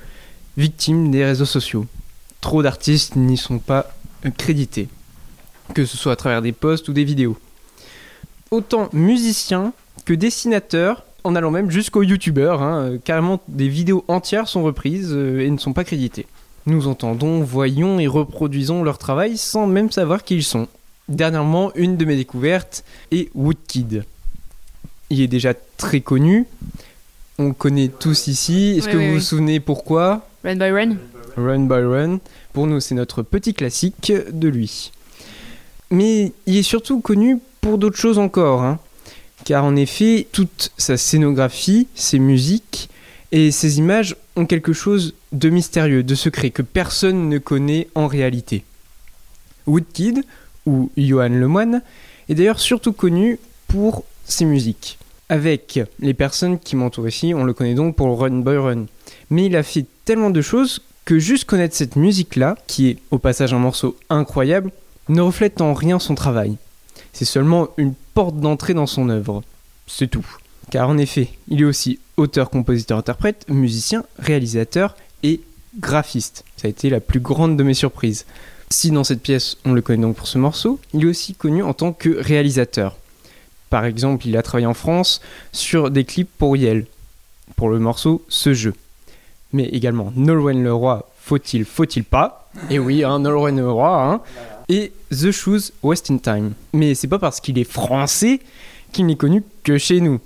victimes 0.56 1.10
des 1.10 1.24
réseaux 1.24 1.44
sociaux. 1.44 1.86
Trop 2.40 2.62
d'artistes 2.62 3.16
n'y 3.16 3.36
sont 3.36 3.58
pas 3.58 3.86
crédités 4.36 4.88
que 5.74 5.84
ce 5.84 5.96
soit 5.96 6.12
à 6.12 6.16
travers 6.16 6.42
des 6.42 6.52
posts 6.52 6.88
ou 6.88 6.92
des 6.92 7.04
vidéos. 7.04 7.36
Autant 8.50 8.88
musiciens 8.92 9.72
que 10.04 10.14
dessinateurs, 10.14 11.04
en 11.24 11.34
allant 11.34 11.50
même 11.50 11.70
jusqu'aux 11.70 12.02
youtubeurs, 12.02 12.62
hein, 12.62 12.80
euh, 12.80 12.98
carrément 13.02 13.40
des 13.48 13.68
vidéos 13.68 14.04
entières 14.08 14.48
sont 14.48 14.62
reprises 14.62 15.12
euh, 15.12 15.40
et 15.40 15.50
ne 15.50 15.58
sont 15.58 15.72
pas 15.72 15.84
créditées. 15.84 16.26
Nous 16.66 16.86
entendons, 16.88 17.40
voyons 17.42 17.98
et 17.98 18.06
reproduisons 18.06 18.82
leur 18.82 18.98
travail 18.98 19.36
sans 19.36 19.66
même 19.66 19.90
savoir 19.90 20.22
qui 20.22 20.36
ils 20.36 20.44
sont. 20.44 20.68
Dernièrement, 21.08 21.72
une 21.74 21.96
de 21.96 22.04
mes 22.04 22.16
découvertes 22.16 22.84
est 23.10 23.30
Woodkid. 23.34 24.04
Il 25.10 25.20
est 25.22 25.26
déjà 25.28 25.54
très 25.78 26.00
connu, 26.00 26.44
on 27.38 27.52
connaît 27.54 27.88
tous 27.88 28.26
ici. 28.26 28.74
Est-ce 28.76 28.86
Oui, 28.86 28.92
que 28.92 28.96
oui, 28.98 29.04
vous 29.06 29.12
oui. 29.12 29.18
vous 29.18 29.24
souvenez 29.24 29.60
pourquoi? 29.60 30.28
Run 30.44 30.56
by 30.56 30.70
Run. 30.70 30.96
Run 31.36 31.60
by 31.60 31.82
Run. 31.82 32.18
Pour 32.52 32.66
nous, 32.66 32.80
c'est 32.80 32.94
notre 32.94 33.22
petit 33.22 33.54
classique 33.54 34.12
de 34.30 34.48
lui. 34.48 34.92
Mais 35.90 36.32
il 36.46 36.56
est 36.58 36.62
surtout 36.62 37.00
connu 37.00 37.38
pour 37.62 37.78
d'autres 37.78 37.96
choses 37.96 38.18
encore. 38.18 38.62
hein. 38.62 38.78
Car 39.44 39.64
en 39.64 39.76
effet, 39.76 40.26
toute 40.32 40.72
sa 40.76 40.96
scénographie, 40.98 41.86
ses 41.94 42.18
musiques 42.18 42.90
et 43.32 43.50
ses 43.50 43.78
images 43.78 44.14
ont 44.36 44.44
quelque 44.44 44.72
chose 44.74 45.14
de 45.32 45.48
mystérieux, 45.48 46.02
de 46.02 46.14
secret, 46.14 46.50
que 46.50 46.60
personne 46.62 47.28
ne 47.30 47.38
connaît 47.38 47.88
en 47.94 48.08
réalité. 48.08 48.64
Woodkid, 49.66 50.22
ou 50.68 50.90
Johan 50.96 51.28
Lemoine, 51.28 51.82
est 52.28 52.34
d'ailleurs 52.34 52.60
surtout 52.60 52.92
connu 52.92 53.38
pour 53.66 54.04
ses 54.24 54.44
musiques. 54.44 54.98
Avec 55.28 55.80
les 56.00 56.14
personnes 56.14 56.58
qui 56.58 56.76
m'entourent 56.76 57.08
ici, 57.08 57.34
on 57.34 57.44
le 57.44 57.52
connaît 57.52 57.74
donc 57.74 57.96
pour 57.96 58.18
Run 58.18 58.38
Boy 58.38 58.56
Run. 58.56 58.86
Mais 59.30 59.46
il 59.46 59.56
a 59.56 59.62
fait 59.62 59.86
tellement 60.04 60.30
de 60.30 60.40
choses 60.40 60.82
que 61.04 61.18
juste 61.18 61.44
connaître 61.44 61.74
cette 61.74 61.96
musique-là, 61.96 62.56
qui 62.66 62.88
est 62.88 62.98
au 63.10 63.18
passage 63.18 63.54
un 63.54 63.58
morceau 63.58 63.96
incroyable, 64.10 64.70
ne 65.08 65.22
reflète 65.22 65.60
en 65.60 65.72
rien 65.74 65.98
son 65.98 66.14
travail. 66.14 66.56
C'est 67.12 67.24
seulement 67.24 67.68
une 67.78 67.94
porte 68.14 68.38
d'entrée 68.38 68.74
dans 68.74 68.86
son 68.86 69.08
œuvre. 69.08 69.42
C'est 69.86 70.08
tout. 70.08 70.26
Car 70.70 70.88
en 70.88 70.98
effet, 70.98 71.30
il 71.48 71.62
est 71.62 71.64
aussi 71.64 71.98
auteur, 72.16 72.50
compositeur, 72.50 72.98
interprète, 72.98 73.46
musicien, 73.48 74.04
réalisateur 74.18 74.96
et 75.22 75.40
graphiste. 75.78 76.44
Ça 76.56 76.68
a 76.68 76.70
été 76.70 76.90
la 76.90 77.00
plus 77.00 77.20
grande 77.20 77.56
de 77.56 77.62
mes 77.62 77.74
surprises. 77.74 78.26
Si 78.70 78.90
dans 78.90 79.04
cette 79.04 79.22
pièce 79.22 79.56
on 79.64 79.72
le 79.72 79.82
connaît 79.82 80.02
donc 80.02 80.16
pour 80.16 80.28
ce 80.28 80.38
morceau, 80.38 80.78
il 80.92 81.04
est 81.04 81.08
aussi 81.08 81.34
connu 81.34 81.62
en 81.62 81.72
tant 81.72 81.92
que 81.92 82.10
réalisateur. 82.10 82.96
Par 83.70 83.84
exemple, 83.84 84.26
il 84.26 84.36
a 84.36 84.42
travaillé 84.42 84.66
en 84.66 84.74
France 84.74 85.20
sur 85.52 85.90
des 85.90 86.04
clips 86.04 86.30
pour 86.38 86.56
Yel, 86.56 86.86
pour 87.56 87.68
le 87.68 87.78
morceau 87.78 88.24
Ce 88.28 88.54
jeu. 88.54 88.74
Mais 89.52 89.64
également 89.64 90.12
Nolwenn 90.16 90.62
Leroy, 90.62 91.08
Faut-il, 91.22 91.64
faut-il 91.64 92.04
pas? 92.04 92.50
Et 92.70 92.78
oui, 92.78 93.04
hein, 93.04 93.18
Nolwenn 93.18 93.58
Leroy, 93.58 93.88
hein. 93.88 94.20
Et 94.68 94.92
The 95.10 95.30
Shoes 95.30 95.72
West 95.82 96.10
in 96.10 96.18
Time. 96.18 96.52
Mais 96.74 96.94
c'est 96.94 97.08
pas 97.08 97.18
parce 97.18 97.40
qu'il 97.40 97.58
est 97.58 97.70
français 97.70 98.40
qu'il 98.92 99.06
n'est 99.06 99.16
connu 99.16 99.42
que 99.64 99.78
chez 99.78 100.00
nous. 100.00 100.20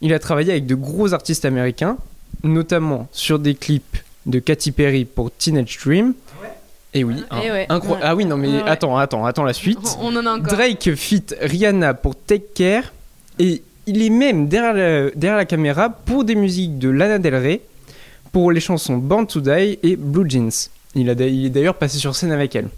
Il 0.00 0.12
a 0.12 0.18
travaillé 0.18 0.52
avec 0.52 0.66
de 0.66 0.74
gros 0.74 1.14
artistes 1.14 1.44
américains, 1.44 1.96
notamment 2.42 3.08
sur 3.12 3.38
des 3.38 3.54
clips 3.54 3.98
de 4.26 4.38
Katy 4.40 4.72
Perry 4.72 5.04
pour 5.04 5.30
Teenage 5.30 5.78
Dream. 5.84 6.14
Et 6.94 7.04
oui, 7.04 7.16
hein, 7.30 7.40
Eh 7.44 7.50
ouais. 7.50 7.66
incro- 7.68 7.92
Ouais. 7.94 7.98
Ah 8.02 8.14
oui, 8.14 8.24
non 8.24 8.36
mais 8.36 8.48
Ouais, 8.48 8.62
ouais. 8.62 8.68
attends, 8.68 8.96
attends, 8.96 9.24
attends 9.26 9.44
la 9.44 9.52
suite. 9.52 9.78
On 10.00 10.14
en 10.16 10.24
a 10.26 10.30
encore. 10.32 10.52
Drake 10.54 10.94
fit 10.94 11.24
Rihanna 11.40 11.94
pour 11.94 12.16
Take 12.16 12.46
Care 12.54 12.92
et 13.38 13.62
il 13.86 14.02
est 14.02 14.10
même 14.10 14.48
derrière 14.48 14.72
la, 14.74 15.10
derrière 15.10 15.36
la 15.36 15.44
caméra 15.44 15.90
pour 15.90 16.24
des 16.24 16.34
musiques 16.34 16.78
de 16.78 16.88
Lana 16.88 17.18
Del 17.18 17.34
Rey 17.36 17.60
pour 18.32 18.50
les 18.50 18.60
chansons 18.60 18.96
Born 18.96 19.26
to 19.26 19.40
Die 19.40 19.78
et 19.82 19.96
Blue 19.96 20.28
Jeans. 20.28 20.50
Il, 20.94 21.10
a, 21.10 21.12
il 21.12 21.46
est 21.46 21.50
d'ailleurs 21.50 21.74
passé 21.74 21.98
sur 21.98 22.16
scène 22.16 22.32
avec 22.32 22.56
elle. 22.56 22.68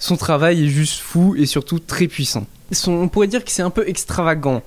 Son 0.00 0.16
travail 0.16 0.64
est 0.64 0.68
juste 0.68 0.98
fou 1.00 1.34
et 1.36 1.46
surtout 1.46 1.78
très 1.78 2.06
puissant. 2.08 2.46
Son- 2.72 2.92
on 2.92 3.08
pourrait 3.08 3.26
dire 3.28 3.44
que 3.44 3.50
c'est 3.50 3.62
un 3.62 3.70
peu 3.70 3.88
extravagant, 3.88 4.62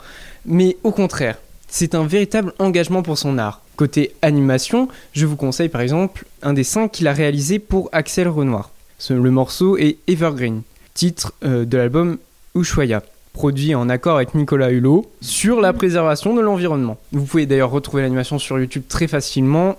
mais 0.45 0.77
au 0.83 0.91
contraire, 0.91 1.37
c'est 1.67 1.95
un 1.95 2.05
véritable 2.05 2.53
engagement 2.59 3.01
pour 3.03 3.17
son 3.17 3.37
art. 3.37 3.61
Côté 3.75 4.13
animation, 4.21 4.87
je 5.13 5.25
vous 5.25 5.35
conseille 5.35 5.69
par 5.69 5.81
exemple 5.81 6.25
un 6.41 6.53
dessin 6.53 6.87
qu'il 6.87 7.07
a 7.07 7.13
réalisé 7.13 7.59
pour 7.59 7.89
Axel 7.91 8.27
Renoir. 8.27 8.71
Le 9.09 9.31
morceau 9.31 9.77
est 9.77 9.97
Evergreen, 10.07 10.61
titre 10.93 11.33
euh, 11.43 11.65
de 11.65 11.77
l'album 11.77 12.17
Ushuaïa, 12.55 13.01
produit 13.33 13.73
en 13.73 13.89
accord 13.89 14.17
avec 14.17 14.35
Nicolas 14.35 14.69
Hulot 14.69 15.11
sur 15.21 15.59
la 15.59 15.73
préservation 15.73 16.35
de 16.35 16.41
l'environnement. 16.41 16.97
Vous 17.11 17.25
pouvez 17.25 17.45
d'ailleurs 17.45 17.71
retrouver 17.71 18.03
l'animation 18.03 18.37
sur 18.37 18.59
YouTube 18.59 18.83
très 18.87 19.07
facilement, 19.07 19.77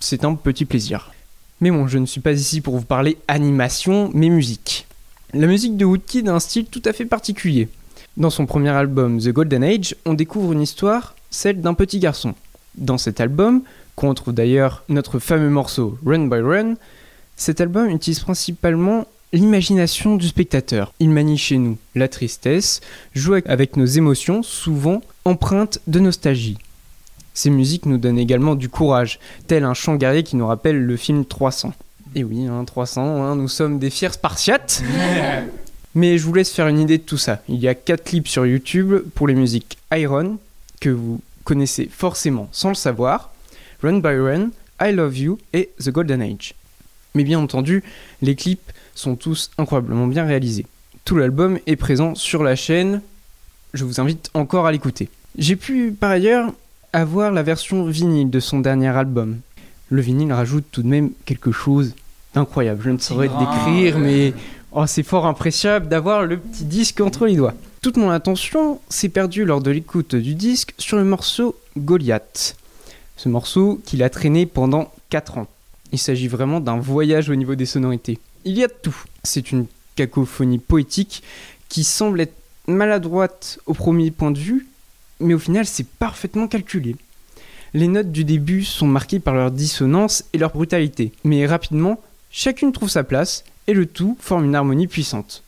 c'est 0.00 0.24
un 0.24 0.34
petit 0.34 0.64
plaisir. 0.64 1.12
Mais 1.60 1.70
bon, 1.70 1.86
je 1.86 1.98
ne 1.98 2.06
suis 2.06 2.20
pas 2.20 2.32
ici 2.32 2.60
pour 2.60 2.76
vous 2.76 2.84
parler 2.84 3.18
animation, 3.28 4.10
mais 4.14 4.30
musique. 4.30 4.86
La 5.34 5.46
musique 5.46 5.76
de 5.76 5.84
Woodkid 5.84 6.28
a 6.28 6.34
un 6.34 6.40
style 6.40 6.66
tout 6.66 6.82
à 6.84 6.92
fait 6.92 7.04
particulier. 7.04 7.68
Dans 8.16 8.30
son 8.30 8.46
premier 8.46 8.70
album 8.70 9.20
The 9.20 9.28
Golden 9.28 9.64
Age, 9.64 9.94
on 10.06 10.14
découvre 10.14 10.52
une 10.52 10.62
histoire, 10.62 11.14
celle 11.30 11.60
d'un 11.60 11.74
petit 11.74 11.98
garçon. 11.98 12.34
Dans 12.74 12.98
cet 12.98 13.20
album, 13.20 13.62
qu'on 13.96 14.08
retrouve 14.08 14.34
d'ailleurs 14.34 14.82
notre 14.88 15.18
fameux 15.18 15.50
morceau 15.50 15.98
Run 16.04 16.26
by 16.26 16.40
Run, 16.40 16.74
cet 17.36 17.60
album 17.60 17.90
utilise 17.90 18.20
principalement 18.20 19.06
l'imagination 19.32 20.16
du 20.16 20.28
spectateur. 20.28 20.92
Il 21.00 21.10
manie 21.10 21.38
chez 21.38 21.58
nous 21.58 21.78
la 21.94 22.08
tristesse, 22.08 22.80
joue 23.14 23.34
avec 23.46 23.76
nos 23.76 23.86
émotions, 23.86 24.42
souvent 24.42 25.00
empreintes 25.24 25.80
de 25.86 26.00
nostalgie. 26.00 26.58
Ces 27.34 27.50
musiques 27.50 27.86
nous 27.86 27.98
donnent 27.98 28.18
également 28.18 28.54
du 28.54 28.68
courage, 28.68 29.18
tel 29.46 29.64
un 29.64 29.74
chant 29.74 29.96
guerrier 29.96 30.22
qui 30.22 30.36
nous 30.36 30.46
rappelle 30.46 30.84
le 30.84 30.96
film 30.96 31.24
300. 31.24 31.72
Et 32.14 32.24
oui, 32.24 32.46
hein, 32.46 32.64
300, 32.64 33.22
hein, 33.22 33.36
nous 33.36 33.48
sommes 33.48 33.78
des 33.78 33.88
fiers 33.88 34.12
spartiates. 34.12 34.82
Mais 35.94 36.18
je 36.18 36.24
vous 36.24 36.34
laisse 36.34 36.50
faire 36.50 36.68
une 36.68 36.78
idée 36.78 36.98
de 36.98 37.02
tout 37.02 37.18
ça. 37.18 37.42
Il 37.48 37.56
y 37.56 37.68
a 37.68 37.74
4 37.74 38.04
clips 38.04 38.28
sur 38.28 38.46
YouTube 38.46 39.02
pour 39.14 39.28
les 39.28 39.34
musiques 39.34 39.78
Iron, 39.92 40.38
que 40.80 40.90
vous 40.90 41.20
connaissez 41.44 41.88
forcément 41.90 42.48
sans 42.52 42.68
le 42.70 42.74
savoir, 42.74 43.32
Run 43.82 43.98
by 43.98 44.16
Run, 44.16 44.50
I 44.80 44.92
Love 44.92 45.18
You 45.18 45.38
et 45.52 45.70
The 45.82 45.90
Golden 45.90 46.22
Age. 46.22 46.54
Mais 47.14 47.24
bien 47.24 47.38
entendu, 47.38 47.82
les 48.22 48.34
clips 48.34 48.72
sont 48.94 49.16
tous 49.16 49.50
incroyablement 49.58 50.06
bien 50.06 50.24
réalisés. 50.24 50.66
Tout 51.04 51.16
l'album 51.16 51.58
est 51.66 51.76
présent 51.76 52.14
sur 52.14 52.42
la 52.42 52.56
chaîne, 52.56 53.00
je 53.74 53.84
vous 53.84 54.00
invite 54.00 54.30
encore 54.34 54.66
à 54.66 54.72
l'écouter. 54.72 55.08
J'ai 55.36 55.56
pu 55.56 55.92
par 55.98 56.10
ailleurs 56.10 56.52
avoir 56.92 57.32
la 57.32 57.42
version 57.42 57.84
vinyle 57.86 58.30
de 58.30 58.40
son 58.40 58.60
dernier 58.60 58.88
album. 58.88 59.38
Le 59.88 60.02
vinyle 60.02 60.32
rajoute 60.32 60.64
tout 60.70 60.82
de 60.82 60.88
même 60.88 61.10
quelque 61.24 61.52
chose 61.52 61.94
d'incroyable. 62.34 62.82
Je 62.84 62.90
ne 62.90 62.98
saurais 62.98 63.28
le 63.28 63.38
décrire, 63.38 63.98
mais 63.98 64.32
oh, 64.72 64.86
c'est 64.86 65.02
fort 65.02 65.26
impressionnable 65.26 65.88
d'avoir 65.88 66.24
le 66.24 66.38
petit 66.38 66.64
disque 66.64 67.00
entre 67.00 67.26
les 67.26 67.36
doigts. 67.36 67.54
Toute 67.82 67.96
mon 67.96 68.10
attention 68.10 68.80
s'est 68.88 69.08
perdue 69.08 69.44
lors 69.44 69.60
de 69.60 69.70
l'écoute 69.70 70.14
du 70.14 70.34
disque 70.34 70.74
sur 70.78 70.96
le 70.96 71.04
morceau 71.04 71.56
Goliath. 71.76 72.56
Ce 73.16 73.28
morceau 73.28 73.80
qu'il 73.84 74.02
a 74.02 74.10
traîné 74.10 74.46
pendant 74.46 74.92
4 75.10 75.38
ans. 75.38 75.46
Il 75.92 75.98
s'agit 75.98 76.28
vraiment 76.28 76.60
d'un 76.60 76.78
voyage 76.78 77.28
au 77.28 77.34
niveau 77.34 77.54
des 77.54 77.66
sonorités. 77.66 78.18
Il 78.44 78.56
y 78.56 78.64
a 78.64 78.68
de 78.68 78.72
tout. 78.72 78.96
C'est 79.22 79.52
une 79.52 79.66
cacophonie 79.94 80.58
poétique 80.58 81.22
qui 81.68 81.84
semble 81.84 82.20
être 82.20 82.34
maladroite 82.66 83.58
au 83.66 83.74
premier 83.74 84.10
point 84.10 84.30
de 84.30 84.38
vue, 84.38 84.66
mais 85.20 85.34
au 85.34 85.38
final 85.38 85.66
c'est 85.66 85.86
parfaitement 85.86 86.48
calculé. 86.48 86.96
Les 87.74 87.88
notes 87.88 88.12
du 88.12 88.24
début 88.24 88.64
sont 88.64 88.86
marquées 88.86 89.20
par 89.20 89.34
leur 89.34 89.50
dissonance 89.50 90.24
et 90.32 90.38
leur 90.38 90.52
brutalité, 90.52 91.12
mais 91.24 91.46
rapidement, 91.46 92.00
chacune 92.30 92.72
trouve 92.72 92.90
sa 92.90 93.04
place 93.04 93.44
et 93.66 93.74
le 93.74 93.86
tout 93.86 94.16
forme 94.20 94.44
une 94.44 94.54
harmonie 94.54 94.86
puissante. 94.86 95.42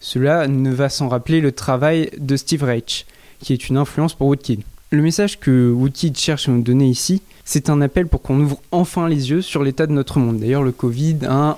Cela 0.00 0.48
ne 0.48 0.70
va 0.70 0.88
sans 0.88 1.08
rappeler 1.08 1.40
le 1.40 1.52
travail 1.52 2.10
de 2.18 2.36
Steve 2.36 2.64
Reich, 2.64 3.06
qui 3.40 3.52
est 3.52 3.68
une 3.68 3.76
influence 3.76 4.14
pour 4.14 4.28
Woodkid. 4.28 4.62
Le 4.90 5.02
message 5.02 5.40
que 5.40 5.70
Woodkid 5.72 6.16
cherche 6.16 6.48
à 6.48 6.52
nous 6.52 6.62
donner 6.62 6.86
ici, 6.88 7.20
c'est 7.44 7.68
un 7.68 7.80
appel 7.80 8.06
pour 8.06 8.22
qu'on 8.22 8.40
ouvre 8.40 8.60
enfin 8.70 9.08
les 9.08 9.30
yeux 9.30 9.42
sur 9.42 9.62
l'état 9.64 9.86
de 9.86 9.92
notre 9.92 10.18
monde. 10.18 10.38
D'ailleurs, 10.38 10.62
le 10.62 10.72
Covid 10.72 11.18
hein, 11.28 11.56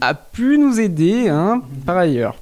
a 0.00 0.14
pu 0.14 0.58
nous 0.58 0.80
aider 0.80 1.28
hein, 1.28 1.62
par 1.86 1.96
ailleurs. 1.96 2.36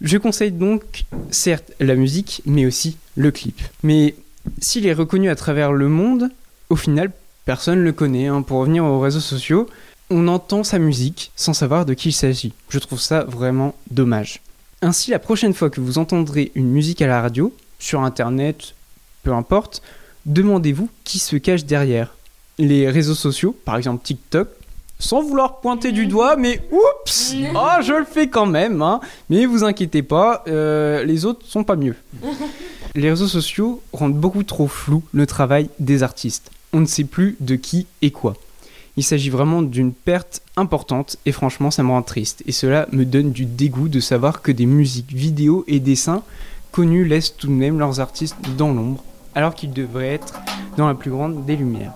Je 0.00 0.18
conseille 0.18 0.52
donc, 0.52 1.04
certes, 1.30 1.72
la 1.80 1.94
musique, 1.94 2.42
mais 2.46 2.66
aussi 2.66 2.96
le 3.14 3.30
clip. 3.30 3.60
Mais 3.82 4.14
s'il 4.58 4.86
est 4.86 4.92
reconnu 4.92 5.30
à 5.30 5.36
travers 5.36 5.72
le 5.72 5.88
monde, 5.88 6.30
au 6.68 6.76
final, 6.76 7.12
personne 7.44 7.78
ne 7.78 7.84
le 7.84 7.92
connaît. 7.92 8.26
hein. 8.26 8.42
Pour 8.42 8.58
revenir 8.58 8.84
aux 8.84 9.00
réseaux 9.00 9.20
sociaux, 9.20 9.68
on 10.10 10.28
entend 10.28 10.64
sa 10.64 10.78
musique 10.78 11.30
sans 11.36 11.54
savoir 11.54 11.86
de 11.86 11.94
qui 11.94 12.10
il 12.10 12.12
s'agit. 12.12 12.52
Je 12.68 12.78
trouve 12.78 13.00
ça 13.00 13.24
vraiment 13.24 13.74
dommage. 13.90 14.42
Ainsi, 14.82 15.10
la 15.10 15.18
prochaine 15.18 15.54
fois 15.54 15.70
que 15.70 15.80
vous 15.80 15.96
entendrez 15.98 16.52
une 16.54 16.68
musique 16.70 17.00
à 17.02 17.06
la 17.06 17.22
radio, 17.22 17.54
sur 17.78 18.02
internet, 18.02 18.74
peu 19.26 19.32
importe, 19.32 19.82
demandez-vous 20.24 20.88
qui 21.02 21.18
se 21.18 21.34
cache 21.34 21.64
derrière. 21.64 22.14
Les 22.58 22.88
réseaux 22.88 23.16
sociaux, 23.16 23.56
par 23.64 23.76
exemple 23.76 24.04
TikTok, 24.04 24.48
sans 25.00 25.20
vouloir 25.20 25.58
pointer 25.58 25.90
du 25.90 26.06
doigt, 26.06 26.36
mais 26.36 26.62
oups 26.70 27.34
Oh, 27.56 27.68
je 27.82 27.92
le 27.92 28.04
fais 28.04 28.28
quand 28.28 28.46
même, 28.46 28.82
hein. 28.82 29.00
Mais 29.28 29.44
vous 29.44 29.64
inquiétez 29.64 30.04
pas, 30.04 30.44
euh, 30.46 31.02
les 31.02 31.24
autres 31.24 31.44
sont 31.44 31.64
pas 31.64 31.74
mieux. 31.74 31.96
Les 32.94 33.10
réseaux 33.10 33.26
sociaux 33.26 33.82
rendent 33.92 34.16
beaucoup 34.16 34.44
trop 34.44 34.68
flou 34.68 35.02
le 35.12 35.26
travail 35.26 35.70
des 35.80 36.04
artistes. 36.04 36.52
On 36.72 36.78
ne 36.78 36.86
sait 36.86 37.04
plus 37.04 37.36
de 37.40 37.56
qui 37.56 37.88
et 38.00 38.12
quoi. 38.12 38.36
Il 38.96 39.02
s'agit 39.02 39.28
vraiment 39.28 39.60
d'une 39.60 39.92
perte 39.92 40.40
importante 40.56 41.18
et 41.26 41.32
franchement 41.32 41.72
ça 41.72 41.82
me 41.82 41.90
rend 41.90 42.02
triste. 42.02 42.44
Et 42.46 42.52
cela 42.52 42.86
me 42.92 43.04
donne 43.04 43.32
du 43.32 43.44
dégoût 43.44 43.88
de 43.88 44.00
savoir 44.00 44.40
que 44.40 44.52
des 44.52 44.66
musiques, 44.66 45.12
vidéos 45.12 45.64
et 45.66 45.80
dessins 45.80 46.22
connus 46.70 47.04
laissent 47.04 47.36
tout 47.36 47.48
de 47.48 47.52
même 47.52 47.80
leurs 47.80 47.98
artistes 47.98 48.36
dans 48.56 48.72
l'ombre 48.72 49.02
alors 49.36 49.54
qu'ils 49.54 49.72
devraient 49.72 50.14
être 50.14 50.40
dans 50.76 50.88
la 50.88 50.94
plus 50.94 51.12
grande 51.12 51.44
des 51.44 51.54
lumières. 51.54 51.92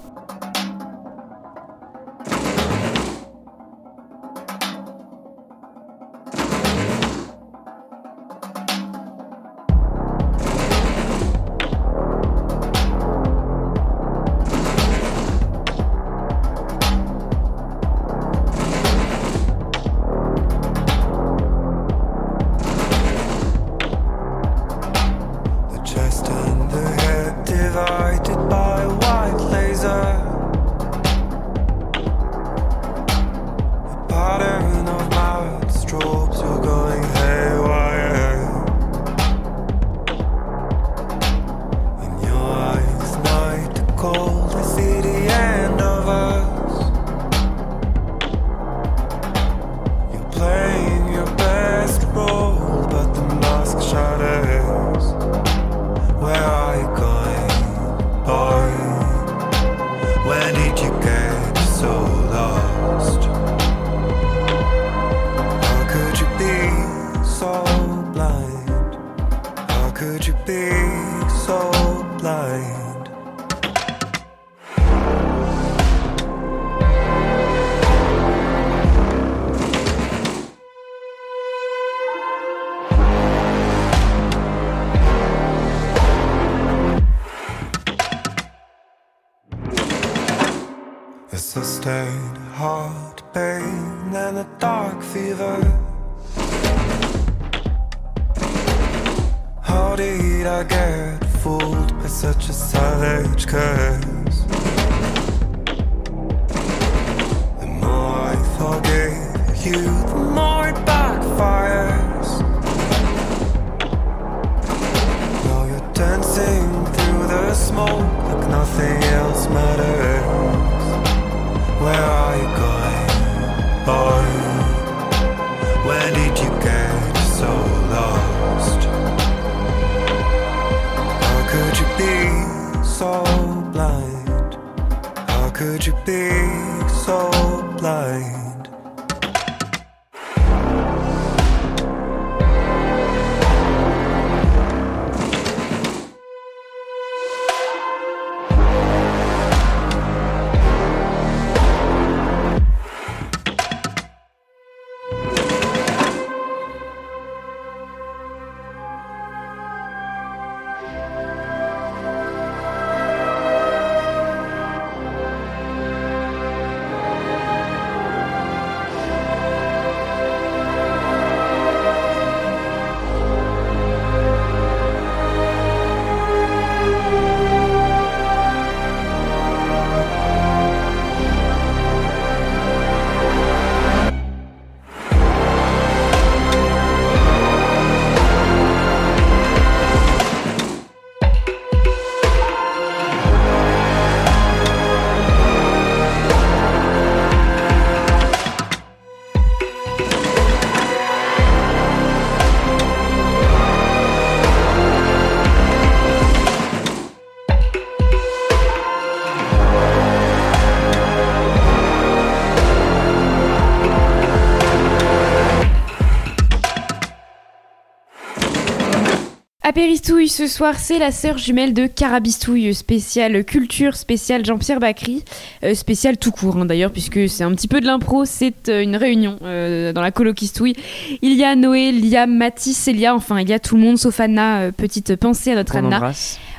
Apéristouille 219.81 220.29
ce 220.29 220.47
soir, 220.47 220.75
c'est 220.77 220.99
la 220.99 221.11
sœur 221.11 221.39
jumelle 221.39 221.73
de 221.73 221.87
Carabistouille, 221.87 222.75
spéciale 222.75 223.47
culture, 223.47 223.97
spéciale 223.97 224.45
Jean-Pierre 224.45 224.79
Bacry, 224.79 225.25
euh, 225.65 225.73
spéciale 225.73 226.19
tout 226.19 226.33
court 226.33 226.59
hein, 226.59 226.67
d'ailleurs, 226.67 226.93
puisque 226.93 227.27
c'est 227.31 227.45
un 227.45 227.55
petit 227.55 227.67
peu 227.67 227.81
de 227.81 227.87
l'impro, 227.87 228.27
c'est 228.27 228.69
euh, 228.69 228.83
une 228.83 228.95
réunion 228.95 229.39
euh, 229.43 229.95
dans 229.95 230.03
la 230.03 230.11
colloquistouille. 230.11 230.77
Il 231.23 231.33
y 231.33 231.45
a 231.45 231.57
Noé, 231.57 231.95
il 231.95 232.05
y 232.05 232.19
a 232.19 232.27
Mathis, 232.27 232.89
il 232.89 233.01
y 233.01 233.07
a, 233.07 233.15
enfin, 233.15 233.41
il 233.41 233.49
y 233.49 233.55
a 233.55 233.59
tout 233.59 233.75
le 233.75 233.81
monde 233.81 233.97
sauf 233.97 234.21
Anna, 234.21 234.59
euh, 234.59 234.71
petite 234.71 235.17
pensée 235.17 235.53
à 235.53 235.55
notre 235.55 235.77
On 235.77 235.87
Anna. 235.87 236.13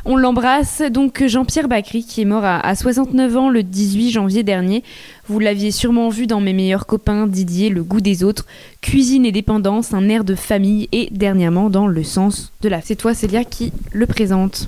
On 0.06 0.16
l'embrasse. 0.18 0.82
Donc 0.82 1.24
Jean-Pierre 1.26 1.68
Bacry, 1.68 2.04
qui 2.04 2.22
est 2.22 2.26
mort 2.26 2.44
à, 2.44 2.60
à 2.60 2.76
69 2.76 3.38
ans 3.38 3.50
le 3.50 3.64
18 3.64 4.12
janvier 4.12 4.44
dernier. 4.44 4.84
Vous 5.28 5.40
l'aviez 5.40 5.72
sûrement 5.72 6.10
vu 6.10 6.28
dans 6.28 6.42
Mes 6.42 6.54
meilleurs 6.54 6.86
copains, 6.86 7.28
Didier, 7.28 7.70
Le 7.70 7.84
goût 7.84 8.02
des 8.02 8.24
autres, 8.24 8.46
Cuisine 8.82 9.26
et 9.26 9.32
dépendance, 9.32 9.94
un 9.94 10.10
air 10.10 10.24
de 10.24 10.36
famille 10.36 10.90
et 10.92 11.10
dernièrement 11.12 11.70
dans 11.70 11.88
Le 11.88 12.04
sens 12.04 12.52
de 12.62 12.70
la. 12.70 12.82
C'est 12.82 12.96
toi, 12.96 13.14
Célia, 13.14 13.44
qui 13.44 13.72
le 13.92 14.06
présente. 14.06 14.68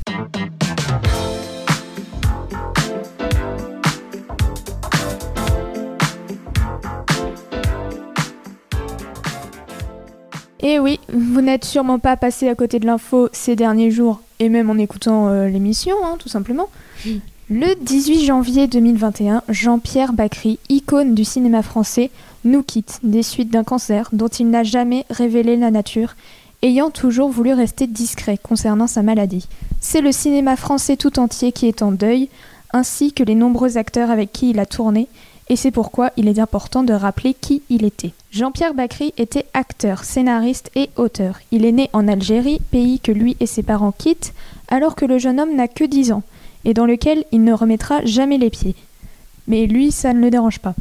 Et 10.66 10.80
oui, 10.80 11.02
vous 11.12 11.42
n'êtes 11.42 11.66
sûrement 11.66 12.00
pas 12.00 12.16
passé 12.16 12.48
à 12.48 12.56
côté 12.56 12.80
de 12.80 12.86
l'info 12.86 13.28
ces 13.34 13.58
derniers 13.58 13.92
jours, 13.92 14.22
et 14.44 14.50
même 14.50 14.70
en 14.70 14.78
écoutant 14.78 15.30
euh, 15.30 15.48
l'émission, 15.48 15.96
hein, 16.04 16.18
tout 16.20 16.30
simplement. 16.30 16.70
Le 17.50 17.76
18 17.82 18.26
janvier 18.26 18.68
2021, 18.68 19.44
Jean-Pierre 19.48 20.14
Bacry, 20.14 20.60
icône 20.70 21.16
du 21.16 21.24
cinéma 21.24 21.62
français, 21.62 22.12
nous 22.44 22.62
quitte 22.62 23.00
des 23.04 23.24
suites 23.24 23.52
d'un 23.52 23.64
cancer 23.64 24.10
dont 24.12 24.28
il 24.28 24.50
n'a 24.50 24.64
jamais 24.64 25.06
révélé 25.10 25.56
la 25.56 25.72
nature, 25.72 26.16
ayant 26.62 26.90
toujours 26.90 27.30
voulu 27.30 27.54
rester 27.54 27.88
discret 27.88 28.38
concernant 28.42 28.88
sa 28.88 29.02
maladie. 29.02 29.48
C'est 29.80 30.02
le 30.02 30.12
cinéma 30.12 30.56
français 30.56 30.98
tout 30.98 31.20
entier 31.20 31.52
qui 31.52 31.68
est 31.68 31.82
en 31.82 31.92
deuil, 31.92 32.30
ainsi 32.74 33.14
que 33.14 33.24
les 33.24 33.36
nombreux 33.36 33.78
acteurs 33.78 34.12
avec 34.12 34.32
qui 34.32 34.50
il 34.50 34.60
a 34.60 34.66
tourné, 34.66 35.08
et 35.50 35.56
c'est 35.56 35.72
pourquoi 35.72 36.12
il 36.18 36.28
est 36.28 36.40
important 36.40 36.84
de 36.84 36.94
rappeler 36.94 37.34
qui 37.34 37.62
il 37.70 37.86
était. 37.86 38.14
Jean-Pierre 38.34 38.74
Bacry 38.74 39.14
était 39.18 39.46
acteur, 39.54 40.04
scénariste 40.04 40.72
et 40.74 40.90
auteur. 40.96 41.38
Il 41.52 41.66
est 41.66 41.72
né 41.72 41.92
en 41.94 42.08
Algérie, 42.08 42.60
pays 42.72 43.00
que 43.00 43.12
lui 43.12 43.38
et 43.40 43.46
ses 43.46 43.62
parents 43.62 43.92
quittent, 43.92 44.34
alors 44.70 44.96
que 44.96 45.06
le 45.06 45.20
jeune 45.20 45.40
homme 45.40 45.56
n'a 45.56 45.68
que 45.68 45.84
10 45.84 46.14
ans, 46.14 46.24
et 46.66 46.74
dans 46.74 46.88
lequel 46.88 47.26
il 47.32 47.44
ne 47.44 47.54
remettra 47.54 48.04
jamais 48.06 48.40
les 48.40 48.50
pieds. 48.50 48.74
Mais 49.46 49.68
lui, 49.68 49.92
ça 49.92 50.14
ne 50.14 50.20
le 50.20 50.32
dérange 50.32 50.58
pas. 50.58 50.74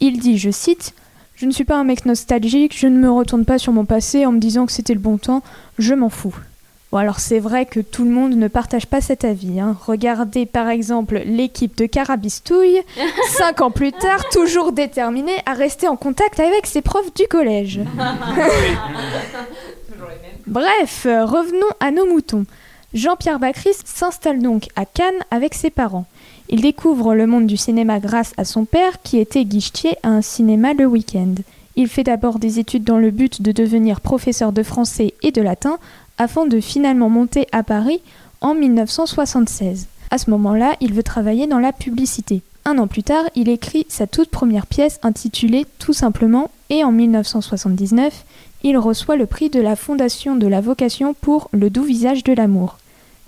Il 0.00 0.18
dit, 0.18 0.36
je 0.36 0.50
cite, 0.50 0.92
Je 1.36 1.46
ne 1.46 1.52
suis 1.52 1.64
pas 1.64 1.78
un 1.78 1.84
mec 1.84 2.06
nostalgique, 2.06 2.76
je 2.76 2.88
ne 2.88 2.98
me 2.98 3.10
retourne 3.10 3.44
pas 3.44 3.58
sur 3.58 3.72
mon 3.72 3.84
passé 3.84 4.26
en 4.26 4.32
me 4.32 4.40
disant 4.40 4.66
que 4.66 4.72
c'était 4.72 4.92
le 4.92 4.98
bon 4.98 5.16
temps, 5.16 5.44
je 5.78 5.94
m'en 5.94 6.08
fous. 6.08 6.34
Bon 6.92 6.98
alors 6.98 7.20
c'est 7.20 7.38
vrai 7.38 7.66
que 7.66 7.78
tout 7.78 8.02
le 8.04 8.10
monde 8.10 8.34
ne 8.34 8.48
partage 8.48 8.86
pas 8.86 9.00
cet 9.00 9.24
avis. 9.24 9.60
hein. 9.60 9.76
Regardez 9.86 10.44
par 10.44 10.68
exemple 10.68 11.22
l'équipe 11.24 11.76
de 11.76 11.86
Carabistouille, 11.86 12.80
cinq 13.38 13.60
ans 13.60 13.70
plus 13.70 13.92
tard, 13.92 14.28
toujours 14.30 14.72
déterminée 14.72 15.36
à 15.46 15.52
rester 15.54 15.86
en 15.86 15.94
contact 15.96 16.40
avec 16.40 16.66
ses 16.66 16.82
profs 16.82 17.14
du 17.14 17.26
collège. 17.28 17.80
Bref, 20.46 21.02
revenons 21.06 21.68
à 21.78 21.90
nos 21.92 22.06
moutons. 22.06 22.44
Jean-Pierre 22.92 23.38
Bacry 23.38 23.70
s'installe 23.84 24.42
donc 24.42 24.66
à 24.74 24.84
Cannes 24.84 25.14
avec 25.30 25.54
ses 25.54 25.70
parents. 25.70 26.06
Il 26.48 26.60
découvre 26.62 27.14
le 27.14 27.28
monde 27.28 27.46
du 27.46 27.56
cinéma 27.56 28.00
grâce 28.00 28.32
à 28.36 28.44
son 28.44 28.64
père 28.64 29.00
qui 29.04 29.18
était 29.18 29.44
guichetier 29.44 29.96
à 30.02 30.08
un 30.08 30.22
cinéma 30.22 30.72
le 30.74 30.86
week-end. 30.86 31.34
Il 31.76 31.86
fait 31.86 32.02
d'abord 32.02 32.40
des 32.40 32.58
études 32.58 32.82
dans 32.82 32.98
le 32.98 33.12
but 33.12 33.42
de 33.42 33.52
devenir 33.52 34.00
professeur 34.00 34.50
de 34.50 34.64
français 34.64 35.14
et 35.22 35.30
de 35.30 35.40
latin 35.40 35.78
afin 36.20 36.44
de 36.44 36.60
finalement 36.60 37.08
monter 37.08 37.46
à 37.50 37.62
Paris 37.62 38.02
en 38.42 38.54
1976. 38.54 39.86
À 40.10 40.18
ce 40.18 40.28
moment-là, 40.28 40.76
il 40.82 40.92
veut 40.92 41.02
travailler 41.02 41.46
dans 41.46 41.58
la 41.58 41.72
publicité. 41.72 42.42
Un 42.66 42.76
an 42.76 42.88
plus 42.88 43.02
tard, 43.02 43.24
il 43.34 43.48
écrit 43.48 43.86
sa 43.88 44.06
toute 44.06 44.28
première 44.28 44.66
pièce 44.66 45.00
intitulée 45.02 45.64
Tout 45.78 45.94
simplement 45.94 46.50
et 46.68 46.84
en 46.84 46.92
1979, 46.92 48.26
il 48.64 48.76
reçoit 48.76 49.16
le 49.16 49.24
prix 49.24 49.48
de 49.48 49.60
la 49.60 49.76
Fondation 49.76 50.36
de 50.36 50.46
la 50.46 50.60
Vocation 50.60 51.14
pour 51.14 51.48
Le 51.52 51.70
doux 51.70 51.84
visage 51.84 52.22
de 52.22 52.34
l'amour. 52.34 52.76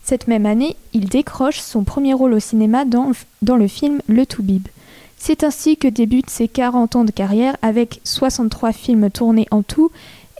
Cette 0.04 0.28
même 0.28 0.44
année, 0.44 0.76
il 0.92 1.08
décroche 1.08 1.60
son 1.60 1.84
premier 1.84 2.12
rôle 2.12 2.34
au 2.34 2.40
cinéma 2.40 2.84
dans, 2.84 3.12
le 3.56 3.68
film 3.68 4.02
Le 4.06 4.26
Toubib. 4.26 4.68
C'est 5.16 5.44
ainsi 5.44 5.78
que 5.78 5.88
débutent 5.88 6.28
ses 6.28 6.46
40 6.46 6.96
ans 6.96 7.04
de 7.04 7.10
carrière 7.10 7.56
avec 7.62 8.02
63 8.04 8.72
films 8.72 9.08
tournés 9.08 9.48
en 9.50 9.62
tout 9.62 9.90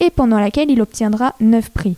et 0.00 0.10
pendant 0.10 0.38
laquelle 0.38 0.70
il 0.70 0.82
obtiendra 0.82 1.34
9 1.40 1.70
prix. 1.70 1.96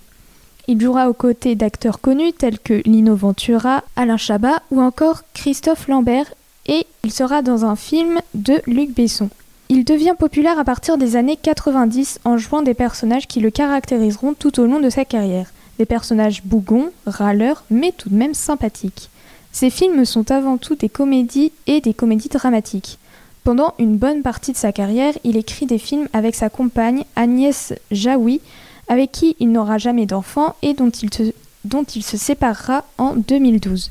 Il 0.66 0.80
jouera 0.80 1.10
aux 1.10 1.14
côtés 1.14 1.56
d'acteurs 1.56 2.00
connus 2.00 2.32
tels 2.32 2.58
que 2.58 2.80
Lino 2.86 3.14
Ventura, 3.14 3.84
Alain 3.96 4.16
Chabat 4.16 4.62
ou 4.70 4.80
encore 4.80 5.22
Christophe 5.34 5.88
Lambert 5.88 6.32
et 6.66 6.86
il 7.02 7.12
sera 7.12 7.42
dans 7.42 7.66
un 7.66 7.76
film 7.76 8.20
de 8.34 8.62
Luc 8.66 8.94
Besson. 8.94 9.28
Il 9.68 9.84
devient 9.84 10.14
populaire 10.18 10.58
à 10.58 10.64
partir 10.64 10.96
des 10.96 11.16
années 11.16 11.36
90 11.36 12.20
en 12.24 12.38
jouant 12.38 12.62
des 12.62 12.72
personnages 12.72 13.26
qui 13.26 13.40
le 13.40 13.50
caractériseront 13.50 14.32
tout 14.32 14.58
au 14.58 14.66
long 14.66 14.80
de 14.80 14.88
sa 14.88 15.04
carrière. 15.04 15.52
Des 15.78 15.84
personnages 15.84 16.42
bougons, 16.44 16.90
râleurs, 17.06 17.64
mais 17.70 17.92
tout 17.92 18.08
de 18.08 18.14
même 18.14 18.34
sympathiques. 18.34 19.10
Ses 19.52 19.70
films 19.70 20.04
sont 20.04 20.30
avant 20.30 20.56
tout 20.56 20.76
des 20.76 20.88
comédies 20.88 21.52
et 21.66 21.80
des 21.80 21.94
comédies 21.94 22.28
dramatiques. 22.28 22.98
Pendant 23.42 23.74
une 23.78 23.98
bonne 23.98 24.22
partie 24.22 24.52
de 24.52 24.56
sa 24.56 24.72
carrière, 24.72 25.12
il 25.24 25.36
écrit 25.36 25.66
des 25.66 25.78
films 25.78 26.08
avec 26.14 26.34
sa 26.34 26.48
compagne 26.48 27.04
Agnès 27.16 27.74
Jaoui, 27.90 28.40
avec 28.88 29.12
qui 29.12 29.36
il 29.40 29.52
n'aura 29.52 29.78
jamais 29.78 30.06
d'enfant 30.06 30.54
et 30.62 30.74
dont 30.74 30.90
il, 30.90 32.02
se, 32.02 32.16
séparera 32.16 32.84
en 32.98 33.14
2012. 33.14 33.90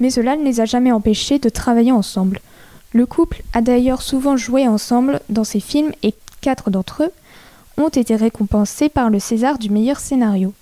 Mais 0.00 0.10
cela 0.10 0.36
ne 0.36 0.44
les 0.44 0.60
a 0.60 0.64
jamais 0.64 0.92
empêchés 0.92 1.38
de 1.38 1.48
travailler 1.48 1.92
ensemble. 1.92 2.40
Le 2.92 3.06
couple 3.06 3.42
a 3.52 3.60
d'ailleurs 3.60 4.02
souvent 4.02 4.36
joué 4.36 4.66
ensemble 4.66 5.20
dans 5.28 5.44
ses 5.44 5.60
films 5.60 5.92
et 6.02 6.14
quatre 6.40 6.70
d'entre 6.70 7.04
eux 7.04 7.12
ont 7.76 7.88
été 7.88 8.16
récompensés 8.16 8.88
par 8.88 9.10
le 9.10 9.18
César 9.18 9.58
du 9.58 9.70
meilleur 9.70 10.00
scénario. 10.00 10.52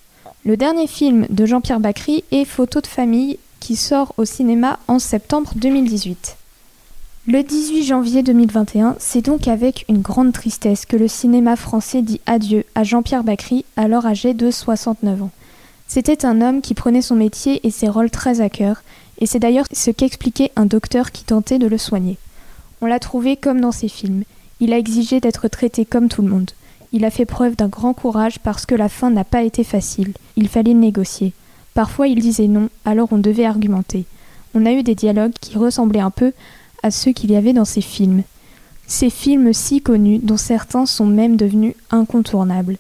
Le 0.45 0.57
dernier 0.57 0.87
film 0.87 1.27
de 1.31 1.47
Jean-Pierre 1.47 1.81
Bacry 1.81 2.25
est 2.31 2.45
Photo 2.45 2.81
de 2.81 2.87
famille 2.87 3.39
qui 3.61 3.77
sort 3.77 4.13
au 4.17 4.25
cinéma 4.25 4.79
en 4.87 4.99
septembre 4.99 5.53
2018. 5.57 6.37
Le 7.29 7.43
18 7.43 7.83
janvier 7.83 8.23
2021, 8.23 8.95
c'est 9.01 9.21
donc 9.21 9.49
avec 9.49 9.85
une 9.89 10.01
grande 10.01 10.33
tristesse 10.33 10.87
que 10.87 10.97
le 10.97 11.09
cinéma 11.09 11.57
français 11.57 12.01
dit 12.01 12.21
adieu 12.25 12.63
à 12.77 12.85
Jean-Pierre 12.85 13.25
Bacry, 13.25 13.65
alors 13.77 14.07
âgé 14.07 14.33
de 14.33 14.49
69 14.53 15.25
ans. 15.25 15.33
C'était 15.89 16.25
un 16.25 16.41
homme 16.41 16.61
qui 16.61 16.75
prenait 16.75 17.03
son 17.03 17.17
métier 17.17 17.67
et 17.67 17.73
ses 17.73 17.89
rôles 17.89 18.13
très 18.13 18.41
à 18.41 18.49
cœur, 18.49 18.85
et 19.19 19.27
c'est 19.27 19.41
d'ailleurs 19.41 19.67
ce 19.73 19.91
qu'expliquait 19.91 20.53
un 20.55 20.67
docteur 20.67 21.11
qui 21.11 21.25
tentait 21.25 21.59
de 21.59 21.67
le 21.67 21.79
soigner. 21.79 22.17
On 22.81 22.87
l'a 22.87 23.01
trouvé 23.01 23.37
comme 23.37 23.61
dans 23.61 23.73
ses 23.73 23.89
films. 23.89 24.23
Il 24.61 24.73
a 24.73 24.79
exigé 24.79 25.19
d'être 25.19 25.49
traité 25.49 25.85
comme 25.85 26.09
tout 26.09 26.23
le 26.23 26.29
monde. 26.29 26.53
Il 26.93 27.05
a 27.05 27.11
fait 27.11 27.27
preuve 27.27 27.57
d'un 27.57 27.67
grand 27.67 27.93
courage 27.93 28.39
parce 28.39 28.67
que 28.67 28.77
la 28.77 28.89
fin 28.89 29.11
n'a 29.11 29.25
pas 29.25 29.43
été 29.43 29.65
facile. 29.65 30.13
Il 30.37 30.47
fallait 30.49 30.75
négocier. 30.75 31.33
Parfois 31.75 32.07
il 32.07 32.21
disait 32.21 32.47
non, 32.47 32.69
alors 32.85 33.09
on 33.11 33.19
devait 33.19 33.47
argumenter. 33.47 34.05
On 34.55 34.65
a 34.65 34.71
eu 34.71 34.85
des 34.85 34.95
dialogues 34.95 35.35
qui 35.41 35.59
ressemblaient 35.59 35.99
un 35.99 36.13
peu 36.13 36.33
à 36.87 36.91
ceux 36.91 37.13
qu'il 37.13 37.31
y 37.31 37.37
avait 37.37 37.53
dans 37.53 37.65
ces 37.65 37.81
films. 37.81 38.23
Ces 38.87 39.11
films 39.11 39.53
si 39.53 39.81
connus 39.83 40.19
dont 40.19 40.37
certains 40.37 40.87
sont 40.87 41.07
même 41.07 41.37
devenus 41.37 41.75
incontournables. 41.91 42.79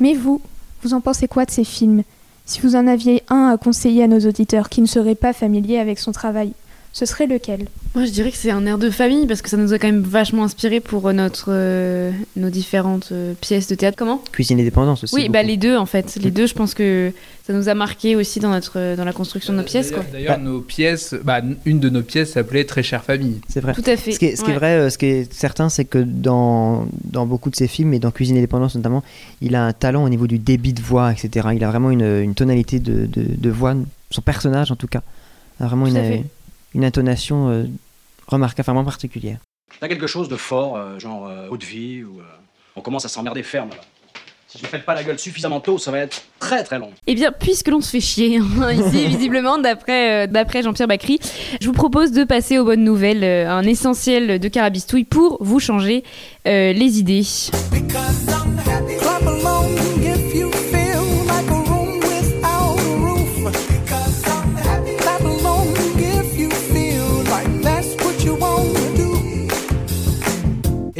Mais 0.00 0.14
vous, 0.14 0.40
vous 0.82 0.94
en 0.94 1.00
pensez 1.00 1.28
quoi 1.28 1.44
de 1.44 1.50
ces 1.50 1.64
films? 1.64 2.04
Si 2.46 2.60
vous 2.60 2.76
en 2.76 2.86
aviez 2.86 3.22
un 3.28 3.48
à 3.48 3.56
conseiller 3.56 4.04
à 4.04 4.08
nos 4.08 4.20
auditeurs 4.20 4.68
qui 4.68 4.80
ne 4.80 4.86
seraient 4.86 5.14
pas 5.14 5.32
familiers 5.32 5.78
avec 5.78 5.98
son 5.98 6.12
travail, 6.12 6.52
ce 6.92 7.06
serait 7.06 7.26
lequel? 7.26 7.68
Moi, 7.94 8.06
je 8.06 8.10
dirais 8.10 8.32
que 8.32 8.36
c'est 8.36 8.50
un 8.50 8.66
air 8.66 8.76
de 8.76 8.90
famille 8.90 9.24
parce 9.26 9.40
que 9.40 9.48
ça 9.48 9.56
nous 9.56 9.72
a 9.72 9.78
quand 9.78 9.86
même 9.86 10.02
vachement 10.02 10.42
inspiré 10.42 10.80
pour 10.80 11.12
notre, 11.12 11.46
euh, 11.50 12.10
nos 12.34 12.50
différentes 12.50 13.10
euh, 13.12 13.34
pièces 13.40 13.68
de 13.68 13.76
théâtre. 13.76 13.96
Comment? 13.96 14.20
Cuisine 14.32 14.58
et 14.58 14.64
dépendance 14.64 15.04
aussi. 15.04 15.14
Oui, 15.14 15.28
bah, 15.28 15.44
les 15.44 15.56
deux 15.56 15.76
en 15.76 15.86
fait. 15.86 16.16
Les 16.20 16.32
deux, 16.32 16.48
je 16.48 16.54
pense 16.54 16.74
que 16.74 17.12
ça 17.46 17.52
nous 17.52 17.68
a 17.68 17.74
marqué 17.74 18.16
aussi 18.16 18.40
dans, 18.40 18.50
notre, 18.50 18.96
dans 18.96 19.04
la 19.04 19.12
construction 19.12 19.52
de 19.52 19.58
nos 19.58 19.64
pièces. 19.64 19.92
D'ailleurs, 20.12 20.40
nos 20.40 20.60
pièces, 20.60 21.14
bah, 21.22 21.40
une 21.64 21.78
de 21.78 21.88
nos 21.88 22.02
pièces 22.02 22.32
s'appelait 22.32 22.64
Très 22.64 22.82
chère 22.82 23.04
famille. 23.04 23.40
C'est 23.48 23.60
vrai. 23.60 23.74
Tout 23.74 23.84
à 23.86 23.96
fait. 23.96 24.10
Ce 24.10 24.18
qui 24.18 24.24
est, 24.26 24.34
ce 24.34 24.42
qui 24.42 24.50
est 24.50 24.54
Ouais. 24.54 24.58
vrai, 24.58 24.76
euh, 24.76 24.90
ce 24.90 24.98
qui 24.98 25.06
est 25.06 25.32
certain, 25.32 25.68
c'est 25.68 25.84
que 25.84 25.98
dans, 25.98 26.88
dans 27.04 27.26
beaucoup 27.26 27.50
de 27.50 27.54
ses 27.56 27.68
films, 27.68 27.94
et 27.94 28.00
dans 28.00 28.10
Cuisine 28.10 28.36
et 28.36 28.40
dépendance 28.40 28.74
notamment, 28.74 29.04
il 29.40 29.54
a 29.54 29.64
un 29.66 29.72
talent 29.72 30.02
au 30.02 30.08
niveau 30.08 30.26
du 30.26 30.40
débit 30.40 30.72
de 30.72 30.82
voix, 30.82 31.12
etc. 31.12 31.48
Il 31.54 31.62
a 31.62 31.68
vraiment 31.70 31.92
une, 31.92 32.02
une 32.22 32.34
tonalité 32.34 32.80
de, 32.80 33.06
de, 33.06 33.24
de 33.36 33.50
voix, 33.50 33.76
son 34.10 34.20
personnage 34.20 34.72
en 34.72 34.76
tout 34.76 34.88
cas, 34.88 35.02
a 35.60 35.66
vraiment 35.68 35.86
Tout 35.88 35.94
à 35.94 36.00
une, 36.00 36.04
fait. 36.06 36.24
une 36.74 36.84
intonation 36.84 37.66
remarquable, 38.26 38.66
vraiment 38.66 38.84
particulière. 38.84 39.38
T'as 39.80 39.88
quelque 39.88 40.06
chose 40.06 40.28
de 40.28 40.36
fort, 40.36 40.76
euh, 40.76 40.98
genre 40.98 41.26
euh, 41.26 41.48
haute 41.50 41.64
vie, 41.64 42.04
ou 42.04 42.20
euh, 42.20 42.24
on 42.76 42.80
commence 42.80 43.04
à 43.04 43.08
s'emmerder 43.08 43.42
ferme 43.42 43.70
là. 43.70 43.80
Si 44.54 44.60
je 44.60 44.66
ne 44.66 44.68
faites 44.68 44.84
pas 44.84 44.94
la 44.94 45.02
gueule 45.02 45.18
suffisamment 45.18 45.58
tôt, 45.58 45.78
ça 45.78 45.90
va 45.90 45.98
être 45.98 46.22
très 46.38 46.62
très 46.62 46.78
long. 46.78 46.92
Eh 47.08 47.16
bien, 47.16 47.32
puisque 47.32 47.66
l'on 47.66 47.80
se 47.80 47.90
fait 47.90 48.00
chier 48.00 48.38
hein, 48.38 48.70
ici, 48.72 49.08
visiblement, 49.08 49.58
d'après 49.58 50.26
euh, 50.26 50.26
d'après 50.28 50.62
Jean-Pierre 50.62 50.86
Bacry, 50.86 51.18
je 51.60 51.66
vous 51.66 51.72
propose 51.72 52.12
de 52.12 52.22
passer 52.22 52.58
aux 52.58 52.64
bonnes 52.64 52.84
nouvelles, 52.84 53.24
euh, 53.24 53.50
un 53.50 53.64
essentiel 53.64 54.38
de 54.38 54.48
Carabistouille 54.48 55.02
pour 55.02 55.38
vous 55.40 55.58
changer 55.58 56.04
euh, 56.46 56.72
les 56.72 57.00
idées. 57.00 57.24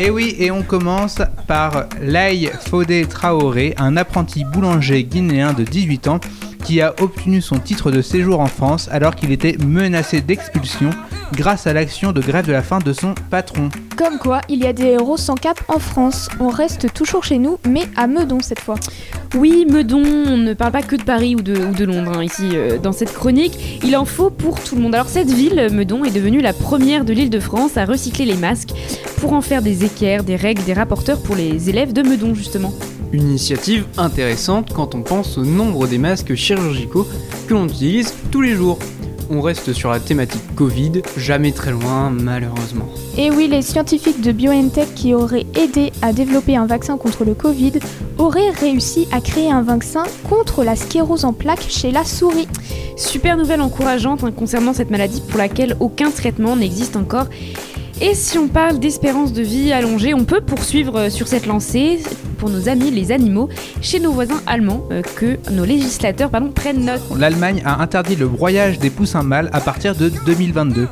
Et 0.04 0.10
oui, 0.10 0.36
et 0.38 0.50
on 0.50 0.62
commence 0.62 1.22
par 1.46 1.86
Lai 1.98 2.50
Fodé 2.60 3.06
Traoré, 3.06 3.72
un 3.78 3.96
apprenti 3.96 4.44
boulanger 4.44 5.02
guinéen 5.02 5.54
de 5.54 5.64
18 5.64 6.08
ans 6.08 6.20
qui 6.62 6.82
a 6.82 6.94
obtenu 7.00 7.40
son 7.40 7.58
titre 7.58 7.90
de 7.90 8.02
séjour 8.02 8.40
en 8.40 8.46
France 8.46 8.90
alors 8.92 9.16
qu'il 9.16 9.32
était 9.32 9.56
menacé 9.64 10.20
d'expulsion 10.20 10.90
grâce 11.34 11.66
à 11.66 11.72
l'action 11.72 12.12
de 12.12 12.20
grève 12.20 12.46
de 12.46 12.52
la 12.52 12.62
faim 12.62 12.78
de 12.78 12.92
son 12.92 13.14
patron. 13.30 13.68
Comme 13.96 14.18
quoi, 14.18 14.40
il 14.48 14.60
y 14.60 14.66
a 14.66 14.72
des 14.72 14.86
héros 14.86 15.16
sans 15.16 15.34
cap 15.34 15.60
en 15.68 15.78
France. 15.78 16.28
On 16.40 16.48
reste 16.48 16.92
toujours 16.92 17.24
chez 17.24 17.38
nous, 17.38 17.58
mais 17.68 17.82
à 17.96 18.06
Meudon 18.06 18.38
cette 18.40 18.60
fois. 18.60 18.76
Oui, 19.36 19.66
Meudon, 19.68 20.02
on 20.04 20.36
ne 20.36 20.54
parle 20.54 20.72
pas 20.72 20.82
que 20.82 20.96
de 20.96 21.02
Paris 21.02 21.34
ou 21.34 21.42
de, 21.42 21.56
ou 21.56 21.72
de 21.72 21.84
Londres 21.84 22.12
hein, 22.16 22.22
ici 22.22 22.50
euh, 22.54 22.78
dans 22.78 22.92
cette 22.92 23.12
chronique. 23.12 23.80
Il 23.84 23.96
en 23.96 24.04
faut 24.04 24.30
pour 24.30 24.62
tout 24.62 24.76
le 24.76 24.82
monde. 24.82 24.94
Alors 24.94 25.08
cette 25.08 25.30
ville, 25.30 25.68
Meudon, 25.72 26.04
est 26.04 26.12
devenue 26.12 26.40
la 26.40 26.52
première 26.52 27.04
de 27.04 27.12
l'île 27.12 27.30
de 27.30 27.40
France 27.40 27.76
à 27.76 27.84
recycler 27.84 28.24
les 28.26 28.36
masques 28.36 28.70
pour 29.20 29.32
en 29.32 29.40
faire 29.40 29.62
des 29.62 29.84
équerres, 29.84 30.24
des 30.24 30.36
règles, 30.36 30.62
des 30.64 30.74
rapporteurs 30.74 31.20
pour 31.20 31.36
les 31.36 31.68
élèves 31.68 31.92
de 31.92 32.02
Meudon 32.02 32.34
justement. 32.34 32.72
Une 33.12 33.22
initiative 33.22 33.86
intéressante 33.96 34.72
quand 34.72 34.94
on 34.94 35.02
pense 35.02 35.38
au 35.38 35.44
nombre 35.44 35.86
des 35.86 35.98
masques 35.98 36.34
chirurgicaux 36.34 37.06
que 37.46 37.54
l'on 37.54 37.66
utilise 37.66 38.12
tous 38.30 38.40
les 38.40 38.54
jours. 38.54 38.78
On 39.36 39.40
reste 39.40 39.72
sur 39.72 39.90
la 39.90 39.98
thématique 39.98 40.54
Covid, 40.54 41.02
jamais 41.16 41.50
très 41.50 41.72
loin 41.72 42.08
malheureusement. 42.08 42.88
Et 43.18 43.32
oui, 43.32 43.48
les 43.48 43.62
scientifiques 43.62 44.20
de 44.20 44.30
BioNTech 44.30 44.94
qui 44.94 45.12
auraient 45.12 45.46
aidé 45.56 45.90
à 46.02 46.12
développer 46.12 46.54
un 46.54 46.66
vaccin 46.66 46.96
contre 46.96 47.24
le 47.24 47.34
Covid 47.34 47.72
auraient 48.16 48.50
réussi 48.50 49.08
à 49.10 49.20
créer 49.20 49.50
un 49.50 49.62
vaccin 49.62 50.04
contre 50.28 50.62
la 50.62 50.76
sclérose 50.76 51.24
en 51.24 51.32
plaques 51.32 51.66
chez 51.68 51.90
la 51.90 52.04
souris. 52.04 52.46
Super 52.96 53.36
nouvelle 53.36 53.60
encourageante 53.60 54.22
hein, 54.22 54.30
concernant 54.30 54.72
cette 54.72 54.90
maladie 54.90 55.20
pour 55.28 55.38
laquelle 55.38 55.76
aucun 55.80 56.12
traitement 56.12 56.54
n'existe 56.54 56.94
encore. 56.94 57.26
Et 58.00 58.14
si 58.14 58.38
on 58.38 58.48
parle 58.48 58.80
d'espérance 58.80 59.32
de 59.32 59.42
vie 59.42 59.72
allongée, 59.72 60.14
on 60.14 60.24
peut 60.24 60.40
poursuivre 60.40 60.98
euh, 60.98 61.10
sur 61.10 61.28
cette 61.28 61.46
lancée 61.46 62.00
pour 62.38 62.50
nos 62.50 62.68
amis 62.68 62.90
les 62.90 63.12
animaux 63.12 63.48
chez 63.82 64.00
nos 64.00 64.10
voisins 64.10 64.42
allemands 64.46 64.84
euh, 64.90 65.00
que 65.00 65.38
nos 65.52 65.64
législateurs 65.64 66.30
prennent 66.54 66.84
note. 66.84 67.02
L'Allemagne 67.16 67.62
a 67.64 67.80
interdit 67.80 68.16
le 68.16 68.26
broyage 68.26 68.80
des 68.80 68.90
poussins 68.90 69.22
mâles 69.22 69.48
à 69.52 69.60
partir 69.60 69.94
de 69.94 70.10
2022. 70.26 70.88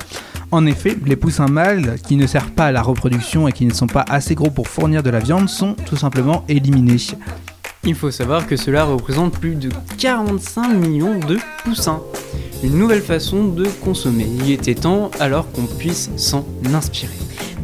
En 0.52 0.64
effet, 0.66 0.96
les 1.04 1.16
poussins 1.16 1.48
mâles 1.48 1.96
qui 2.06 2.14
ne 2.16 2.26
servent 2.26 2.52
pas 2.52 2.66
à 2.66 2.72
la 2.72 2.82
reproduction 2.82 3.48
et 3.48 3.52
qui 3.52 3.66
ne 3.66 3.72
sont 3.72 3.88
pas 3.88 4.04
assez 4.08 4.36
gros 4.36 4.50
pour 4.50 4.68
fournir 4.68 5.02
de 5.02 5.10
la 5.10 5.18
viande 5.18 5.48
sont 5.48 5.74
tout 5.86 5.96
simplement 5.96 6.44
éliminés. 6.48 6.98
Il 7.84 7.96
faut 7.96 8.12
savoir 8.12 8.46
que 8.46 8.56
cela 8.56 8.84
représente 8.84 9.40
plus 9.40 9.56
de 9.56 9.68
45 9.98 10.68
millions 10.68 11.18
de 11.18 11.36
poussins. 11.64 12.00
Une 12.62 12.78
nouvelle 12.78 13.02
façon 13.02 13.48
de 13.48 13.66
consommer. 13.82 14.28
Il 14.44 14.52
était 14.52 14.76
temps 14.76 15.10
alors 15.18 15.50
qu'on 15.50 15.66
puisse 15.66 16.10
s'en 16.16 16.46
inspirer. 16.72 17.18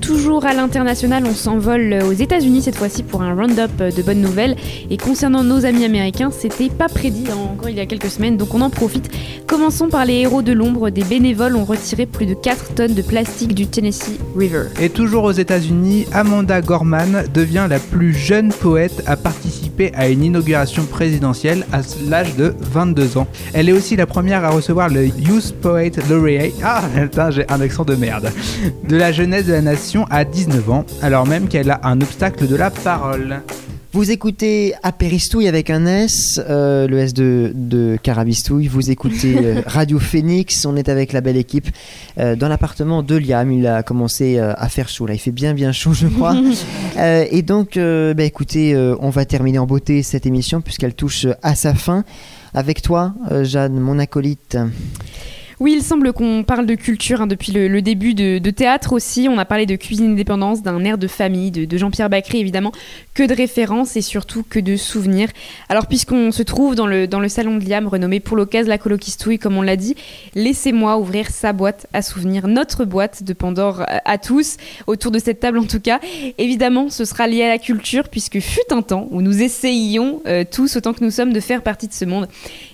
Toujours 0.09 0.47
à 0.47 0.55
l'international, 0.55 1.25
on 1.27 1.35
s'envole 1.35 1.99
aux 2.03 2.15
États-Unis 2.15 2.63
cette 2.63 2.77
fois-ci 2.77 3.03
pour 3.03 3.21
un 3.21 3.35
round-up 3.35 3.71
de 3.95 4.03
bonnes 4.03 4.23
nouvelles. 4.23 4.57
Et 4.89 4.97
concernant 4.97 5.45
nos 5.45 5.67
amis 5.67 5.85
américains, 5.85 6.31
c'était 6.31 6.71
pas 6.71 6.89
prédit 6.89 7.27
encore 7.31 7.69
il 7.69 7.77
y 7.77 7.81
a 7.81 7.85
quelques 7.85 8.09
semaines, 8.09 8.39
donc 8.39 8.55
on 8.55 8.63
en 8.63 8.71
profite. 8.71 9.11
Commençons 9.47 9.89
par 9.89 10.07
les 10.07 10.15
héros 10.15 10.41
de 10.41 10.53
l'ombre. 10.53 10.89
Des 10.89 11.05
bénévoles 11.05 11.57
ont 11.57 11.65
retiré 11.67 12.07
plus 12.07 12.25
de 12.25 12.33
4 12.33 12.75
tonnes 12.75 12.95
de 12.95 13.03
plastique 13.03 13.55
du 13.55 13.67
Tennessee 13.67 14.19
River. 14.35 14.69
Et 14.81 14.89
toujours 14.89 15.25
aux 15.25 15.33
États-Unis, 15.33 16.07
Amanda 16.15 16.63
Gorman 16.63 17.25
devient 17.35 17.67
la 17.69 17.79
plus 17.79 18.15
jeune 18.15 18.49
poète 18.51 19.03
à 19.07 19.17
participer 19.17 19.93
à 19.95 20.09
une 20.09 20.25
inauguration 20.25 20.85
présidentielle 20.85 21.67
à 21.71 21.81
l'âge 22.09 22.35
de 22.35 22.55
22 22.61 23.19
ans. 23.19 23.27
Elle 23.53 23.69
est 23.69 23.73
aussi 23.73 23.95
la 23.95 24.07
première 24.07 24.43
à 24.43 24.49
recevoir 24.49 24.89
le 24.89 25.07
Youth 25.07 25.55
Poet 25.61 25.93
Laureate. 26.09 26.55
Ah, 26.65 26.81
j'ai 27.31 27.45
un 27.51 27.61
accent 27.61 27.85
de 27.85 27.95
merde. 27.95 28.33
De 28.89 28.97
la 28.97 29.13
jeunesse 29.13 29.45
de 29.45 29.53
la 29.53 29.61
nation 29.61 29.98
à 30.11 30.25
19 30.25 30.71
ans, 30.71 30.85
alors 31.03 31.27
même 31.27 31.49
qu'elle 31.49 31.71
a 31.71 31.81
un 31.85 32.01
obstacle 32.01 32.47
de 32.47 32.57
la 32.57 32.71
parole. 32.71 33.43
Vous 33.93 34.11
écoutez 34.11 34.75
Apéristouille 34.83 35.49
avec 35.49 35.71
un 35.71 35.87
S, 35.87 36.39
euh, 36.47 36.87
le 36.87 36.99
S 36.99 37.15
de, 37.15 37.53
de 37.55 37.97
Carabistouille. 38.03 38.67
Vous 38.67 38.91
écoutez 38.91 39.39
euh, 39.43 39.63
Radio 39.67 39.99
Phoenix. 39.99 40.67
On 40.67 40.77
est 40.77 40.91
avec 40.91 41.15
la 41.15 41.23
belle 41.23 41.39
équipe 41.39 41.69
euh, 42.19 42.37
dans 42.37 42.49
l'appartement 42.49 43.03
de 43.03 43.17
Liam. 43.17 43.51
Il 43.51 43.67
a 43.67 43.83
commencé 43.83 44.39
euh, 44.39 44.53
à 44.59 44.69
faire 44.69 44.91
chaud. 44.91 45.07
Là, 45.07 45.15
il 45.15 45.19
fait 45.19 45.33
bien, 45.33 45.55
bien 45.55 45.73
chaud, 45.73 45.95
je 45.95 46.07
crois. 46.07 46.37
Euh, 46.99 47.27
et 47.31 47.43
donc, 47.43 47.77
euh, 47.77 48.13
bah, 48.13 48.25
écoutez, 48.25 48.75
euh, 48.75 48.97
on 49.01 49.11
va 49.11 49.25
terminer 49.25 49.61
en 49.61 49.67
beauté 49.67 50.03
cette 50.03 50.27
émission 50.27 50.61
puisqu'elle 50.61 50.95
touche 50.95 51.27
à 51.45 51.55
sa 51.55 51.73
fin. 51.73 52.05
Avec 52.55 52.83
toi, 52.83 53.15
euh, 53.31 53.45
Jeanne, 53.45 53.79
mon 53.79 54.01
acolyte. 54.01 54.59
Oui, 55.61 55.75
il 55.77 55.83
semble 55.83 56.13
qu'on 56.13 56.45
parle 56.45 56.67
de 56.67 56.77
culture 56.77 57.21
hein, 57.21 57.27
depuis 57.27 57.51
le, 57.51 57.83
début 57.83 58.15
de, 58.15 58.39
de 58.39 58.51
théâtre 58.51 58.93
aussi. 58.93 59.29
On 59.29 59.39
a 59.39 59.45
parlé 59.45 59.67
de 59.67 59.75
cuisine 59.75 60.13
indépendance, 60.13 60.63
d'un 60.63 60.85
air 60.85 60.99
de 60.99 61.09
famille, 61.09 61.51
de, 61.51 61.65
de 61.65 61.77
Jean-Pierre 61.77 62.09
Bacry 62.09 62.39
évidemment, 62.39 62.73
que 63.19 63.25
de 63.25 63.35
références 63.35 63.97
et 63.97 64.01
surtout 64.01 64.45
que 64.49 64.61
de 64.61 64.77
souvenirs. 64.77 65.29
Alors 65.69 65.89
puisqu'on 65.89 66.31
se 66.31 66.45
trouve 66.45 66.77
dans 66.77 66.87
le, 66.87 67.09
dans 67.09 67.19
le 67.19 67.29
salon 67.29 67.57
de 67.57 67.69
Liam, 67.69 67.89
renommé 67.89 68.21
pour 68.21 68.37
l'occasion 68.37 68.69
la 68.71 68.79
colokistouille 68.79 69.41
comme 69.41 69.57
on 69.57 69.63
l'a 69.63 69.75
dit, 69.75 69.97
laissez-moi 70.37 70.97
ouvrir 70.99 71.29
sa 71.29 71.53
boîte 71.53 71.89
à 71.93 72.03
souvenirs, 72.03 72.47
notre 72.47 72.85
boîte 72.85 73.25
de 73.25 73.33
Pandore 73.33 73.81
à, 73.81 74.09
à 74.09 74.19
tous, 74.19 74.57
autour 74.87 75.11
de 75.11 75.19
cette 75.19 75.41
table 75.41 75.59
en 75.59 75.65
tout 75.65 75.81
cas. 75.81 75.99
Évidemment, 76.39 76.91
ce 76.91 77.05
sera 77.05 77.27
lié 77.27 77.43
à 77.43 77.49
la 77.49 77.59
culture 77.59 78.09
puisque 78.09 78.39
fut 78.39 78.61
un 78.71 78.83
temps 78.83 79.09
où 79.11 79.21
nous 79.21 79.43
essayions 79.43 80.23
euh, 80.29 80.45
tous 80.49 80.77
autant 80.77 80.93
que 80.93 81.03
nous 81.03 81.11
sommes 81.11 81.33
de 81.33 81.41
faire 81.41 81.63
partie 81.65 81.89
de 81.89 81.95
ce 81.95 82.05
monde. 82.05 82.29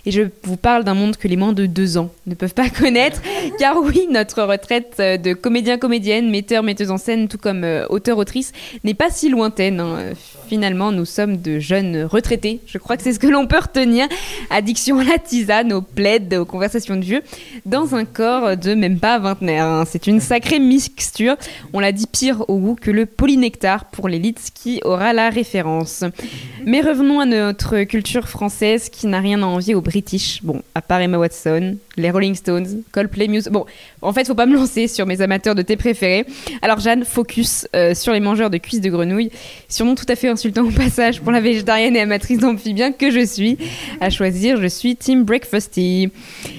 Et 0.04 0.10
je 0.10 0.24
vous 0.42 0.58
parle 0.58 0.84
d'un 0.84 0.92
monde 0.92 1.16
que 1.16 1.26
les 1.26 1.36
moins 1.36 1.54
de 1.54 1.64
deux 1.64 1.96
ans 1.96 2.10
ne 2.26 2.34
peuvent 2.34 2.52
pas 2.52 2.68
connaître, 2.78 3.22
car 3.58 3.78
oui, 3.80 4.08
notre 4.10 4.42
retraite 4.42 4.96
euh, 5.00 5.16
de 5.16 5.32
comédien-comédienne, 5.32 6.28
metteur, 6.28 6.62
metteuse 6.62 6.90
en 6.90 6.98
scène, 6.98 7.28
tout 7.28 7.38
comme 7.38 7.64
euh, 7.64 7.86
auteur-autrice, 7.88 8.52
n'est 8.84 8.92
pas 8.92 9.08
si 9.08 9.30
lointaine. 9.30 9.80
hein. 9.80 10.12
Finalement, 10.46 10.92
nous 10.92 11.04
sommes 11.06 11.38
de 11.38 11.58
jeunes 11.58 12.04
retraités. 12.04 12.60
Je 12.66 12.78
crois 12.78 12.96
que 12.96 13.02
c'est 13.02 13.12
ce 13.14 13.18
que 13.18 13.26
l'on 13.26 13.46
peut 13.46 13.58
retenir. 13.58 14.06
Addiction 14.50 14.98
à 14.98 15.04
la 15.04 15.18
tisane, 15.18 15.72
aux 15.72 15.80
plaides, 15.80 16.34
aux 16.34 16.44
conversations 16.44 16.96
de 16.96 17.04
vieux, 17.04 17.22
dans 17.64 17.94
un 17.94 18.04
corps 18.04 18.56
de 18.56 18.74
même 18.74 18.98
pas 18.98 19.18
vingtenaire. 19.18 19.64
hein. 19.64 19.84
C'est 19.88 20.06
une 20.06 20.20
sacrée 20.20 20.58
mixture. 20.58 21.36
On 21.72 21.80
l'a 21.80 21.92
dit 21.92 22.06
pire 22.06 22.44
au 22.48 22.58
goût 22.58 22.76
que 22.78 22.90
le 22.90 23.06
polynectar 23.06 23.86
pour 23.86 24.08
l'élite 24.08 24.50
qui 24.54 24.80
aura 24.84 25.12
la 25.12 25.30
référence. 25.30 26.04
Mais 26.66 26.80
revenons 26.82 27.20
à 27.20 27.26
notre 27.26 27.82
culture 27.84 28.28
française 28.28 28.88
qui 28.90 29.06
n'a 29.06 29.20
rien 29.20 29.42
à 29.42 29.46
envier 29.46 29.74
aux 29.74 29.80
British. 29.80 30.40
Bon, 30.42 30.62
à 30.74 30.82
part 30.82 31.00
Emma 31.00 31.18
Watson, 31.18 31.76
les 31.96 32.10
Rolling 32.10 32.34
Stones, 32.34 32.82
Coldplay 32.92 33.28
Muse. 33.28 33.48
Bon, 33.50 33.64
en 34.02 34.12
fait, 34.12 34.26
faut 34.26 34.34
pas 34.34 34.46
me 34.46 34.54
lancer 34.54 34.88
sur 34.88 35.06
mes 35.06 35.20
amateurs 35.20 35.54
de 35.54 35.62
thé 35.62 35.76
préférés. 35.76 36.26
Alors, 36.60 36.80
Jeanne, 36.80 37.04
focus 37.04 37.66
euh, 37.74 37.94
sur 37.94 38.12
les 38.12 38.20
mangeurs 38.20 38.50
de 38.50 38.58
cuisses 38.58 38.80
de 38.80 38.90
grenouille. 38.90 39.30
Surnom 39.68 39.94
tout 39.94 40.04
à 40.08 40.16
fait 40.16 40.23
insultant 40.28 40.64
au 40.64 40.70
passage 40.70 41.20
pour 41.20 41.32
la 41.32 41.40
végétarienne 41.40 41.96
et 41.96 42.00
amatrice 42.00 42.38
d'amphibien 42.38 42.92
que 42.92 43.10
je 43.10 43.24
suis. 43.24 43.58
À 44.00 44.10
choisir, 44.10 44.60
je 44.60 44.66
suis 44.66 44.96
Team 44.96 45.24
Breakfasty. 45.24 46.10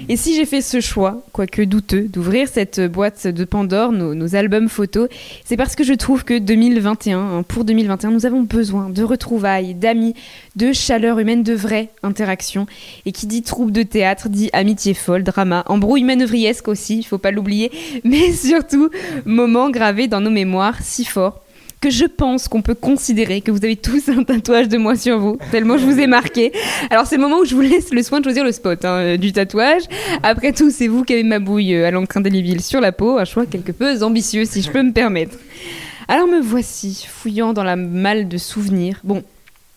Et 0.10 0.18
si 0.18 0.36
j'ai 0.36 0.46
fait 0.46 0.62
ce 0.62 0.80
choix, 0.80 1.24
quoique 1.32 1.62
douteux, 1.62 2.04
d'ouvrir 2.04 2.48
cette 2.48 2.80
boîte 2.80 3.28
de 3.28 3.46
Pandore, 3.46 3.92
nos, 3.92 4.36
albums 4.36 4.70
photos, 4.70 5.10
c'est 5.44 5.58
parce 5.58 5.76
que 5.76 5.84
je 5.84 5.94
trouve 5.94 6.24
que 6.24 6.38
2021, 6.38 7.20
hein, 7.20 7.44
pour 7.44 7.66
2021, 7.66 8.12
nous 8.12 8.26
avons 8.26 8.42
besoin 8.42 8.90
de 8.90 9.04
retrouvailles, 9.04 9.74
d'amis, 9.74 10.14
de 10.56 10.74
chaleur 10.74 11.20
humaine, 11.20 11.44
de 11.44 11.54
vraies 11.54 11.90
interactions. 12.04 12.68
Et 13.06 13.12
qui 13.12 13.28
dit 13.28 13.42
troupe 13.42 13.72
de 13.72 13.84
théâtre 13.84 14.30
dit 14.30 14.50
amitié 14.54 14.94
folle, 14.94 15.24
drama, 15.24 15.64
embrouille 15.68 16.04
manœuvriesque 16.04 16.68
aussi, 16.68 17.00
il 17.00 17.04
faut 17.04 17.18
pas 17.18 17.32
l'oublier, 17.32 17.72
mais 18.04 18.32
surtout 18.32 18.90
moments 19.26 19.70
gravés 19.70 20.08
dans 20.08 20.22
nos 20.22 20.32
mémoires 20.32 20.78
si 20.82 21.06
forts 21.06 21.45
que 21.82 21.90
je 21.90 22.06
pense 22.06 22.48
qu'on 22.48 22.62
peut 22.62 22.76
considérer 22.76 23.42
que 23.42 23.52
vous 23.52 23.64
avez 23.64 23.76
tous 23.76 24.10
un 24.10 24.24
tatouage 24.24 24.68
de 24.68 24.78
moi 24.78 24.96
sur 24.96 25.20
vous, 25.20 25.38
tellement 25.52 25.78
je 25.78 25.86
vous 25.86 26.00
ai 26.00 26.08
marqué. 26.08 26.52
Alors 26.90 27.06
c'est 27.06 27.18
le 27.18 27.22
moment 27.22 27.40
où 27.40 27.46
je 27.46 27.56
vous 27.56 27.62
laisse 27.62 27.92
le 27.92 28.02
soin 28.04 28.20
de 28.20 28.26
choisir 28.26 28.44
le 28.44 28.52
spot 28.52 28.84
hein, 28.86 29.18
du 29.18 29.32
tatouage. 29.32 29.84
Après 30.24 30.52
tout, 30.52 30.72
c'est 30.72 30.88
vous 30.88 31.04
qui 31.04 31.14
avez 31.14 31.24
ma 31.24 31.40
bouille 31.40 31.76
euh, 31.76 31.88
à 31.88 31.92
l'encre 31.92 32.18
indélébile 32.18 32.62
sur 32.62 32.82
la 32.82 32.92
peau, 32.92 33.18
un 33.18 33.26
choix 33.26 33.46
quelque 33.46 33.72
peu 33.72 34.02
ambitieux 34.04 34.46
si 34.46 34.62
je 34.62 34.72
peux 34.72 34.84
me 34.84 34.92
permettre. 34.92 35.38
Alors 36.08 36.28
me 36.28 36.40
voici, 36.40 37.08
fouillant 37.10 37.54
dans 37.54 37.64
la 37.64 37.76
malle 37.76 38.28
de 38.28 38.38
souvenirs. 38.38 39.00
Bon, 39.04 39.24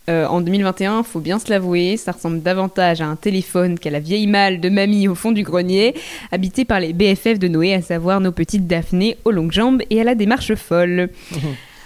euh, 0.09 0.27
en 0.27 0.41
2021, 0.41 1.03
faut 1.03 1.21
bien 1.21 1.39
se 1.39 1.51
l'avouer, 1.51 1.99
ça 1.99 2.13
ressemble 2.13 2.43
davantage 2.43 3.03
à 3.03 3.07
un 3.07 3.17
téléphone 3.17 3.79
qu'à 3.79 3.91
la 3.91 4.01
vieille 4.01 4.27
malle 4.27 4.61
de 4.61 4.71
mamie 4.71 5.07
au 5.07 5.15
fond 5.15 5.33
du 5.33 5.43
grenier, 5.43 5.95
habitée 6.33 6.65
par 6.65 6.81
les 6.81 6.95
BFF 6.95 7.39
de 7.39 7.49
Noé, 7.49 7.75
à 7.75 7.83
savoir 7.83 8.21
nos 8.21 8.33
petites 8.33 8.67
Daphné 8.67 9.19
aux 9.25 9.31
longues 9.31 9.53
jambes 9.53 9.83
et 9.91 10.01
à 10.01 10.05
la 10.05 10.15
démarche 10.15 10.55
folle. 10.55 11.11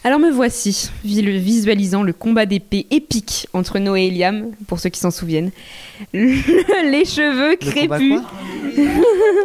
Alors 0.05 0.19
me 0.19 0.31
voici, 0.31 0.91
vi- 1.05 1.23
visualisant 1.39 2.03
le 2.03 2.13
combat 2.13 2.45
d'épée 2.45 2.87
épique 2.91 3.47
entre 3.53 3.79
Noé 3.79 4.07
et 4.07 4.11
Liam, 4.11 4.51
pour 4.67 4.81
ceux 4.81 4.89
qui 4.91 4.99
s'en 4.99 5.13
souviennent. 5.13 5.53
les 6.13 7.05
cheveux 7.05 7.55
crépus. 7.55 8.21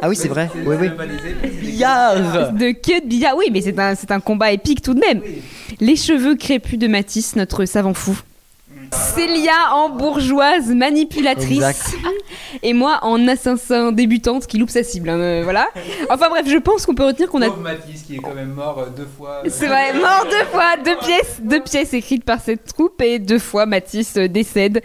Ah 0.02 0.10
oui, 0.10 0.16
c'est 0.16 0.28
vrai. 0.30 0.50
Oui, 0.66 0.76
oui. 0.80 0.90
Billard 1.62 2.54
De 2.54 2.72
queue 2.72 3.02
de 3.02 3.06
billard. 3.08 3.36
Oui, 3.38 3.46
mais 3.52 3.62
c'est 3.62 3.78
un, 3.78 3.94
c'est 3.94 4.10
un 4.12 4.20
combat 4.20 4.52
épique 4.52 4.82
tout 4.82 4.96
de 4.96 5.00
même. 5.00 5.22
Les 5.80 5.96
cheveux 5.96 6.36
crépus 6.36 6.80
de 6.80 6.88
Matisse, 6.88 7.36
notre 7.36 7.66
savant 7.66 7.94
fou. 7.94 8.20
Célia 8.94 9.74
en 9.74 9.90
bourgeoise 9.90 10.70
manipulatrice. 10.70 11.52
Exact. 11.58 11.96
Et 12.64 12.74
moi 12.74 13.00
en 13.02 13.28
assassin 13.28 13.92
débutante 13.92 14.48
qui 14.48 14.58
loupe 14.58 14.70
sa 14.70 14.84
cible. 14.84 15.10
hein, 15.10 15.20
euh, 15.20 15.42
voilà. 15.44 15.68
Enfin 16.10 16.30
bref, 16.30 16.46
je 16.48 16.58
pense 16.58 16.86
qu'on 16.86 16.96
peut 16.96 17.06
retenir 17.06 17.30
qu'on 17.30 17.42
a. 17.42 17.48
Pauvre 17.48 17.62
Mathis 17.62 18.04
qui 18.04 18.16
est 18.16 18.20
quand 18.20 18.34
même 18.34 18.54
mort 18.54 18.80
euh, 18.80 18.90
deux 18.96 19.08
fois. 19.18 19.42
C'est 19.48 19.68
vrai, 19.68 19.94
mort 19.94 20.26
deux 20.30 20.46
fois, 20.52 20.76
deux 20.84 20.96
pièces, 20.98 21.40
deux 21.42 21.62
pièces 21.62 21.94
écrites 21.94 22.24
par 22.24 22.40
cette 22.42 22.66
troupe 22.66 23.02
et 23.02 23.20
deux 23.20 23.40
fois 23.40 23.66
Matisse 23.66 24.18
euh, 24.18 24.28
décède. 24.28 24.82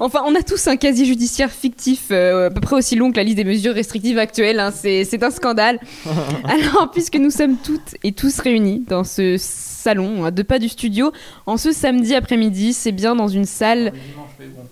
Enfin, 0.00 0.22
on 0.26 0.34
a 0.34 0.42
tous 0.42 0.66
un 0.66 0.76
casier 0.76 1.04
judiciaire 1.04 1.50
fictif 1.50 2.06
euh, 2.10 2.48
à 2.48 2.50
peu 2.50 2.60
près 2.60 2.76
aussi 2.76 2.96
long 2.96 3.10
que 3.12 3.16
la 3.16 3.22
liste 3.24 3.36
des 3.36 3.44
mesures 3.44 3.74
restrictives 3.74 4.18
actuelles. 4.18 4.60
hein. 4.60 4.72
C'est 4.74 5.04
c'est 5.04 5.22
un 5.22 5.30
scandale. 5.30 5.78
Alors, 6.44 6.90
puisque 6.92 7.16
nous 7.16 7.30
sommes 7.30 7.56
toutes 7.56 7.94
et 8.02 8.12
tous 8.12 8.38
réunis 8.40 8.84
dans 8.88 9.04
ce 9.04 9.36
salon, 9.84 10.24
à 10.24 10.30
deux 10.30 10.44
pas 10.44 10.58
du 10.58 10.68
studio, 10.68 11.12
en 11.46 11.56
ce 11.56 11.70
samedi 11.72 12.14
après-midi, 12.14 12.72
c'est 12.72 12.92
bien 12.92 13.14
dans 13.14 13.28
une 13.28 13.44
salle. 13.44 13.92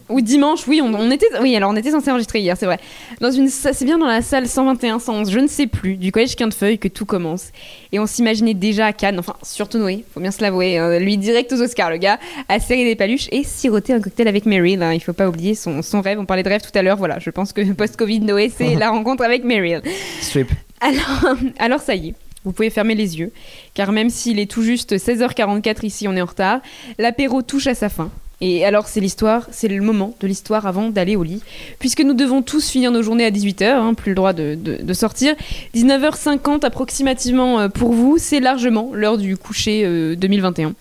Ou 0.08 0.20
dimanche, 0.20 0.66
oui, 0.66 0.80
on, 0.82 0.92
on 0.94 1.10
était, 1.10 1.26
oui, 1.40 1.54
alors 1.54 1.70
on 1.70 1.76
était 1.76 1.90
censé 1.90 2.10
enregistrer 2.10 2.40
hier, 2.40 2.56
c'est 2.56 2.66
vrai. 2.66 2.78
Dans 3.20 3.30
une, 3.30 3.48
c'est 3.48 3.84
bien 3.84 3.98
dans 3.98 4.06
la 4.06 4.22
salle 4.22 4.48
121, 4.48 4.98
111, 4.98 5.30
je 5.30 5.38
ne 5.38 5.46
sais 5.46 5.66
plus, 5.66 5.96
du 5.96 6.12
collège 6.12 6.34
Quintefeuille 6.36 6.78
que 6.78 6.88
tout 6.88 7.06
commence. 7.06 7.50
Et 7.92 7.98
on 7.98 8.06
s'imaginait 8.06 8.54
déjà 8.54 8.86
à 8.86 8.92
Cannes, 8.92 9.18
enfin 9.18 9.34
surtout 9.42 9.78
Noé, 9.78 10.04
faut 10.12 10.20
bien 10.20 10.30
se 10.30 10.40
l'avouer, 10.42 10.78
hein, 10.78 10.98
lui 10.98 11.16
direct 11.18 11.52
aux 11.52 11.60
Oscars, 11.60 11.90
le 11.90 11.98
gars, 11.98 12.18
à 12.48 12.58
serrer 12.58 12.84
des 12.84 12.96
paluches 12.96 13.28
et 13.32 13.44
siroter 13.44 13.92
un 13.92 14.00
cocktail 14.00 14.28
avec 14.28 14.46
Meryl. 14.46 14.82
hein, 14.82 14.92
il 14.92 15.00
faut 15.00 15.12
pas 15.12 15.28
oublier 15.28 15.54
son, 15.54 15.82
son 15.82 16.00
rêve. 16.00 16.18
On 16.18 16.26
parlait 16.26 16.42
de 16.42 16.48
rêve 16.48 16.62
tout 16.62 16.76
à 16.76 16.82
l'heure, 16.82 16.96
voilà. 16.96 17.18
Je 17.18 17.30
pense 17.30 17.52
que 17.52 17.60
post-Covid, 17.72 18.20
Noé, 18.20 18.50
c'est 18.54 18.74
la 18.76 18.90
rencontre 18.90 19.22
avec 19.24 19.44
Meryl. 19.44 19.82
Strip. 20.20 20.48
Alors, 20.80 21.36
alors 21.58 21.80
ça 21.80 21.94
y 21.94 22.08
est. 22.08 22.14
Vous 22.44 22.52
pouvez 22.52 22.70
fermer 22.70 22.94
les 22.94 23.18
yeux, 23.18 23.30
car 23.74 23.92
même 23.92 24.10
s'il 24.10 24.38
est 24.40 24.50
tout 24.50 24.62
juste 24.62 24.94
16h44 24.96 25.84
ici, 25.86 26.08
on 26.08 26.16
est 26.16 26.22
en 26.22 26.26
retard, 26.26 26.60
l'apéro 26.98 27.42
touche 27.42 27.66
à 27.68 27.74
sa 27.74 27.88
fin. 27.88 28.10
Et 28.40 28.64
alors 28.64 28.88
c'est 28.88 28.98
l'histoire, 28.98 29.46
c'est 29.52 29.68
le 29.68 29.80
moment 29.80 30.16
de 30.20 30.26
l'histoire 30.26 30.66
avant 30.66 30.88
d'aller 30.88 31.14
au 31.14 31.22
lit, 31.22 31.40
puisque 31.78 32.00
nous 32.00 32.14
devons 32.14 32.42
tous 32.42 32.68
finir 32.68 32.90
nos 32.90 33.00
journées 33.00 33.24
à 33.24 33.30
18h, 33.30 33.64
hein, 33.64 33.94
plus 33.94 34.10
le 34.10 34.14
droit 34.16 34.32
de, 34.32 34.56
de- 34.56 34.82
de 34.82 34.92
sortir. 34.94 35.36
19h50 35.76 36.64
approximativement 36.64 37.60
euh, 37.60 37.68
pour 37.68 37.92
vous, 37.92 38.16
c'est 38.18 38.40
largement 38.40 38.90
l'heure 38.92 39.18
du 39.18 39.36
coucher 39.36 39.82
euh, 39.84 40.16
2021. 40.16 40.74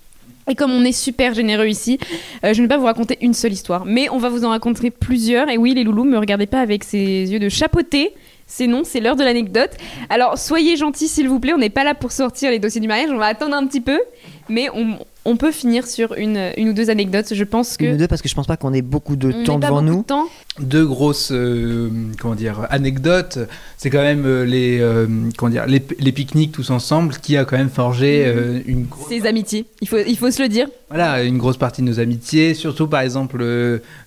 Et 0.50 0.56
comme 0.56 0.72
on 0.72 0.84
est 0.84 0.92
super 0.92 1.36
généreux 1.36 1.68
ici, 1.68 2.00
euh, 2.44 2.54
je 2.54 2.62
ne 2.62 2.66
vais 2.66 2.70
pas 2.70 2.78
vous 2.80 2.86
raconter 2.86 3.20
une 3.22 3.36
seule 3.36 3.54
histoire, 3.54 3.86
mais 3.86 4.10
on 4.10 4.18
va 4.18 4.30
vous 4.30 4.44
en 4.44 4.50
raconter 4.50 4.90
plusieurs. 4.90 5.48
Et 5.50 5.58
oui, 5.58 5.76
les 5.76 5.84
loulous, 5.84 6.04
me 6.04 6.18
regardez 6.18 6.48
pas 6.48 6.62
avec 6.62 6.84
ces 6.84 6.98
yeux 7.32 7.40
de 7.40 7.48
chapeauté. 7.50 8.14
C'est 8.54 8.68
non, 8.68 8.84
c'est 8.84 9.00
l'heure 9.00 9.16
de 9.16 9.24
l'anecdote. 9.24 9.72
Alors 10.10 10.38
soyez 10.38 10.76
gentils 10.76 11.08
s'il 11.08 11.30
vous 11.30 11.40
plaît, 11.40 11.54
on 11.54 11.58
n'est 11.58 11.70
pas 11.70 11.86
là 11.86 11.96
pour 11.96 12.12
sortir 12.12 12.52
les 12.52 12.60
dossiers 12.60 12.82
du 12.82 12.88
mariage, 12.90 13.10
on 13.10 13.16
va 13.18 13.28
attendre 13.28 13.56
un 13.56 13.66
petit 13.66 13.80
peu, 13.80 14.02
mais 14.50 14.68
on, 14.74 14.98
on 15.26 15.38
peut 15.38 15.52
finir 15.52 15.86
sur 15.88 16.14
une, 16.16 16.52
une 16.58 16.70
ou 16.70 16.74
deux 16.74 16.90
anecdotes. 16.90 17.34
Je 17.34 17.44
pense 17.44 17.78
que 17.78 17.86
Une 17.86 17.94
ou 17.94 17.98
deux, 17.98 18.08
parce 18.08 18.22
que 18.22 18.30
je 18.30 18.36
pense 18.36 18.48
pas 18.48 18.58
qu'on 18.58 18.74
ait 18.74 18.82
beaucoup 18.82 19.16
de 19.16 19.32
on 19.32 19.44
temps 19.44 19.60
pas 19.60 19.68
devant 19.68 19.82
beaucoup 19.82 19.96
nous. 19.96 20.02
de 20.02 20.08
temps. 20.08 20.26
Deux 20.60 20.86
grosses 20.86 21.32
euh, 21.32 21.90
comment 22.20 22.36
dire 22.36 22.68
anecdotes. 22.70 23.40
C'est 23.78 23.90
quand 23.90 24.02
même 24.02 24.26
euh, 24.26 24.44
les 24.46 24.80
euh, 24.82 25.08
comment 25.38 25.50
dire 25.52 25.66
les, 25.68 25.82
les 26.00 26.12
pique-niques 26.12 26.52
tous 26.52 26.70
ensemble 26.72 27.16
qui 27.16 27.38
a 27.38 27.46
quand 27.46 27.58
même 27.58 27.70
forgé 27.70 28.24
euh, 28.26 28.60
une 28.66 28.86
gro- 28.86 29.08
Ces 29.08 29.26
amitiés, 29.26 29.66
il 29.82 29.88
faut, 29.88 29.98
il 30.06 30.18
faut 30.18 30.30
se 30.32 30.42
le 30.42 30.50
dire. 30.50 30.68
voilà 30.90 31.24
une 31.24 31.38
grosse 31.38 31.58
partie 31.58 31.82
de 31.82 31.88
nos 31.88 32.00
amitiés, 32.00 32.54
surtout 32.54 32.88
par 32.88 33.02
exemple 33.02 33.44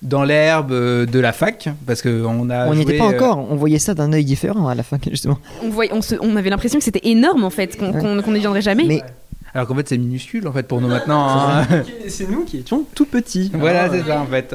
dans 0.03 0.23
l'herbe 0.25 0.73
de 0.73 1.19
la 1.21 1.33
fac 1.33 1.69
parce 1.87 2.03
que 2.03 2.25
on 2.25 2.51
a 2.51 2.67
On 2.69 2.75
n'y 2.75 2.83
était 2.83 2.99
pas 2.99 3.07
euh, 3.11 3.15
encore, 3.17 3.47
on 3.51 3.57
voyait 3.57 3.79
ça 3.79 3.95
d'un 3.95 4.13
œil 4.13 4.25
différent 4.25 4.69
à 4.69 4.75
la 4.75 4.83
fin, 4.83 4.99
justement. 5.11 5.39
On, 5.63 5.71
voyait, 5.71 5.93
on, 5.95 6.03
se- 6.03 6.17
on 6.21 6.37
avait 6.37 6.51
l'impression 6.51 6.79
que 6.79 6.85
c'était 6.85 7.09
énorme 7.09 7.45
en 7.45 7.51
fait, 7.51 7.77
qu'on 7.79 7.93
qu'on- 7.93 8.21
qu'on 8.23 8.33
n'y 8.33 8.41
viendrait 8.41 8.63
jamais. 8.63 9.03
Alors 9.55 9.67
qu'en 9.69 9.75
fait 9.77 9.89
c'est 9.89 9.99
minuscule 9.99 10.47
en 10.49 10.53
fait 10.53 10.65
pour 10.67 10.81
nous 10.81 10.89
maintenant. 10.89 11.27
hein. 11.29 11.67
C'est 12.09 12.29
nous 12.29 12.45
qui 12.45 12.59
étions 12.59 12.85
tout 12.95 13.07
petits. 13.07 13.51
voilà 13.55 13.89
c'est 13.91 14.03
ça 14.05 14.21
en 14.21 14.27
fait. 14.27 14.55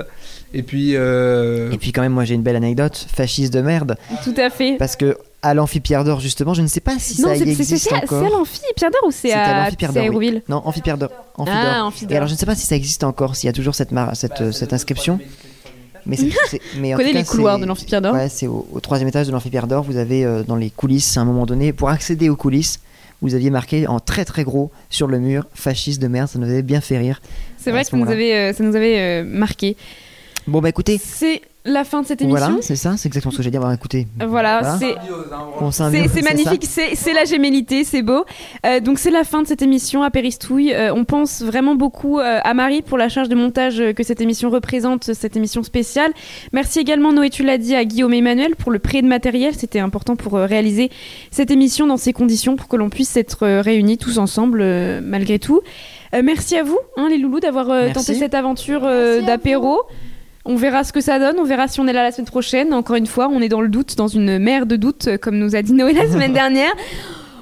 Et 0.53 0.63
puis 0.63 0.95
euh, 0.95 1.71
Et 1.71 1.77
puis 1.77 1.91
quand 1.91 2.01
même, 2.01 2.11
moi 2.13 2.25
j'ai 2.25 2.33
une 2.35 2.41
belle 2.41 2.55
anecdote, 2.55 3.05
fasciste 3.13 3.53
de 3.53 3.61
merde. 3.61 3.97
Tout 4.23 4.33
à 4.37 4.49
fait. 4.49 4.75
Parce 4.77 4.95
que 4.95 5.17
à 5.41 5.53
l'amphi 5.53 5.79
Pierre 5.79 6.03
d'Or, 6.03 6.19
justement, 6.19 6.53
je 6.53 6.61
ne 6.61 6.67
sais 6.67 6.81
pas 6.81 6.97
si 6.99 7.21
non, 7.21 7.29
ça 7.29 7.35
y 7.37 7.43
existe 7.43 7.77
c'est 7.77 7.93
à- 7.93 7.97
encore. 7.99 8.19
c'est 8.21 8.27
à 8.27 8.37
l'amphi 8.37 8.59
Pierre 8.75 8.91
d'Or 8.91 9.01
ou 9.07 9.11
c'est 9.11 9.31
à 9.31 9.63
à, 9.65 9.71
Pierre 9.71 9.93
d'Or, 9.93 10.01
oui. 10.01 10.07
Hérouville 10.07 10.41
Non, 10.49 10.61
amphi 10.65 10.81
Pierre 10.81 10.97
d'Or. 10.97 11.11
Ah, 11.37 11.87
Et 12.01 12.05
d'Or. 12.05 12.15
alors 12.17 12.27
je 12.27 12.33
ne 12.33 12.37
sais 12.37 12.45
pas 12.45 12.55
si 12.55 12.65
ça 12.65 12.75
existe 12.75 13.03
encore, 13.05 13.35
s'il 13.35 13.47
y 13.47 13.49
a 13.49 13.53
toujours 13.53 13.73
cette, 13.75 13.91
mar- 13.91 14.15
cette, 14.15 14.51
cette 14.51 14.73
inscription. 14.73 15.19
Mais 16.05 16.17
c'est, 16.49 16.59
mais 16.79 16.93
en 16.93 16.97
connaît 16.97 17.13
les 17.13 17.23
couloirs 17.23 17.59
de 17.59 17.65
l'amphi 17.65 17.85
Pierre 17.85 18.01
d'Or 18.01 18.13
Ouais, 18.15 18.27
c'est 18.27 18.47
au, 18.47 18.67
au 18.73 18.79
troisième 18.79 19.07
étage 19.07 19.27
de 19.27 19.31
l'amphi 19.31 19.49
Pierre 19.49 19.67
d'Or. 19.67 19.83
Vous 19.83 19.97
avez 19.97 20.25
euh, 20.25 20.43
dans 20.43 20.55
les 20.55 20.71
coulisses, 20.71 21.15
à 21.15 21.21
un 21.21 21.25
moment 21.25 21.45
donné, 21.45 21.71
pour 21.73 21.89
accéder 21.89 22.27
aux 22.29 22.35
coulisses, 22.35 22.79
vous 23.21 23.35
aviez 23.35 23.49
marqué 23.49 23.87
en 23.87 23.99
très 23.99 24.25
très 24.25 24.43
gros 24.43 24.71
sur 24.89 25.07
le 25.07 25.19
mur 25.19 25.45
fasciste 25.53 26.01
de 26.01 26.07
merde. 26.07 26.27
Ça 26.27 26.39
nous 26.39 26.49
avait 26.49 26.61
bien 26.61 26.81
fait 26.81 26.97
rire. 26.97 27.21
C'est 27.57 27.71
vrai 27.71 27.83
que 27.83 27.89
ça 27.89 27.97
nous 27.97 28.09
avait, 28.09 28.33
euh, 28.33 28.53
ça 28.53 28.63
nous 28.63 28.75
avait 28.75 28.99
euh, 28.99 29.23
marqué. 29.25 29.75
Bon 30.49 30.61
bah 30.61 30.69
écoutez, 30.69 30.99
C'est 31.01 31.41
la 31.65 31.83
fin 31.83 32.01
de 32.01 32.07
cette 32.07 32.21
émission. 32.21 32.39
voilà, 32.39 32.61
c'est 32.61 32.75
ça, 32.75 32.95
c'est 32.97 33.07
exactement 33.07 33.31
ce 33.31 33.37
que 33.37 33.43
j'ai 33.43 33.51
dit. 33.51 33.59
Bon, 33.59 33.71
écoutez, 33.71 34.07
Voilà, 34.25 34.77
c'est 34.79 34.95
on 35.61 35.71
c'est 35.71 36.23
magnifique, 36.23 36.65
c'est 36.65 36.95
c'est 36.95 37.13
la 37.13 37.25
gémellité, 37.25 37.83
c'est 37.83 38.01
beau. 38.01 38.25
Euh, 38.65 38.79
donc 38.79 38.97
c'est 38.97 39.11
la 39.11 39.23
fin 39.23 39.43
de 39.43 39.47
cette 39.47 39.61
émission 39.61 40.01
à 40.01 40.09
Péristouille. 40.09 40.73
Euh, 40.73 40.93
on 40.93 41.05
pense 41.05 41.43
vraiment 41.43 41.75
beaucoup 41.75 42.19
euh, 42.19 42.39
à 42.43 42.53
Marie 42.53 42.81
pour 42.81 42.97
la 42.97 43.09
charge 43.09 43.29
de 43.29 43.35
montage 43.35 43.83
que 43.93 44.03
cette 44.03 44.21
émission 44.21 44.49
représente, 44.49 45.13
cette 45.13 45.37
émission 45.37 45.61
spéciale. 45.61 46.11
Merci 46.53 46.79
également 46.79 47.13
Noé, 47.13 47.29
tu 47.29 47.43
l'as 47.43 47.57
dit, 47.57 47.75
à 47.75 47.85
Guillaume 47.85 48.13
et 48.13 48.17
Emmanuel 48.17 48.55
pour 48.55 48.71
le 48.71 48.79
prêt 48.79 49.01
de 49.01 49.07
matériel. 49.07 49.53
C'était 49.55 49.79
important 49.79 50.15
pour 50.15 50.35
euh, 50.35 50.45
réaliser 50.45 50.89
cette 51.29 51.51
émission 51.51 51.85
dans 51.85 51.97
ces 51.97 52.13
conditions 52.13 52.55
pour 52.55 52.67
que 52.67 52.77
l'on 52.77 52.89
puisse 52.89 53.15
être 53.17 53.43
euh, 53.43 53.61
réunis 53.61 53.97
tous 53.97 54.17
ensemble 54.17 54.61
euh, 54.61 55.01
malgré 55.03 55.37
tout. 55.37 55.61
Euh, 56.13 56.21
merci 56.23 56.55
à 56.55 56.63
vous, 56.63 56.79
hein, 56.97 57.07
les 57.09 57.17
loulous, 57.17 57.39
d'avoir 57.39 57.69
euh, 57.69 57.91
tenté 57.93 58.15
cette 58.15 58.33
aventure 58.33 58.81
euh, 58.83 59.21
d'apéro. 59.21 59.81
On 60.51 60.55
verra 60.55 60.83
ce 60.83 60.91
que 60.91 60.99
ça 60.99 61.19
donne, 61.19 61.35
on 61.39 61.43
verra 61.43 61.67
si 61.67 61.79
on 61.79 61.87
est 61.87 61.93
là 61.93 62.01
la 62.01 62.11
semaine 62.11 62.25
prochaine. 62.25 62.73
Encore 62.73 62.95
une 62.95 63.05
fois, 63.05 63.29
on 63.31 63.39
est 63.39 63.49
dans 63.49 63.61
le 63.61 63.69
doute, 63.69 63.95
dans 63.95 64.07
une 64.07 64.39
mer 64.39 64.65
de 64.65 64.77
doute, 64.77 65.07
euh, 65.07 65.17
comme 65.19 65.37
nous 65.37 65.55
a 65.55 65.61
dit 65.61 65.73
Noé 65.73 65.93
la 65.93 66.07
semaine 66.11 66.33
dernière. 66.33 66.71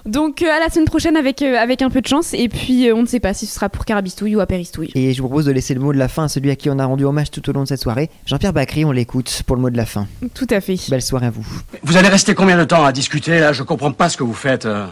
Donc 0.05 0.41
euh, 0.41 0.45
à 0.49 0.60
la 0.60 0.70
semaine 0.70 0.86
prochaine 0.88 1.16
avec, 1.18 1.41
euh, 1.41 1.55
avec 1.58 1.82
un 1.82 1.89
peu 1.89 2.01
de 2.01 2.08
chance. 2.08 2.34
Et 2.34 2.47
puis 2.49 2.88
euh, 2.89 2.95
on 2.95 3.01
ne 3.01 3.05
sait 3.08 3.20
pas 3.22 3.34
si 3.34 3.45
ce 3.45 3.55
sera 3.55 3.70
pour 3.70 3.86
Carabistouille 3.86 4.36
ou 4.36 4.39
à 4.41 4.45
Péristouille. 4.45 4.91
Et 4.95 5.14
je 5.14 5.22
vous 5.22 5.28
propose 5.30 5.45
de 5.45 5.51
laisser 5.51 5.74
le 5.74 5.80
mot 5.80 5.91
de 5.93 5.97
la 5.97 6.08
fin 6.10 6.26
à 6.26 6.28
celui 6.28 6.49
à 6.51 6.55
qui 6.58 6.70
on 6.70 6.80
a 6.80 6.86
rendu 6.86 7.05
hommage 7.05 7.32
tout 7.32 7.49
au 7.49 7.53
long 7.53 7.64
de 7.64 7.68
cette 7.68 7.82
soirée. 7.82 8.10
Jean-Pierre 8.26 8.53
Bacry, 8.53 8.84
on 8.86 8.91
l'écoute 8.91 9.41
pour 9.45 9.55
le 9.55 9.62
mot 9.62 9.70
de 9.70 9.78
la 9.78 9.86
fin. 9.86 10.08
Tout 10.34 10.47
à 10.49 10.60
fait. 10.62 10.78
Belle 10.89 11.01
soirée 11.01 11.28
à 11.28 11.30
vous. 11.30 11.45
Vous 11.84 11.97
allez 11.97 12.08
rester 12.10 12.36
combien 12.36 12.58
de 12.58 12.64
temps 12.66 12.84
à 12.86 12.91
discuter 12.91 13.39
là? 13.39 13.51
Je 13.53 13.64
comprends 13.64 13.91
pas 13.91 14.08
ce 14.10 14.16
que 14.18 14.24
vous 14.24 14.34
faites. 14.34 14.66
euh. 14.66 14.86